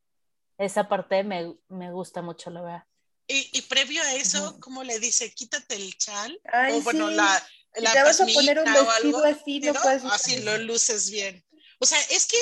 [0.59, 2.85] esa parte me, me gusta mucho, la verdad.
[3.27, 4.61] Y, y previo a eso, Ujú.
[4.61, 5.33] ¿cómo le dice?
[5.33, 6.39] Quítate el chal.
[6.53, 7.15] Ay, o bueno, sí.
[7.15, 7.43] la,
[7.75, 11.11] Si la te vas a poner un vestido algo, así, no puedes Así lo luces
[11.11, 11.45] bien.
[11.81, 12.37] O sea, es que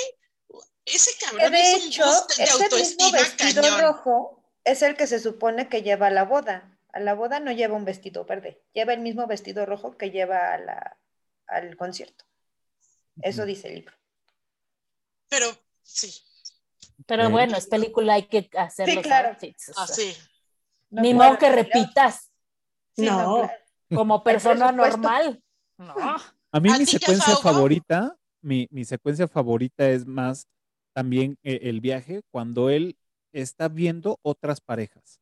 [0.85, 3.81] ese cabrón de es un boost de ese mismo vestido cañón.
[3.81, 6.77] rojo es el que se supone que lleva a la boda.
[6.93, 10.55] A la boda no lleva un vestido verde, lleva el mismo vestido rojo que lleva
[10.55, 10.99] a la,
[11.47, 12.25] al concierto.
[13.23, 13.95] Eso dice el libro.
[15.29, 15.47] Pero
[15.83, 16.13] sí,
[17.07, 19.29] Pero bueno, es película, hay que hacer Sí, los claro.
[19.29, 20.17] outfits, o sea, así.
[20.91, 22.31] No, Ni modo que repitas
[22.97, 23.35] sí, no, No.
[23.37, 23.53] claro.
[23.95, 25.43] como persona normal.
[25.77, 25.95] No.
[26.53, 30.49] A mí ¿A mi secuencia favorita, mi, mi secuencia favorita es más
[30.95, 32.97] también eh, el viaje cuando él
[33.33, 35.21] está viendo otras parejas.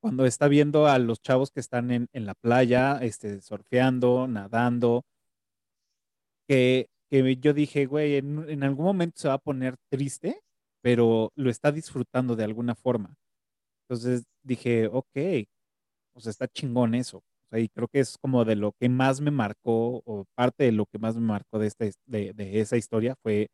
[0.00, 5.04] cuando está viendo a los chavos que están en, en la playa, este, surfeando, nadando,
[6.48, 10.40] que, que yo dije, güey, en, en algún momento se va a poner triste,
[10.82, 13.14] pero lo está disfrutando de alguna forma.
[13.88, 15.46] Entonces dije, ok,
[16.20, 17.22] sea, está chingón eso.
[17.52, 20.86] Y creo que es como de lo que más me marcó, o parte de lo
[20.86, 23.48] que más me marcó de, esta, de, de esa historia fue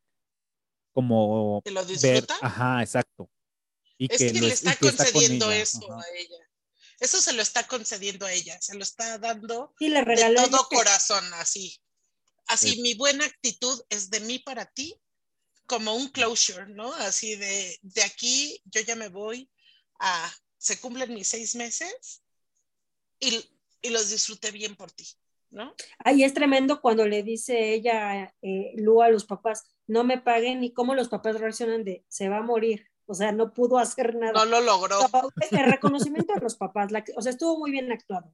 [0.96, 2.38] como ¿Que lo ver, disfruta?
[2.40, 3.30] ajá, exacto.
[3.98, 6.00] Y Es que, lo le y está que está con concediendo eso ajá.
[6.02, 6.38] a ella.
[6.98, 10.46] Eso se lo está concediendo a ella, se lo está dando Y le de todo
[10.46, 11.78] ella- corazón, así.
[12.46, 12.80] Así, Sí.
[12.80, 14.98] mi buena actitud es de mí para ti,
[15.66, 16.94] como un closure, ¿no?
[16.94, 19.50] Así de, de aquí yo ya me voy
[20.00, 22.22] a, se cumplen mis seis meses
[23.20, 23.44] y,
[23.82, 25.06] y los disfruté bien por ti,
[25.50, 25.74] ¿no?
[25.98, 30.64] Ay, es tremendo cuando le dice ella, eh, Lu, a los papás, no me paguen,
[30.64, 32.86] y cómo los papás reaccionan de, se va a morir.
[33.06, 34.32] O sea, no pudo hacer nada.
[34.32, 34.98] No lo logró.
[35.00, 38.32] No, el reconocimiento de los papás, la o sea, estuvo muy bien actuado.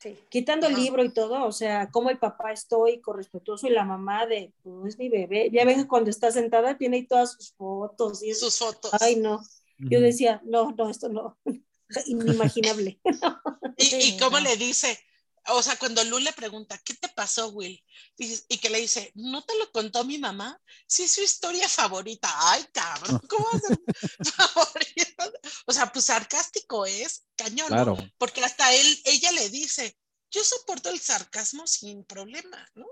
[0.00, 0.18] Sí.
[0.28, 4.26] Quitando el libro y todo, o sea, cómo el papá estoico, respetuoso y la mamá
[4.26, 5.48] de, pues es mi bebé.
[5.50, 8.34] Ya ven que cuando está sentada tiene ahí todas sus fotos y.
[8.34, 8.90] Sus fotos.
[9.00, 9.40] Ay, no.
[9.78, 11.38] Yo decía, no, no, esto no.
[12.06, 13.00] Inimaginable.
[13.78, 14.98] Y, cómo le dice,
[15.48, 17.82] o sea, cuando Lu le pregunta, ¿qué te pasó, Will?
[18.16, 20.60] Y que le dice, ¿no te lo contó mi mamá?
[20.86, 22.32] Sí, es su historia favorita.
[22.50, 23.78] Ay, cabrón, ¿cómo va a ser
[24.36, 25.32] favorita?
[25.66, 27.74] O sea, pues sarcástico es, cañón, ¿no?
[27.74, 27.96] Claro.
[28.18, 29.96] Porque hasta él, ella le dice,
[30.30, 32.86] yo soporto el sarcasmo sin problema, ¿no?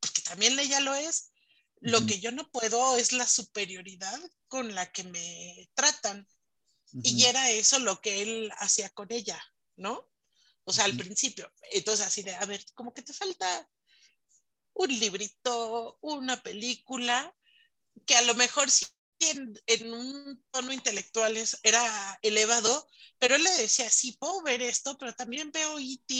[0.00, 1.32] Porque también ella lo es.
[1.80, 4.18] Lo que yo no puedo es la superioridad
[4.48, 6.26] con la que me tratan.
[7.02, 9.40] Y era eso lo que él hacía con ella,
[9.76, 10.08] ¿no?
[10.68, 11.50] O sea, al principio.
[11.72, 13.48] Entonces, así de, a ver, como que te falta
[14.74, 17.34] un librito, una película,
[18.06, 18.86] que a lo mejor sí
[19.20, 22.86] en, en un tono intelectual es- era elevado,
[23.18, 26.14] pero él le decía, sí, puedo ver esto, pero también veo E.T.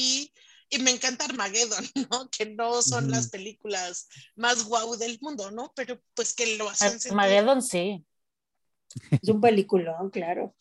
[0.71, 2.31] y me encanta Armageddon, ¿no?
[2.31, 5.73] Que no son las películas más guau del mundo, ¿no?
[5.77, 7.11] Pero pues que lo sentir.
[7.11, 8.05] Armageddon, sí.
[9.23, 10.55] Es un peliculón, claro.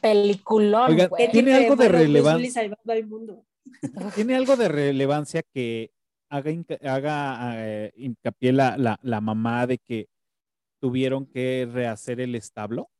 [0.00, 1.30] Peliculón, Oigan, güey.
[1.30, 3.46] ¿Tiene algo de Bruce relevan- Willis salvando al mundo.
[4.14, 5.92] ¿Tiene algo de relevancia que
[6.28, 6.50] haga,
[6.94, 10.08] haga eh, hincapié la, la, la mamá de que
[10.80, 12.90] tuvieron que rehacer el establo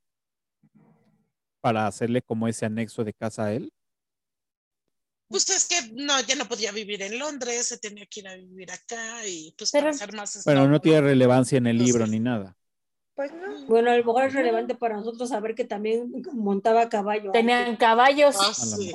[1.61, 3.73] para hacerle como ese anexo de casa a él?
[5.29, 8.35] Pues es que no, ya no podía vivir en Londres, se tenía que ir a
[8.37, 11.85] vivir acá y pues Pero- para hacer más Bueno, no tiene relevancia en el No
[11.85, 12.13] libro sé.
[12.13, 12.57] ni nada.
[13.14, 13.66] Pues no.
[13.66, 17.30] Bueno, a lo mejor es relevante para nosotros saber que también montaba caballo.
[17.32, 18.36] Tenían caballos.
[18.40, 18.90] Ah, sí.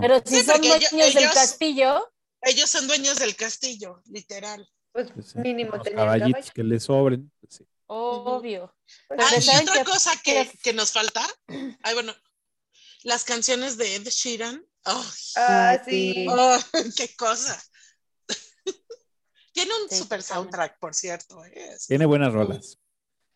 [0.00, 2.10] Pero si Sí, son dueños ellos- del castillo,
[2.42, 4.68] Ellos son dueños del castillo, literal.
[4.92, 6.52] Pues sí, mínimo tenían caballitos caballo.
[6.54, 7.32] que le sobren.
[7.40, 7.64] pues sí.
[7.86, 8.74] obvio.
[9.08, 11.24] Pues, Ah, y ¿saben otra cosa que, que nos falta,
[11.82, 12.12] ay, bueno,
[13.02, 14.62] las canciones de Ed Sheeran.
[14.84, 15.02] ¡Ay,
[15.36, 16.26] Ah, sí.
[16.28, 16.58] oh,
[16.96, 17.58] qué cosa!
[19.52, 21.44] Tiene un Sí, super soundtrack, por cierto.
[21.46, 21.76] ¿eh?
[21.88, 22.78] Tiene buenas rolas.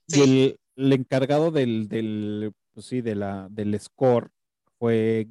[0.09, 4.31] Y el, el encargado del, del, pues sí, de la, del score
[4.79, 5.29] fue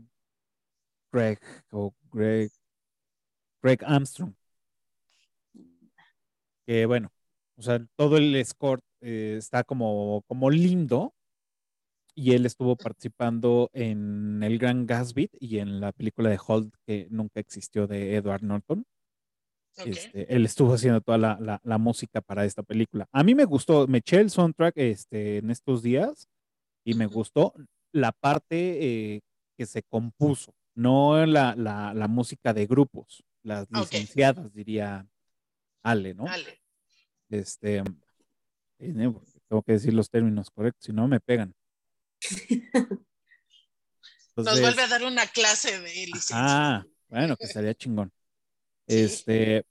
[1.12, 1.40] Greg
[1.72, 2.52] o Greg,
[3.62, 4.34] Greg Armstrong.
[6.66, 7.12] Que bueno,
[7.56, 11.14] o sea, todo el score eh, está como, como lindo.
[12.16, 17.08] Y él estuvo participando en El Gran Gatsby y en la película de Holt que
[17.12, 18.86] nunca existió de Edward Norton.
[19.86, 23.08] Este, él estuvo haciendo toda la, la- la música para esta película.
[23.12, 26.28] A mí me gustó, me eché el soundtrack este, en estos días
[26.84, 27.54] y me gustó
[27.91, 29.22] la parte eh,
[29.58, 35.08] que se compuso, no la, la- la música de grupos, las Ah, licenciadas, diría
[35.84, 36.26] Ale, ¿no?
[36.26, 36.60] Dale.
[37.30, 37.78] Este,
[38.80, 38.94] eh,
[39.48, 41.54] tengo que decir los términos correctos, si no me pegan.
[44.36, 46.36] Nos vuelve a dar una clase de licencia.
[46.38, 48.12] Ah, bueno, que estaría chingón.
[48.88, 48.95] Sí.
[49.03, 49.65] Este,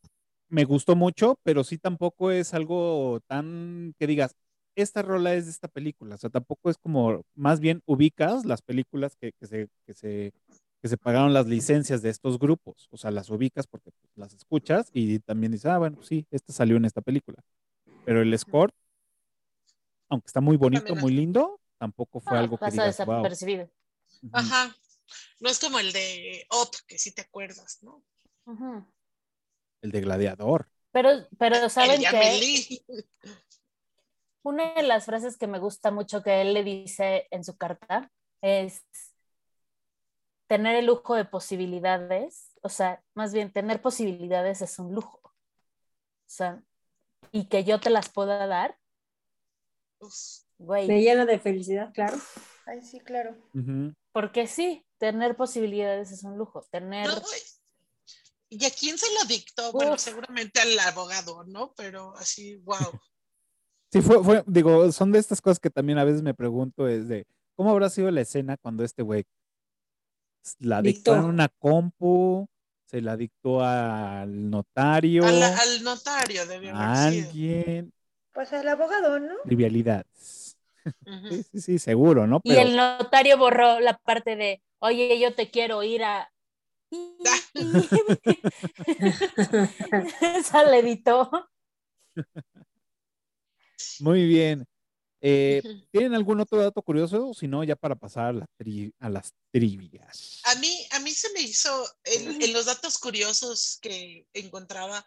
[0.49, 4.37] me gustó mucho, pero sí tampoco es algo tan que digas,
[4.77, 6.15] esta rola es de esta película.
[6.15, 10.33] O sea, tampoco es como, más bien ubicas las películas que, que se, que se,
[10.83, 12.89] que se pagaron las licencias de estos grupos.
[12.91, 16.53] O sea, las ubicas porque pues, las escuchas y también dices, ah, bueno, sí, esta
[16.53, 17.43] salió en esta película.
[18.05, 18.73] Pero el score,
[20.09, 23.27] aunque está muy bonito, muy lindo, tampoco fue ah, algo que digas, wow.
[24.33, 24.77] Ajá.
[25.41, 28.03] No es como el de Up, que sí te acuerdas, ¿no?
[28.47, 28.87] Ujú.
[29.87, 30.69] El de Gladiador.
[30.91, 32.85] Pero, pero saben Amelie.
[34.43, 38.11] una de las frases que me gusta mucho que él le dice en su carta
[38.43, 38.83] es
[40.49, 45.21] tener el lujo de posibilidades, o sea, más bien tener posibilidades es un lujo.
[45.25, 46.63] O sea,
[47.31, 48.77] y que yo te las pueda dar,
[50.01, 50.15] Uf,
[50.59, 52.17] Me güey, llena de felicidad, claro.
[52.67, 53.37] Ay, sí, claro.
[54.13, 54.85] Porque sí.
[54.99, 56.63] tener posibilidades es un lujo.
[56.71, 57.07] Tener.
[57.07, 57.23] No,
[58.49, 59.73] ¿Y a quién se lo dictó?
[59.73, 61.73] Bueno, seguramente al abogado, ¿no?
[61.77, 63.01] Pero así, wow.
[63.93, 67.09] Sí, fue, fue, digo, son de estas cosas que también a veces me pregunto, es
[67.09, 67.25] de,
[67.57, 69.25] ¿cómo habrá sido la escena cuando este güey
[70.61, 71.29] la dictó en Dictó.
[71.29, 72.47] una compu,
[72.87, 77.29] se la dictó al notario, Al, al notario debió a haber sido.
[77.29, 77.93] alguien,
[78.33, 79.35] Pues al abogado, ¿no?
[79.45, 80.57] trivialidades.
[81.07, 81.29] Ujú.
[81.29, 82.41] Sí, sí, sí, seguro, ¿no?
[82.43, 86.33] Y el notario borró la parte de, oye, yo te quiero ir a.
[90.21, 91.31] Esa editó.
[94.01, 94.67] muy bien.
[95.21, 95.63] Eh.
[95.91, 97.31] ¿Tienen algún otro dato curioso?
[97.31, 100.41] O si no, ya para pasar a, la tri- a las trivias.
[100.45, 105.05] A mí, a mí se me hizo, en, en los datos curiosos que encontraba,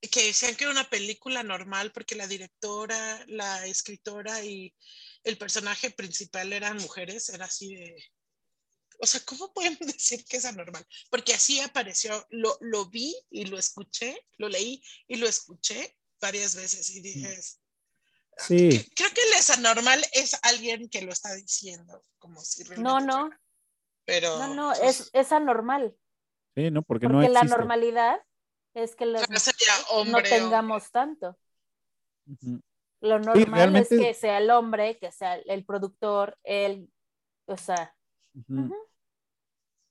[0.00, 4.74] que decían que era una película normal porque la directora, la escritora y
[5.24, 7.96] el personaje principal eran mujeres, era así de...
[9.02, 10.86] O sea, ¿cómo podemos decir que es anormal?
[11.10, 16.54] Porque así apareció, lo, lo vi y lo escuché, lo leí y lo escuché varias
[16.54, 17.36] veces y dije,
[18.38, 22.68] Sí, creo que el es anormal es alguien que lo está diciendo, como si No,
[23.00, 23.40] realmente no, fuera.
[24.04, 25.96] Pero no, no, pues, es, es anormal.
[26.54, 26.82] sí, ¿no?
[26.82, 27.56] Porque, Porque no la existe.
[27.58, 28.20] normalidad
[28.74, 31.36] es que mujeres no hombre, tengamos tanto.
[32.26, 32.60] Ujú.
[33.00, 36.88] Lo normal realmente- es que sea el hombre, que sea el productor, el,
[37.46, 37.94] o sea,
[38.34, 38.60] Ujú.
[38.60, 38.76] Ujú.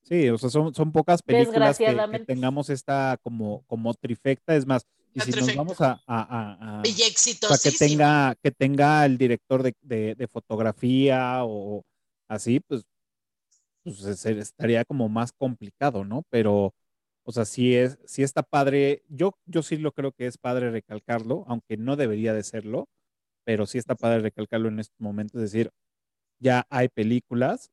[0.03, 4.55] Sí, o sea, son, son pocas películas que, que tengamos esta como, como trifecta.
[4.55, 4.83] Es más,
[5.13, 5.61] y La si nos trifecta.
[5.61, 9.73] vamos a, a- a- a- y o sea, que tenga, que tenga el director de,
[9.81, 11.83] de- de fotografía o
[12.27, 12.83] así, pues,
[13.83, 16.23] pues estaría como más complicado, ¿no?
[16.29, 16.73] Pero,
[17.23, 19.03] o sea, sí es, sí está padre.
[19.09, 22.87] Yo, yo sí lo creo que es padre recalcarlo, aunque no debería de serlo,
[23.45, 25.71] pero sí está padre recalcarlo en estos momentos, es decir,
[26.39, 27.71] ya hay películas,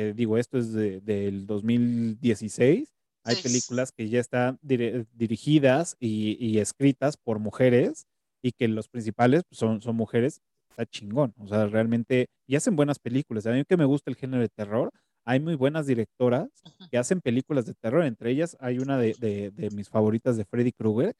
[0.00, 2.88] que digo, esto es de- del 2016,
[3.24, 3.42] hay Sí.
[3.42, 8.06] películas que ya están dire- dirigidas y, y escritas por mujeres
[8.42, 10.40] y que los principales pues, son, son mujeres,
[10.70, 13.46] está chingón, o sea, realmente, y hacen buenas películas.
[13.46, 14.90] A mí que me gusta el género de terror,
[15.26, 16.48] hay muy buenas directoras
[16.90, 20.46] que hacen películas de terror, entre ellas hay una de, de- de mis favoritas de
[20.46, 21.14] Freddy Krueger,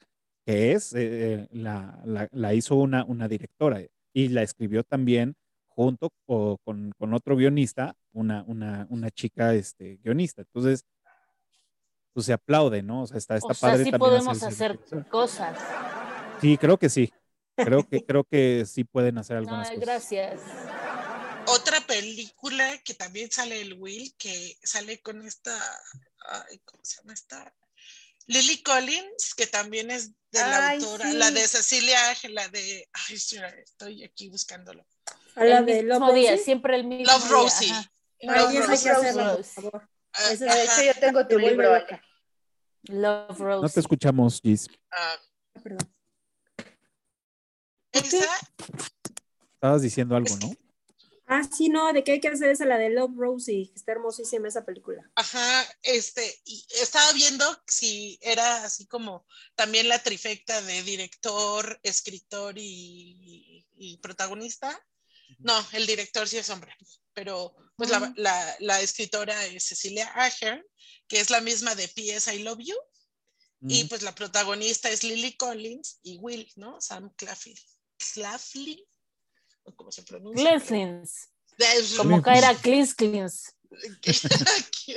[0.45, 3.79] que es, eh, la, la- la hizo una, una directora
[4.13, 5.35] y la escribió también
[5.75, 10.41] junto o con, con otro guionista, una, una, una chica este, guionista.
[10.43, 10.85] Entonces,
[12.13, 13.03] pues se aplaude, ¿no?
[13.03, 15.07] O sea, está, está o sea, padre sí también podemos hacer director.
[15.07, 15.57] cosas.
[16.41, 17.13] Sí, creo que sí.
[17.63, 19.79] Creo que, creo que sí pueden hacer No, algunas cosas.
[19.79, 20.41] gracias.
[21.45, 25.57] Otra película que también sale el Will, que sale con esta,
[26.27, 27.53] ay, ¿cómo se llama esta?
[28.27, 31.17] Lily Collins, que también es de la Ay, autora, sí.
[31.17, 34.85] la de Cecilia Ángel, la de, ay, estoy aquí buscándolo.
[35.35, 36.43] A la el de mismo Love día, Rosie.
[36.43, 37.71] siempre el mismo Love día, Rosie.
[37.71, 37.91] ajá.
[38.23, 38.89] Ay, esa hay que Rose.
[38.91, 39.89] hacerla, por favor.
[40.13, 41.73] Ah, Esa De ajá, hecho, yo tengo tu libro.
[41.79, 42.03] loca.
[42.83, 43.61] Love Rose.
[43.61, 44.67] No te escuchamos, Gis.
[44.91, 45.15] ah,
[45.63, 45.93] Perdón.
[47.91, 48.25] esa,
[49.55, 50.51] Estabas diciendo algo, ¿no?
[51.27, 53.93] Ah, sí, no, de que hay que hacer esa, la de Love Rosie, que está
[53.93, 55.09] hermosísima esa película.
[55.15, 59.25] Ajá, este, y estaba viendo si era así como
[59.55, 64.77] también la trifecta de director, escritor y, y protagonista.
[65.39, 66.75] No, el director sí es hombre,
[67.13, 70.63] pero pues la, la- la escritora es Cecilia Ahern,
[71.07, 72.33] que es la misma de P.S.
[72.35, 72.75] I Love You,
[73.67, 76.79] y pues la protagonista es Lily Collins y Will, ¿no?
[76.81, 77.55] Sam Claflin.
[78.13, 78.79] Claflin,
[79.75, 80.43] cómo se pronuncia.
[80.43, 81.29] Glenslins.
[81.57, 83.55] De- Como caer a Cleans Cleans.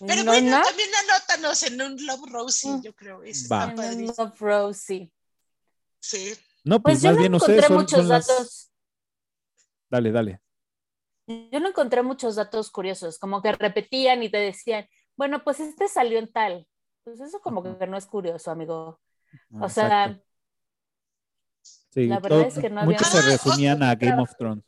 [0.00, 0.64] Pero ¿No, bueno, no?
[0.64, 2.82] también anótanos en un Love Rosie, Mm.
[2.82, 3.22] yo creo.
[3.22, 4.06] Eso está En.
[4.06, 5.10] Love Rosie.
[6.00, 6.34] Sí.
[6.64, 8.68] No, pues, Pues yo más no bien encontré ustedes son, muchos son las- datos.
[9.92, 10.40] Dale, dale.
[11.26, 15.86] Yo no encontré muchos datos curiosos, como que repetían y te decían, bueno, pues este
[15.86, 16.66] salió en tal.
[17.04, 19.00] Pues eso como que no es curioso, amigo.
[19.54, 20.18] Ah, O sea.
[21.90, 24.64] Sí, la verdad todo- es que no muchos había- se resumían a Game of Thrones.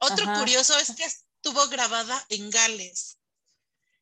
[0.00, 0.40] Otro Ajá.
[0.40, 3.20] curioso es que estuvo grabada en Gales.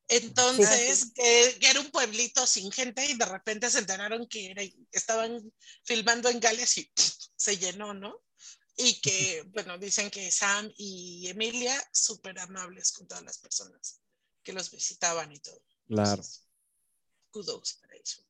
[0.08, 1.12] Entonces, Sí.
[1.14, 4.62] que, que era un pueblito sin gente y de repente se enteraron que era-
[4.92, 5.38] estaban
[5.84, 6.90] filmando en Gales y
[7.36, 8.22] se llenó, ¿no?
[8.76, 14.00] Y que, bueno, dicen que Sam y Emilia, súper amables con todas las personas
[14.42, 15.62] que los visitaban y todo.
[15.86, 16.10] Claro.
[16.10, 16.46] Entonces,
[17.30, 18.22] kudos para eso.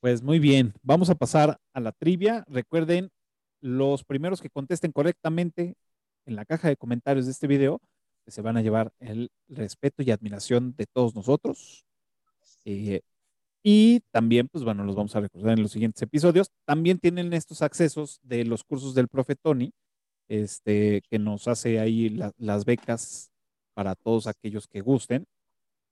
[0.00, 2.44] Pues muy bien, vamos a pasar a la trivia.
[2.48, 3.10] Recuerden,
[3.64, 5.74] los primeros que contesten correctamente
[6.26, 7.80] en la caja de comentarios de este video,
[8.22, 11.86] que se van a llevar el respeto y admiración de todos nosotros.
[12.66, 13.00] Eh,
[13.64, 16.50] y también, pues bueno, los vamos a recordar en los siguientes episodios.
[16.66, 19.72] También tienen estos accesos de los cursos del profe Tony,
[20.28, 23.30] este, que nos hace ahí la- las becas
[23.74, 25.26] para todos aquellos que gusten,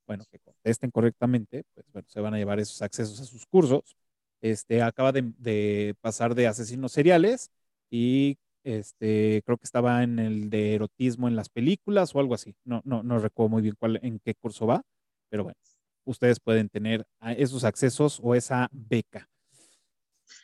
[0.06, 3.96] bueno, que contesten correctamente, pues bueno, se van a llevar esos accesos a sus cursos.
[4.40, 7.50] Este acaba de, de pasar de asesinos seriales
[7.90, 12.54] y este creo que estaba en el de erotismo en las películas o algo así.
[12.64, 14.82] No, no, no recuerdo muy bien cuál, en qué curso va,
[15.30, 15.58] pero bueno,
[16.04, 17.04] ustedes pueden tener
[17.36, 19.28] esos accesos o esa beca.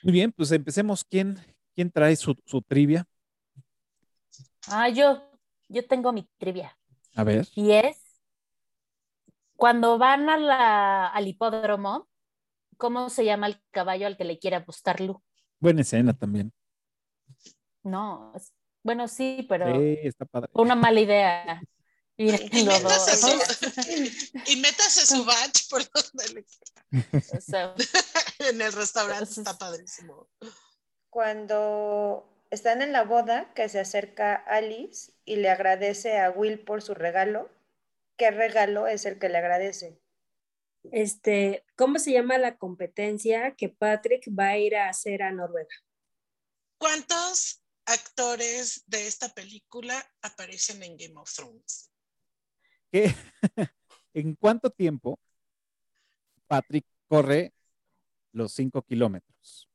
[0.03, 1.05] Muy bien, pues empecemos.
[1.05, 1.39] ¿Quién,
[1.75, 3.07] quién trae su, su trivia?
[4.69, 5.23] Ah, yo,
[5.69, 6.77] yo tengo mi trivia.
[7.15, 7.47] A ver.
[7.55, 7.97] Y es
[9.57, 12.09] cuando van a la, al hipódromo,
[12.77, 15.23] ¿cómo se llama el caballo al que le quiere apostar Lu?
[15.59, 16.53] Buena escena también.
[17.83, 18.33] No,
[18.85, 20.51] bueno, sí, pero Sí, está padre.
[20.53, 21.63] fue una mala idea.
[22.53, 23.29] Y los métase, su,
[24.47, 27.75] y métase su badge por donde le- O sea,
[28.41, 29.31] en el restaurante.
[29.41, 30.29] Está padrísimo.
[31.11, 36.83] Cuando están en la boda, que se acerca Alice y le agradece a Will por
[36.83, 37.51] su regalo,
[38.17, 40.01] ¿qué regalo es el que le agradece?
[40.91, 45.75] Este, ¿cómo se llama la competencia que Patrick va a ir a hacer a Noruega?
[46.79, 51.91] ¿Cuántos actores de esta película aparecen en Game of Thrones?
[52.93, 53.15] ¿Qué-
[54.15, 55.19] ¿En cuánto tiempo
[56.47, 57.53] Patrick corre
[58.33, 59.69] los cinco kilómetros?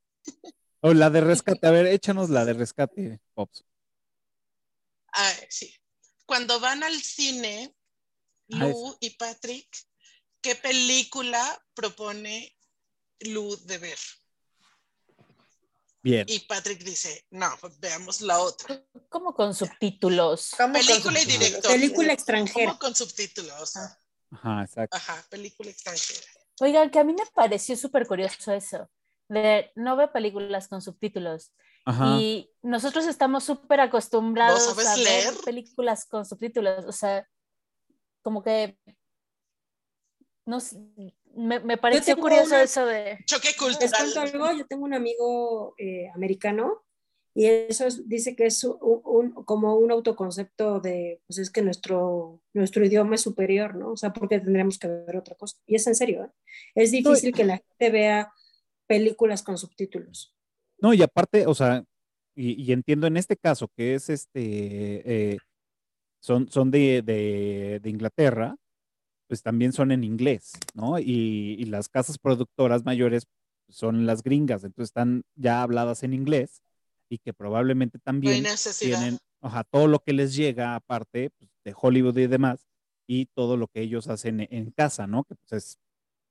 [0.82, 1.68] O la de rescate.
[1.68, 3.66] A ver, échanos la de rescate, Pops.
[5.14, 5.74] Ah, sí.
[6.26, 7.76] Cuando van al cine,
[8.54, 9.68] Ah, Lu y Patrick,
[10.42, 11.42] ¿qué película
[11.74, 12.56] propone
[13.22, 14.00] Lu de ver?
[16.04, 16.26] Bien.
[16.28, 18.84] Y Patrick dice, no, pues veamos la otra.
[19.10, 20.52] como con subtítulos.
[20.58, 21.50] ¿Cómo con Película y subtítulos?
[21.50, 21.72] director.
[21.72, 22.66] Película extranjera.
[22.68, 23.74] ¿Cómo con subtítulos?
[24.32, 24.98] Ajá, exacto.
[24.98, 26.28] Ajá, película extranjera.
[26.60, 28.90] Oigan, que a mí me pareció súper curioso eso,
[29.30, 31.54] de no ver películas con subtítulos.
[31.86, 32.18] Ajá.
[32.20, 35.34] Y nosotros estamos súper acostumbrados ¿Vos sabés a ver leer?
[35.44, 36.86] películas con subtítulos.
[36.86, 37.28] O sea,
[38.22, 38.78] como que
[40.46, 40.78] no sé,
[41.36, 43.18] me, me pareció curioso una- eso de.
[43.26, 44.28] Choque Les cuento cultural.
[44.30, 46.84] algo, yo tengo un amigo eh, americano
[47.36, 51.62] y eso es- dice que es un, un- como un autoconcepto de, pues es que
[51.62, 53.92] nuestro, nuestro idioma es superior, ¿no?
[53.92, 55.58] O sea, porque tendríamos que ver otra cosa.
[55.66, 56.30] Y es en serio, ¿eh?
[56.76, 58.32] Es difícil que la gente vea
[58.88, 60.36] películas con subtítulos.
[60.80, 61.84] No, y aparte, o sea,
[62.36, 65.38] y, y entiendo en este caso que es este, eh,
[66.20, 68.56] son, son de, de- de Inglaterra,
[69.34, 71.00] pues también son en inglés, ¿no?
[71.00, 73.26] Y, y las casas productoras mayores
[73.68, 76.62] son las gringas, entonces están ya habladas en inglés
[77.10, 79.00] y que probablemente No también necesidad.
[79.00, 82.68] tienen, ajá, todo lo que les llega aparte pues, de Hollywood y demás,
[83.08, 85.24] y todo lo que ellos hacen en, en casa, ¿no?
[85.24, 85.80] Que pues es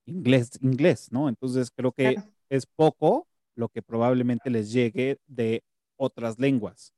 [0.07, 1.29] inglés, inglés, ¿no?
[1.29, 2.29] Entonces creo que Claro.
[2.51, 3.27] es poco
[3.57, 5.65] lo que probablemente les llegue de
[5.97, 6.93] otras lenguas.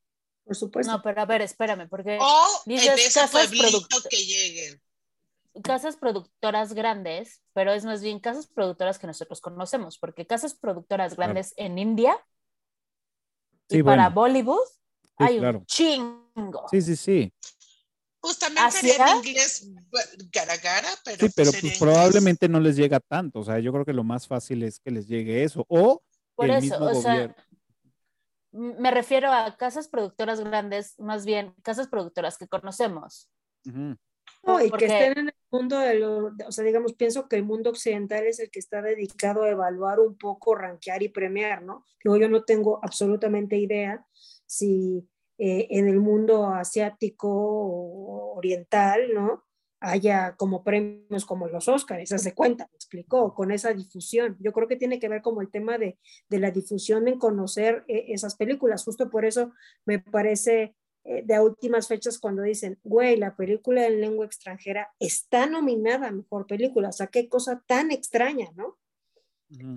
[0.45, 0.93] Por supuesto.
[0.93, 4.83] No, pero a ver, espérame, porque O en ese casas pueblito que lleguen.
[5.63, 11.15] Casas productoras grandes, pero es más bien casas productoras que nosotros conocemos, porque casas productoras
[11.15, 11.29] Claro.
[11.33, 12.17] grandes en India
[13.69, 14.09] y para.
[14.09, 14.59] Bollywood
[15.17, 15.61] hay claro.
[15.61, 16.67] un chingo.
[16.71, 17.33] Sí, sí, sí.
[18.57, 18.71] ¿Asia?
[18.81, 23.41] sería en inglés bu- gara gara, pero, Sí, pero pues probablemente no les llega tanto.
[23.41, 25.67] O sea, yo creo que lo más fácil es que les llegue eso.
[25.69, 26.03] O
[26.35, 27.35] Por el eso, mismo o sea, gobierno.
[28.53, 33.29] m- me refiero a casas productoras grandes, más bien casas productoras que conocemos.
[33.67, 33.95] Ujú.
[34.47, 37.37] No, y porque- que estén en el mundo de lo, o sea, digamos, pienso que
[37.37, 41.63] el mundo occidental es el que está dedicado a evaluar un poco, rankear y premiar,
[41.63, 41.85] ¿no?
[42.03, 44.05] Luego yo no tengo absolutamente idea
[44.47, 45.09] si
[45.39, 49.45] eh, en el mundo asiático o oriental, ¿no?
[49.81, 54.37] Haya como premios como los Óscares, haz de cuenta, me explicó, con esa difusión.
[54.41, 55.99] Yo creo que tiene que ver como el tema de,
[56.29, 58.85] de la difusión en conocer eh, esas películas.
[58.85, 59.53] Justo por eso
[59.85, 60.75] me parece
[61.05, 66.13] de a últimas fechas cuando dicen, güey, la película en lengua extranjera está nominada a
[66.13, 66.89] mejor película.
[66.89, 68.79] O sea, qué cosa tan extraña, ¿no?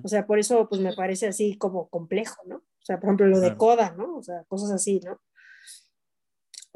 [0.04, 2.58] O sea, por eso pues me parece así como complejo, ¿no?
[2.58, 3.58] O sea, por ejemplo, lo de.
[3.58, 4.16] Coda, ¿no?
[4.18, 5.20] O sea, cosas así, ¿no?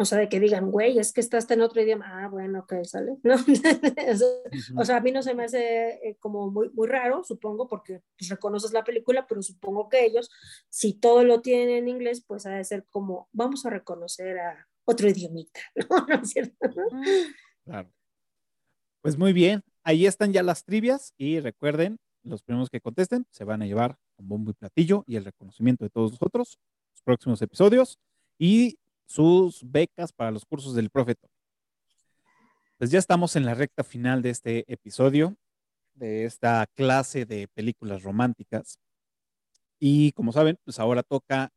[0.02, 2.06] O sea, de que digan, güey, es que está hasta en otro idioma.
[2.08, 3.18] Ah, bueno, ok, sale.
[3.22, 3.36] ¿No?
[4.82, 8.02] o, sea, a mí no se me hace eh, como muy, muy raro, supongo, porque
[8.18, 10.32] pues, reconoces la película, pero supongo que ellos,
[10.70, 14.68] si todo lo tienen en inglés, pues ha de ser como, vamos a reconocer a
[14.86, 15.60] otro idiomita,
[15.90, 16.06] ¿no?
[16.08, 16.56] ¿No es cierto?
[17.64, 17.92] Claro.
[19.02, 23.44] Pues muy bien, ahí están ya las trivias y recuerden, los primeros que contesten se
[23.44, 26.60] van a llevar con bombo y platillo y el reconocimiento de todos nosotros,
[26.94, 28.00] los próximos episodios
[28.38, 28.80] y
[29.12, 31.28] sus becas para los cursos del profeta.
[32.78, 35.36] Pues ya estamos en la recta final de este episodio,
[35.94, 38.80] de esta clase de películas románticas.
[39.80, 41.52] Y como saben, pues ahora toca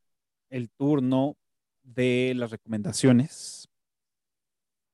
[0.49, 1.35] el turno
[1.83, 3.69] de las recomendaciones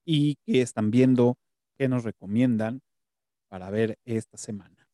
[0.05, 1.37] y qué están viendo,
[1.77, 2.81] qué nos recomiendan
[3.49, 4.87] para ver esta semana.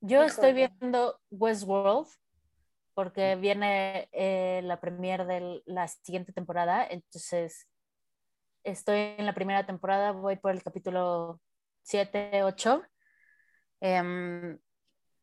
[0.00, 2.08] Yo estoy viendo Westworld
[2.94, 7.68] porque viene eh, la premiere de la siguiente temporada, entonces
[8.64, 11.40] estoy en la primera temporada, voy por el capítulo
[11.82, 12.82] 7, 8.
[13.80, 14.58] em,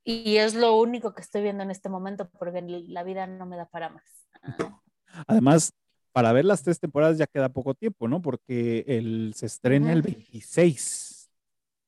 [0.06, 3.57] y es lo único que estoy viendo en este momento porque la vida no me
[3.57, 4.03] da para más.
[4.43, 4.81] Ah,
[5.27, 5.73] Además,
[6.11, 8.22] para ver las tres temporadas ya queda poco tiempo, ¿no?
[8.22, 10.11] Porque el, se estrena el Ujú.
[10.15, 11.30] 26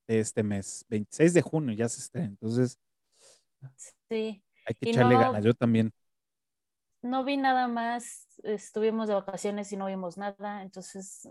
[0.07, 2.79] de este mes, 26 de junio ya se estrena, entonces
[4.09, 5.43] Sí, hay que Y echarle no- ganas.
[5.43, 5.91] Yo también.
[7.01, 11.27] no vi nada más, estuvimos de vacaciones y no vimos nada, entonces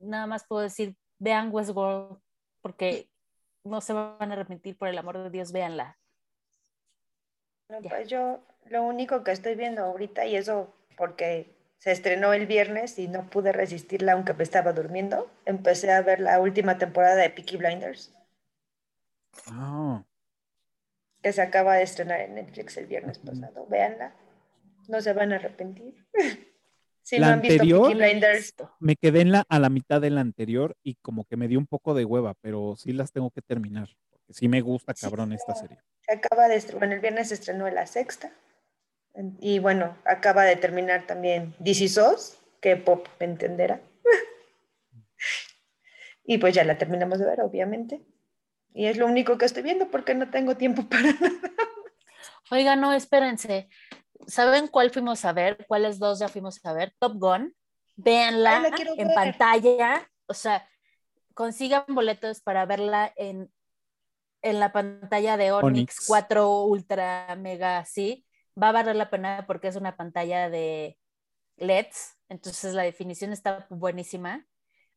[0.00, 2.18] nada más puedo decir, vean Westworld
[2.60, 3.08] porque
[3.64, 5.98] no se van a arrepentir, por el amor de Dios, véanla.
[7.70, 12.46] No, pues yo lo único que estoy viendo ahorita, y eso porque se estrenó el
[12.46, 17.16] viernes y no pude resistirla aunque me estaba durmiendo, empecé a ver la última temporada
[17.16, 18.12] de Peaky Blinders,
[19.46, 20.04] Ah,
[21.22, 23.66] que se acaba de estrenar en Netflix el viernes pasado.
[23.66, 24.14] Véanla,
[24.88, 26.06] no se van a arrepentir.
[27.02, 30.00] si La no han visto anterior- Peaky Blinders, me quedé en la, a la mitad
[30.00, 33.12] de la anterior y como que me dio un poco de hueva, pero sí las
[33.12, 35.78] tengo que terminar, porque sí me gusta Sí, cabrón esta serie.
[36.00, 38.32] se acaba de estrenar, bueno, el viernes se estrenó la sexta.
[39.40, 43.80] Y bueno, acaba de terminar también DC SOS, que Pop me entenderá.
[46.24, 48.00] y pues ya la terminamos de ver, obviamente.
[48.74, 51.52] Y es lo único que estoy viendo porque no tengo tiempo para nada.
[52.50, 53.68] Oiga, no, espérense.
[54.26, 55.64] ¿Saben cuál fuimos a ver?
[55.66, 56.94] ¿Cuáles dos ya fuimos a ver?
[56.98, 57.54] Top Gun.
[57.96, 59.14] Véanla Ay, en ver.
[59.14, 60.10] pantalla.
[60.26, 60.68] O sea,
[61.34, 63.52] consigan boletos para verla en,
[64.42, 66.06] en la pantalla de Onyx, Onyx.
[66.06, 68.26] 4 Ultra Mega, sí.
[68.60, 70.98] Va a valer la pena porque es una pantalla de
[71.56, 72.16] LEDs.
[72.28, 74.46] Entonces la definición está buenísima.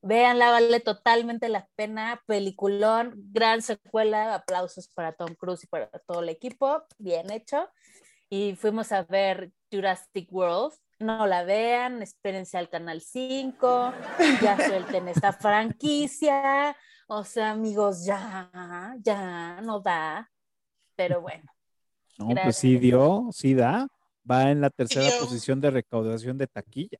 [0.06, 2.22] Véanla, vale totalmente la pena.
[2.28, 4.36] Peliculón, gran secuela.
[4.36, 6.84] Aplausos para Tom Cruise y para todo el equipo.
[6.98, 7.70] Bien hecho.
[8.30, 10.74] Y fuimos a ver Jurassic World.
[11.00, 13.94] No la vean, espérense al canal 5.
[14.42, 16.76] Ya suelten esta franquicia.
[17.08, 18.50] O sea, amigos, ya,
[19.00, 20.30] ya, no da.
[20.96, 21.46] Pero bueno,
[22.18, 23.88] No, pues sí dio, sí da.
[24.30, 25.20] Va en la tercera dio.
[25.20, 26.98] posición de recaudación de taquilla.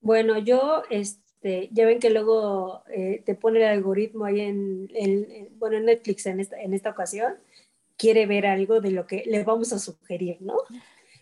[0.00, 5.30] Bueno, yo, este, ya ven que luego eh, te pone el algoritmo ahí en, en-
[5.30, 7.34] en- bueno, en Netflix en esta, en esta ocasión,
[7.96, 10.56] quiere ver algo de lo que le vamos a sugerir, ¿no?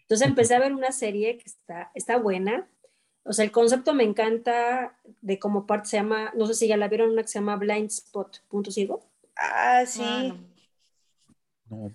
[0.02, 2.68] Entonces empecé a ver una serie que está, está buena.
[3.24, 6.76] O sea, el concepto me encanta de cómo parte se llama, no sé si ya
[6.78, 9.00] la vieron, una que se llama Blind Spot, punto ciego.
[9.36, 10.00] Ah, sí.
[10.02, 10.22] Ah,
[11.68, 11.94] No, no.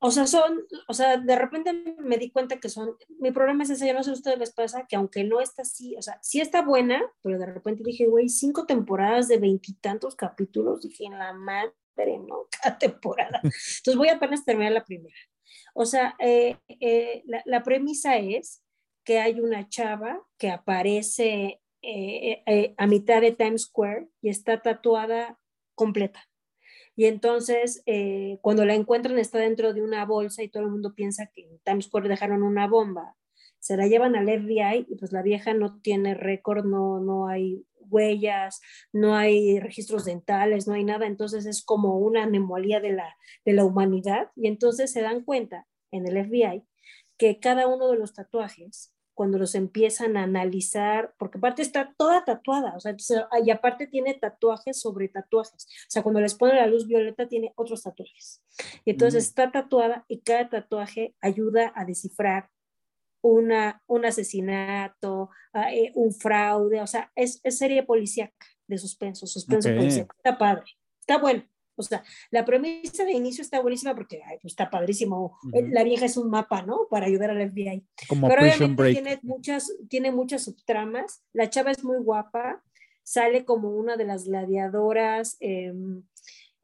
[0.00, 3.70] O sea, son, o sea, de repente me di cuenta que son, mi problema es
[3.70, 6.02] ese, yo no sé si a ustedes les pasa, que aunque no está así, o
[6.02, 11.04] sea, sí está buena, pero de repente dije, güey, cinco temporadas de veintitantos capítulos, dije,
[11.04, 11.74] en la madre,
[12.18, 12.48] ¿no?
[12.62, 13.40] Cada temporada.
[13.42, 15.16] Entonces voy a apenas terminar la primera.
[15.74, 18.62] O sea, eh, eh, la, la premisa es
[19.04, 24.60] que hay una chava que aparece eh, eh, a mitad de Times Square y está
[24.60, 25.38] tatuada
[25.74, 26.28] completa.
[27.00, 30.94] Y entonces, eh, cuando la encuentran, está dentro de una bolsa y todo el mundo
[30.94, 33.16] piensa que en Times Square dejaron una bomba.
[33.58, 37.64] Se la llevan al FBI y pues la vieja no tiene récord, no, no hay
[37.88, 38.60] huellas,
[38.92, 41.06] no hay registros dentales, no hay nada.
[41.06, 43.16] Entonces es como una anomalía de la,
[43.46, 44.28] de la humanidad.
[44.36, 46.64] Y entonces se dan cuenta en el FBI
[47.16, 52.24] que cada uno de los tatuajes cuando los empiezan a analizar, porque aparte está toda
[52.24, 52.96] tatuada, o sea,
[53.44, 57.52] y aparte tiene tatuajes sobre tatuajes, o sea, cuando les ponen la luz violeta tiene
[57.56, 58.42] otros tatuajes.
[58.84, 59.28] Y entonces Mm.
[59.28, 62.48] está tatuada y cada tatuaje ayuda a descifrar
[63.22, 69.26] una, un asesinato, a, eh, un fraude, o sea, es, es serie policíaca de suspenso,
[69.26, 69.76] suspenso Ok.
[69.76, 70.14] policíaco.
[70.16, 70.64] Está padre,
[71.00, 71.44] está bueno.
[71.86, 75.38] O sea, la premisa de inicio está buenísima porque ay, pues está padrísimo.
[75.42, 75.66] Ujú.
[75.70, 76.86] La vieja es un mapa, ¿no?
[76.90, 77.86] Para ayudar al FBI.
[78.08, 78.94] como Pero obviamente Break.
[78.94, 81.22] tiene muchas, tiene muchas subtramas.
[81.32, 82.62] La chava es muy guapa,
[83.02, 85.72] sale como una de las gladiadoras eh,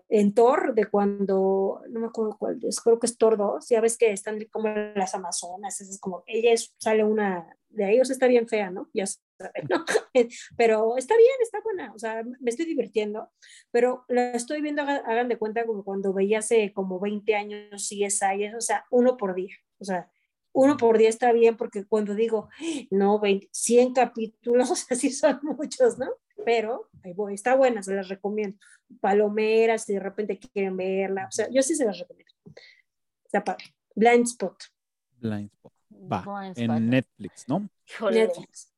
[0.09, 3.81] en Thor, de cuando, no me acuerdo cuál es, creo que es Thor 2, ya
[3.81, 8.05] ves que están como las Amazonas, es como, ella es, sale una de ahí, o
[8.05, 8.89] sea, está bien fea, ¿no?
[8.95, 9.05] Ya
[9.71, 9.85] ¿no?
[10.57, 13.31] Pero está bien, está buena, o sea, me estoy divirtiendo,
[13.71, 18.55] pero la estoy viendo, hagan, de cuenta como cuando veía hace como 20 años CSI,
[18.57, 20.11] o sea, uno por día, o sea,
[20.53, 22.49] uno por día está bien porque cuando digo,
[22.91, 26.09] no, 20, 100 capítulos, o sea, sí son muchos, ¿no?
[26.45, 28.59] Pero ahí voy, está buena, se las recomiendo.
[29.01, 32.33] Palomeras, si de repente quieren verla, o sea, yo sí se las recomiendo.
[33.25, 33.65] Está padre.
[33.95, 34.57] Blind Spot.
[35.19, 35.73] Blind Spot.
[36.13, 36.81] Va, Blind en Spot.
[36.81, 37.69] Netflix, ¿no?
[38.11, 38.76] Netflix.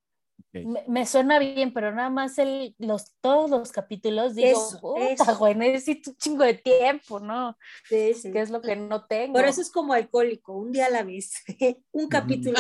[0.52, 5.34] Me, me suena bien, pero nada más el, los, todos los capítulos digo, Eso, puta,
[5.34, 7.56] güey, necesito un chingo de tiempo, ¿no?
[7.88, 8.32] Sí, sí.
[8.32, 9.34] Que es lo que no tengo.
[9.34, 11.32] Por eso es como alcohólico, un día a la vez,
[11.92, 12.58] un capítulo.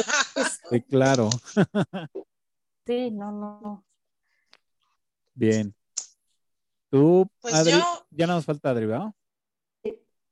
[0.70, 1.30] Sí, claro.
[2.86, 3.86] Sí, no, no, no.
[5.34, 5.74] Bien.
[6.90, 9.12] Tú, Pues Adri, yo- ya nos falta Adri, ¿verdad?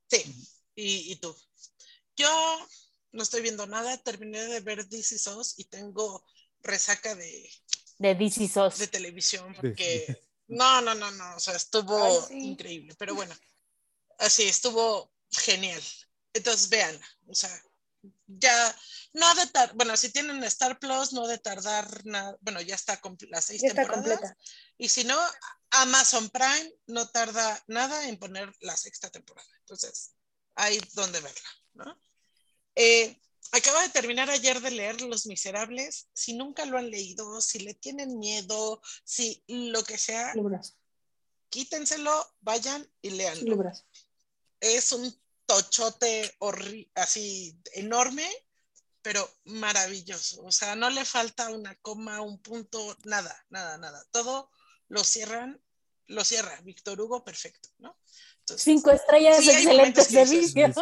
[0.09, 1.37] Sí, y, y tú.
[2.17, 2.29] Yo
[3.13, 6.25] no estoy viendo nada, terminé de ver Is Us y tengo
[6.67, 7.51] resaca de,
[7.99, 8.79] De DC Sos.
[8.79, 12.47] de televisión porque no, no, no, no, o sea, estuvo Ay, sí.
[12.49, 13.35] increíble, pero bueno,
[14.19, 15.83] así estuvo genial.
[16.33, 17.51] Entonces, vean, o sea,
[18.27, 18.77] ya
[19.15, 22.61] no ha de tardar, bueno, si tienen Star Plus, no ha de tardar nada, bueno,
[22.61, 23.95] ya está las seis Ya temporadas.
[23.95, 24.37] completa.
[24.79, 25.19] Y si no,
[25.71, 29.49] Amazon Prime no tarda nada en poner la sexta temporada.
[29.61, 30.13] Entonces,
[30.55, 32.01] hay donde verla, ¿no?
[32.75, 33.19] Eh,
[33.57, 36.09] acabo de terminar ayer de leer Los Miserables.
[36.13, 40.77] Si nunca lo han leído, si le tienen miedo, si lo que sea, Libras,
[41.49, 43.51] quítenselo, vayan y leanlo.
[43.51, 43.87] libras.
[44.61, 45.15] Es un
[45.47, 46.37] tochote
[46.95, 48.29] así enorme,
[49.03, 50.43] pero maravilloso.
[50.45, 54.05] O sea, no le falta una coma, un punto, nada, nada, nada.
[54.11, 54.51] Todo
[54.89, 55.63] lo cierran,
[56.07, 56.61] lo cierra.
[56.63, 57.97] Víctor Hugo, perfecto, ¿no?
[58.41, 60.73] Entonces, Cinco estrellas, Sí, excelente servicio.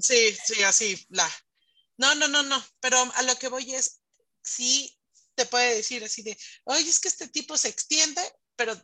[0.00, 1.28] Sí, sí, así, la.
[1.98, 4.00] No, no, no, no, pero a lo que voy es,
[4.42, 4.96] sí
[5.34, 8.22] te puede decir así de, oye, es que este tipo se extiende,
[8.56, 8.74] pero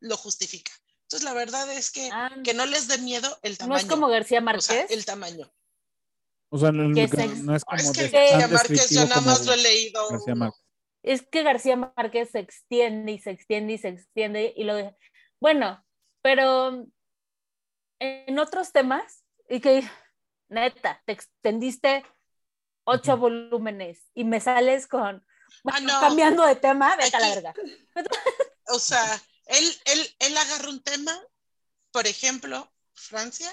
[0.00, 0.72] lo justifica.
[1.02, 3.80] Entonces, la verdad es que, Ah, que no les dé miedo el no tamaño.
[3.80, 4.90] es como García o sea, Márquez.
[4.96, 5.52] el tamaño.
[6.50, 9.20] O sea, no, Que no- no es como es que de- García Márquez yo nada
[9.20, 10.08] más lo he leído.
[10.08, 10.44] García uno.
[10.46, 10.60] Márquez.
[11.02, 14.96] Es que García Márquez se extiende y se extiende y se extiende y lo de...
[15.40, 15.84] Bueno,
[16.22, 16.86] pero
[18.00, 19.88] en otros temas, y que
[20.48, 22.04] neta, te extendiste
[22.84, 25.24] ocho volúmenes y me sales con...
[25.62, 26.00] Bueno, Ah, no.
[26.00, 27.54] cambiando de tema, vete a la verga.
[28.68, 31.18] O sea, él, él, él agarra un tema,
[31.90, 33.50] por ejemplo, Francia,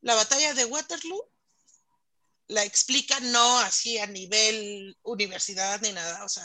[0.00, 1.30] la batalla de Waterloo,
[2.48, 6.44] la explica no así a nivel universidad ni nada, o sea,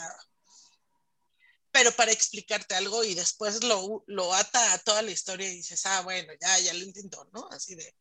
[1.70, 5.84] pero para explicarte algo y después lo, lo ata a toda la historia y dices,
[5.86, 7.46] ah, bueno, ya, ya lo intentó, ¿no?
[7.50, 7.94] Así de,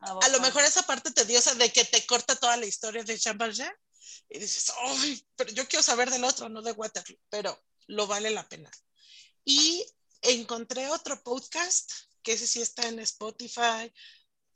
[0.00, 3.38] a lo mejor esa parte tediosa de que te corta toda la historia de Jean
[3.38, 3.72] Valjean
[4.28, 8.30] y dices, ay, pero yo quiero saber del otro, no de Waterloo, pero lo vale
[8.30, 8.70] la pena.
[9.44, 9.84] Y
[10.22, 11.90] encontré otro podcast,
[12.22, 13.92] que ese sí está en Spotify,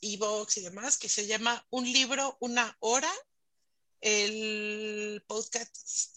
[0.00, 3.12] Evox y demás, que se llama Un libro, una hora.
[4.00, 5.76] El podcast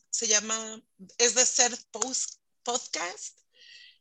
[0.09, 0.81] se llama,
[1.17, 3.37] es de ser post, podcast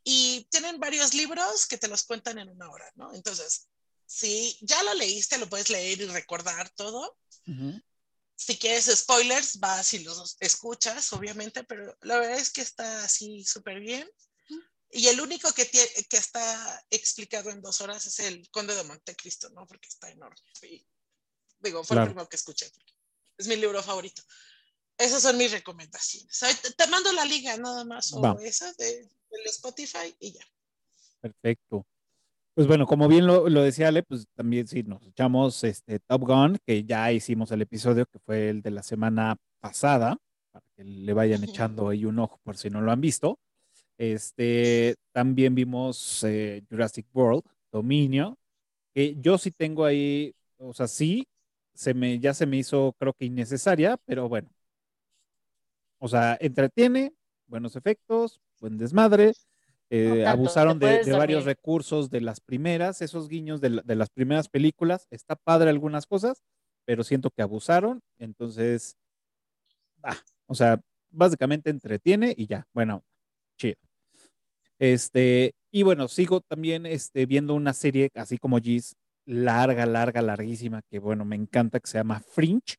[0.02, 3.14] y tienen varios libros que te los cuentan en una hora, ¿no?
[3.14, 3.68] Entonces,
[4.06, 7.16] si ya lo leíste, lo puedes leer y recordar todo.
[7.46, 7.80] Ujú.
[8.36, 13.44] Si quieres spoilers, vas y los escuchas, obviamente, pero la verdad es que está así
[13.44, 14.08] súper bien.
[14.90, 18.84] Y el único que, tie- que está explicado en dos horas es el Conde de
[18.84, 19.66] Montecristo, ¿no?
[19.66, 20.40] Porque está enorme.
[20.62, 20.86] Y,
[21.58, 22.02] digo, fue Claro.
[22.02, 22.70] el primero que escuché.
[23.36, 24.22] Es mi libro favorito.
[24.96, 26.38] Esas son mis recomendaciones.
[26.76, 28.36] Te mando la liga nada más o Va.
[28.44, 30.46] esa de, del Spotify y ya.
[31.20, 31.84] Perfecto.
[32.54, 36.22] Pues bueno, como bien lo, lo decía Ale, pues también sí, nos echamos este Top
[36.22, 40.16] Gun, que ya hicimos el episodio, que fue el de la semana pasada,
[40.52, 43.40] para que le vayan echando ahí un ojo por si no lo han visto.
[43.98, 48.38] Este, también vimos eh, Jurassic World, Dominio,
[48.94, 51.26] que yo sí tengo ahí, o sea, sí,
[51.74, 54.48] se me, ya se me hizo creo que innecesaria, pero bueno.
[55.98, 57.14] O sea, entretiene,
[57.46, 59.32] buenos efectos, buen desmadre.
[59.96, 64.10] Eh, No abusaron de, varios recursos de las primeras, esos guiños de, la- de las
[64.10, 65.06] primeras películas.
[65.10, 66.42] Está padre algunas cosas,
[66.84, 68.00] pero siento que abusaron.
[68.18, 68.96] Entonces,
[70.02, 70.16] ah,
[70.46, 70.80] o sea,
[71.10, 72.66] básicamente entretiene y ya.
[72.72, 73.04] Bueno,
[73.56, 73.76] chido.
[74.78, 80.82] Este, y bueno, sigo también este, viendo una serie así como Giz, larga, larga, larguísima,
[80.90, 82.76] que bueno, me encanta, que se llama Fringe,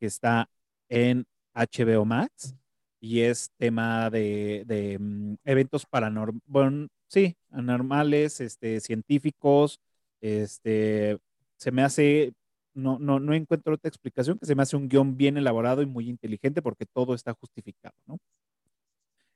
[0.00, 0.48] que está
[0.88, 2.56] en HBO Max
[3.04, 9.78] y es tema de, de, mm, eventos paranormales, bueno, sí, anormales, este, científicos,
[10.22, 11.18] este,
[11.56, 12.32] se me hace,
[12.72, 15.86] no, no, no encuentro otra explicación, que se me hace un guion bien elaborado y
[15.86, 18.18] muy inteligente porque todo está justificado, ¿no?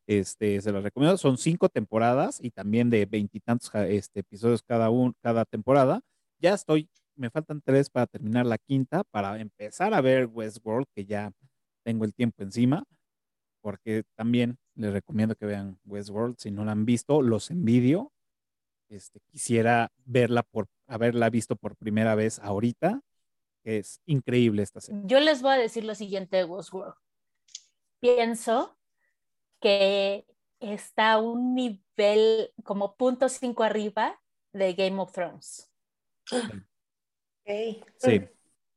[0.07, 1.19] Este, se los recomiendo.
[1.19, 6.01] Son cinco temporadas y también de veintitantos este, episodios cada, un, cada temporada.
[6.39, 11.05] Ya estoy, me faltan tres para terminar la quinta, para empezar a ver Westworld, que
[11.05, 11.31] ya
[11.85, 12.85] tengo el tiempo encima,
[13.61, 16.37] porque también les recomiendo que vean Westworld.
[16.39, 18.13] Si no la han visto, los envidio.
[18.89, 23.03] Este, quisiera verla por haberla visto por primera vez ahorita
[23.69, 25.03] es increíble esta serie.
[25.05, 26.95] Yo les voy a decir lo siguiente de Westworld.
[28.01, 28.79] Pienso
[29.61, 30.27] que
[30.61, 34.21] está a un nivel como punto cinco arriba
[34.53, 35.71] de Game of Thrones.
[36.33, 37.51] Ok.
[37.99, 38.23] Sí,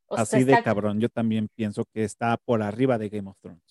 [0.07, 0.99] O sea, así de está cabrón.
[0.99, 3.70] Yo también pienso que está por arriba de Game of Thrones.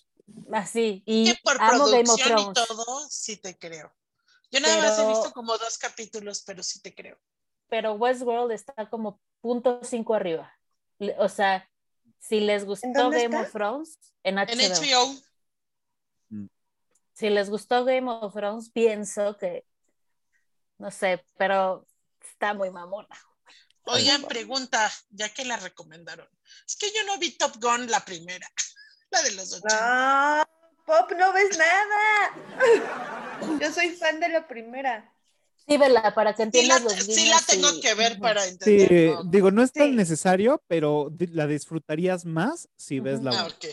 [0.52, 1.02] Así.
[1.06, 3.92] Y Que por amo Game of producción y todo, sí te creo.
[4.50, 7.18] Yo nada más he Pero- visto como dos capítulos, pero sí te creo.
[7.68, 10.52] Pero Westworld está como punto cinco arriba.
[11.18, 11.70] O sea,
[12.18, 13.40] si les gustó Game está?
[13.42, 14.50] of Thrones, en HBO.
[14.52, 15.20] En HBO,
[17.12, 19.66] Si les gustó Game of Thrones, pienso que,
[20.78, 21.86] no sé, pero
[22.20, 23.08] está muy mamona.
[23.84, 26.28] oigan, pregunta, ya que la recomendaron.
[26.66, 28.48] Es que yo no vi Top Gun la primera,
[29.10, 30.38] la de los 80.
[30.38, 30.44] No,
[30.86, 33.58] Pop, no ves nada.
[33.60, 35.12] Yo soy fan de la primera.
[35.68, 38.42] Sí, vela, para que Sí la, entiendas los sí la tengo y- que ver para
[38.42, 39.14] Sí, entender.
[39.14, 39.24] ¿no?
[39.24, 39.96] digo, no es tan Sí.
[39.96, 43.54] necesario, pero la disfrutarías más si ves la Ah, uno.
[43.54, 43.64] ok.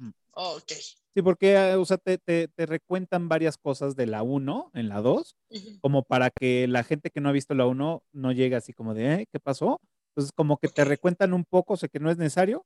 [0.00, 0.12] Ujú.
[0.32, 0.72] ok.
[1.12, 5.00] Sí, porque o sea, te, te- te recuentan varias cosas de la 1 en la
[5.02, 5.80] 2, Ujú.
[5.80, 8.94] como para que la gente que no ha visto la 1 no llegue así como
[8.94, 9.80] de, "Eh, ¿qué pasó?
[10.10, 12.64] Entonces, como que te recuentan un poco, sé que no es necesario,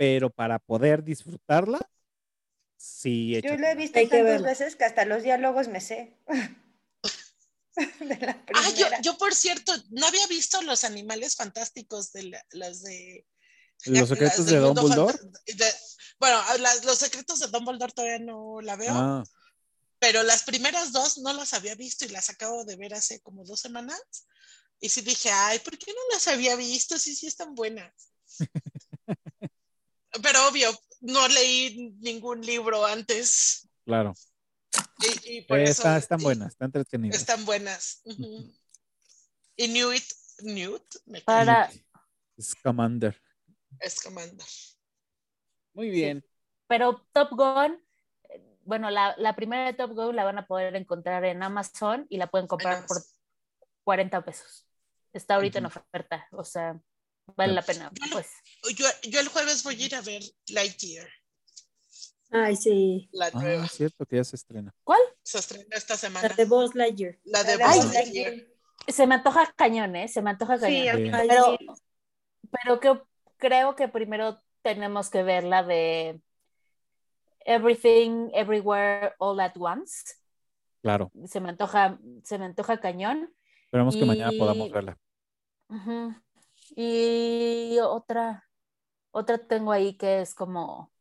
[0.00, 1.78] pero para poder disfrutarla,
[2.74, 3.60] sí, Yo échatela.
[3.60, 4.48] la he visto Hay que tantas verla.
[4.48, 6.16] veces que hasta los diálogos me sé.
[8.00, 12.46] De la Ah, yo, yo, por cierto, no había visto los animales fantásticos de la-
[12.52, 13.26] las de.
[13.84, 15.18] ¿Los secretos de Dumbledore?
[15.46, 15.74] de-
[16.18, 19.22] bueno, las- los secretos de Dumbledore todavía no la veo, Ah,
[19.98, 23.44] pero las primeras dos no las había visto y las acabo de ver hace como
[23.44, 24.00] dos semanas.
[24.80, 26.98] Y sí dije, ay, ¿por qué no las había visto?
[26.98, 27.92] Sí, sí, están buenas.
[30.22, 30.70] pero obvio,
[31.00, 33.68] no leí ningún libro antes.
[33.84, 34.14] claro.
[35.00, 35.72] Y, y por Eh, eso.
[35.82, 37.18] está- están buenas, están entretenidas.
[37.18, 38.02] Están buenas.
[38.04, 38.52] ujú.
[39.56, 40.02] Y Newt,
[40.42, 41.70] Newt, me Para,
[42.36, 43.20] Es Commander.
[43.80, 44.78] es.
[45.74, 46.24] Muy bien.
[46.66, 47.82] pero Top Gun,
[48.62, 52.16] bueno, la, la primera de Top Gun la van a poder encontrar en Amazon y
[52.18, 52.98] la pueden comprar por
[53.84, 54.66] 40 pesos.
[55.12, 56.80] Está ahorita en oferta, o sea,
[57.36, 57.90] vale la pena.
[58.12, 58.26] Pues
[58.76, 61.08] Yo, yo el jueves voy a ir a ver Lightyear,
[62.30, 63.08] Ay, sí.
[63.12, 63.64] la Ah, nueva.
[63.66, 64.74] es cierto que ya se estrena.
[65.22, 66.28] Se estrena esta La semana.
[66.28, 67.18] de Buzz Lightyear.
[67.24, 68.34] La de La Buzz Lightyear.
[68.88, 70.08] Se me antoja cañón, ¿eh?
[70.08, 70.88] Se me antoja Sí, cañón.
[70.88, 71.66] a mí Ay, Pero, sí.
[72.50, 73.00] pero que,
[73.36, 76.20] creo que primero tenemos que ver la de
[77.44, 80.14] Everything, Everywhere, All at Once.
[80.82, 81.10] Claro.
[81.26, 83.32] Se me antoja, se me antoja cañón.
[83.64, 84.98] Esperemos que mañana podamos verla.
[85.68, 86.14] Ujú.
[86.76, 88.48] Y otra,
[89.10, 90.92] otra tengo ahí que es como,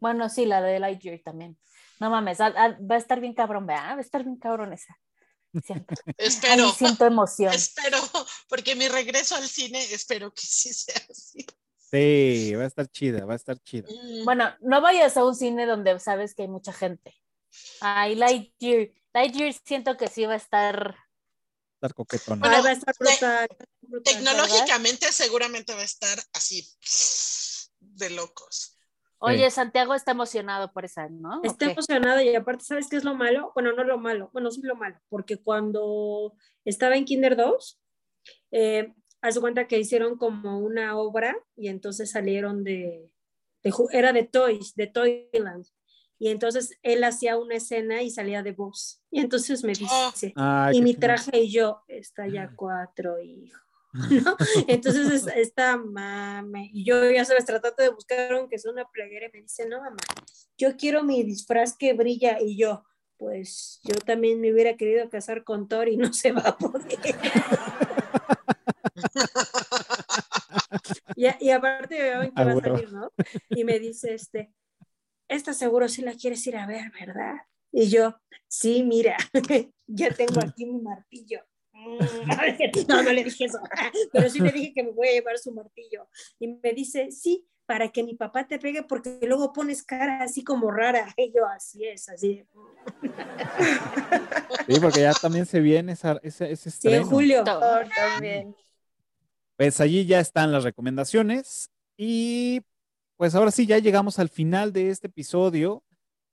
[0.00, 1.58] bueno, sí, la de Lightyear también.
[2.00, 3.92] No mames, a- a- va a estar bien cabrón, ¿verdad?
[3.94, 4.96] Va a estar bien cabrón esa.
[5.64, 7.52] Siento, Espero, Ay, siento emoción.
[7.54, 7.98] espero,
[8.48, 11.46] porque mi regreso al cine, espero que sí sea así.
[11.76, 13.88] Sí, va a estar chida, va a estar chida.
[13.88, 17.14] Mm, Bueno, no vayas a un cine donde sabes que hay mucha gente.
[17.80, 18.88] Ay, Lightyear.
[19.14, 20.96] Lightyear siento que sí va a estar.
[21.76, 22.40] Estar coquetona.
[22.40, 23.48] Bueno, Ay, va a estar te- brutal.
[23.82, 24.14] brutal.
[24.14, 26.66] Tecnológicamente seguramente va a estar así
[27.80, 28.78] de locos.
[29.18, 31.40] Oye, Santiago está emocionado por esa, ¿no?
[31.40, 31.72] ¿O Está qué?
[31.72, 33.50] emocionada y aparte, ¿sabes qué es lo malo?
[33.54, 36.34] Bueno, no lo malo, bueno, sí lo malo, porque cuando
[36.64, 37.80] estaba en Kinder 2,
[38.52, 38.92] eh,
[39.22, 43.10] haz cuenta que hicieron como una obra y entonces salieron de,
[43.62, 45.66] de era de Toys, de Toyland.
[46.18, 49.02] Y entonces él hacía una escena y salía de voz.
[49.10, 50.10] Y entonces me Oh.
[50.12, 53.58] dice, Ay, y mi traje y yo, está ya cuatro, hijo.
[54.24, 54.36] ¿no?
[54.68, 56.70] Entonces es- está mame.
[56.72, 59.78] Y yo ya sabes, tratando de buscar aunque sea una playera, y me dice, no,
[59.80, 59.96] mamá,
[60.58, 62.38] yo quiero mi disfraz que brilla.
[62.40, 62.84] Y yo,
[63.18, 66.86] pues yo también me hubiera querido casar con Thor y no se va a poder.
[71.16, 73.10] y, y aparte, Ah, va a salir, ¿no?
[73.50, 74.52] Y me dice, este,
[75.28, 77.34] esta seguro sí la quieres ir a ver, ¿verdad?
[77.72, 78.16] Y yo,
[78.48, 79.16] sí, mira,
[79.86, 81.40] ya tengo aquí mi martillo.
[81.72, 81.98] Mm,
[82.88, 83.58] No, no le dije eso,
[84.12, 86.08] pero sí le dije que me voy a llevar su martillo.
[86.38, 90.42] Y me dice, sí, para que mi papá te pegue, porque luego pones cara así
[90.44, 91.12] como rara.
[91.16, 92.44] Y yo, así es, así.
[94.68, 97.44] Sí, porque ya también se viene esa, ese, ese Sí, en julio.
[97.44, 98.54] También.
[99.56, 102.62] Pues allí ya están las recomendaciones y
[103.16, 105.82] pues ahora sí ya llegamos al final de este episodio.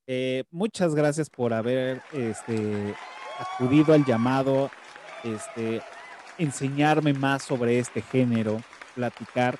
[0.07, 2.93] Eh, muchas gracias por haber este,
[3.39, 4.69] acudido al llamado,
[5.23, 5.81] este,
[6.37, 8.61] enseñarme más sobre este género,
[8.95, 9.57] platicar,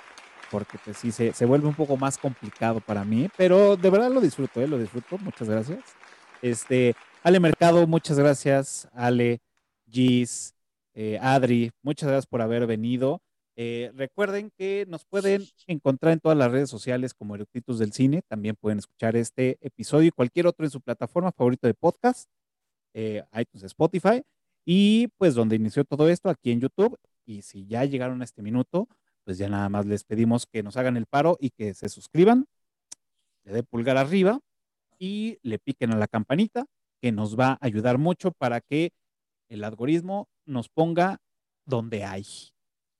[0.52, 4.12] porque pues sí se, se vuelve un poco más complicado para mí, pero de verdad
[4.12, 4.68] lo disfruto, ¿eh?
[4.68, 5.18] lo disfruto.
[5.20, 5.80] Muchas gracias.
[6.42, 6.94] Este,
[7.24, 8.90] Ale Mercado, muchas gracias.
[8.94, 9.40] Ale,
[9.90, 10.54] Gis,
[10.94, 13.22] eh, Adri, muchas gracias por haber venido.
[13.56, 18.22] Eh, recuerden que nos pueden encontrar en todas las redes sociales como Eructitus del Cine.
[18.28, 22.30] También pueden escuchar este episodio y cualquier otro en su plataforma favorita de podcast,
[22.94, 24.24] eh, iTunes, Spotify.
[24.66, 26.98] Y pues donde inició todo esto, aquí en YouTube.
[27.26, 28.88] Y si ya llegaron a este minuto,
[29.24, 32.48] pues ya nada más les pedimos que nos hagan el paro y que se suscriban,
[33.44, 34.40] le dé pulgar arriba
[35.00, 36.66] y le piquen a la campanita,
[37.02, 38.92] que nos va a ayudar mucho para que
[39.50, 41.20] el algoritmo nos ponga
[41.66, 42.53] donde hay.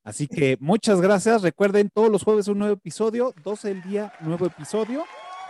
[0.04, 1.42] Así que muchas gracias.
[1.42, 5.04] Recuerden, todos los jueves un nuevo episodio, 12 del día, nuevo episodio.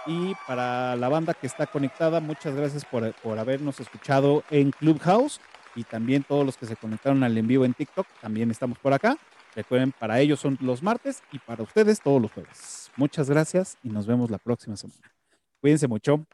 [0.07, 5.41] Y para la banda que está conectada, muchas gracias por, por habernos escuchado en Clubhouse
[5.75, 8.93] y también todos los que se conectaron al en vivo en TikTok, también estamos por
[8.93, 9.17] acá.
[9.55, 12.91] Recuerden, para ellos son los martes y para ustedes todos los jueves.
[12.97, 15.13] Muchas gracias y nos vemos la próxima semana.
[15.61, 16.25] Cuídense mucho.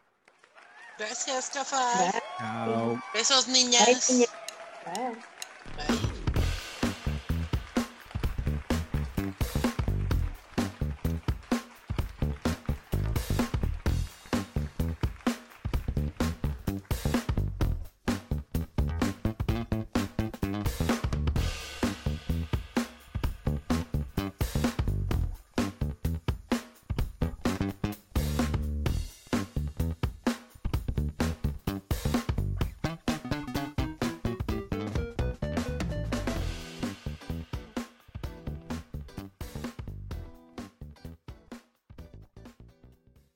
[0.98, 2.12] Gracias, Cafa.
[2.38, 3.00] Chao.
[3.14, 4.08] Besos, niñas.
[4.08, 4.26] Bye.
[5.76, 6.19] Bye.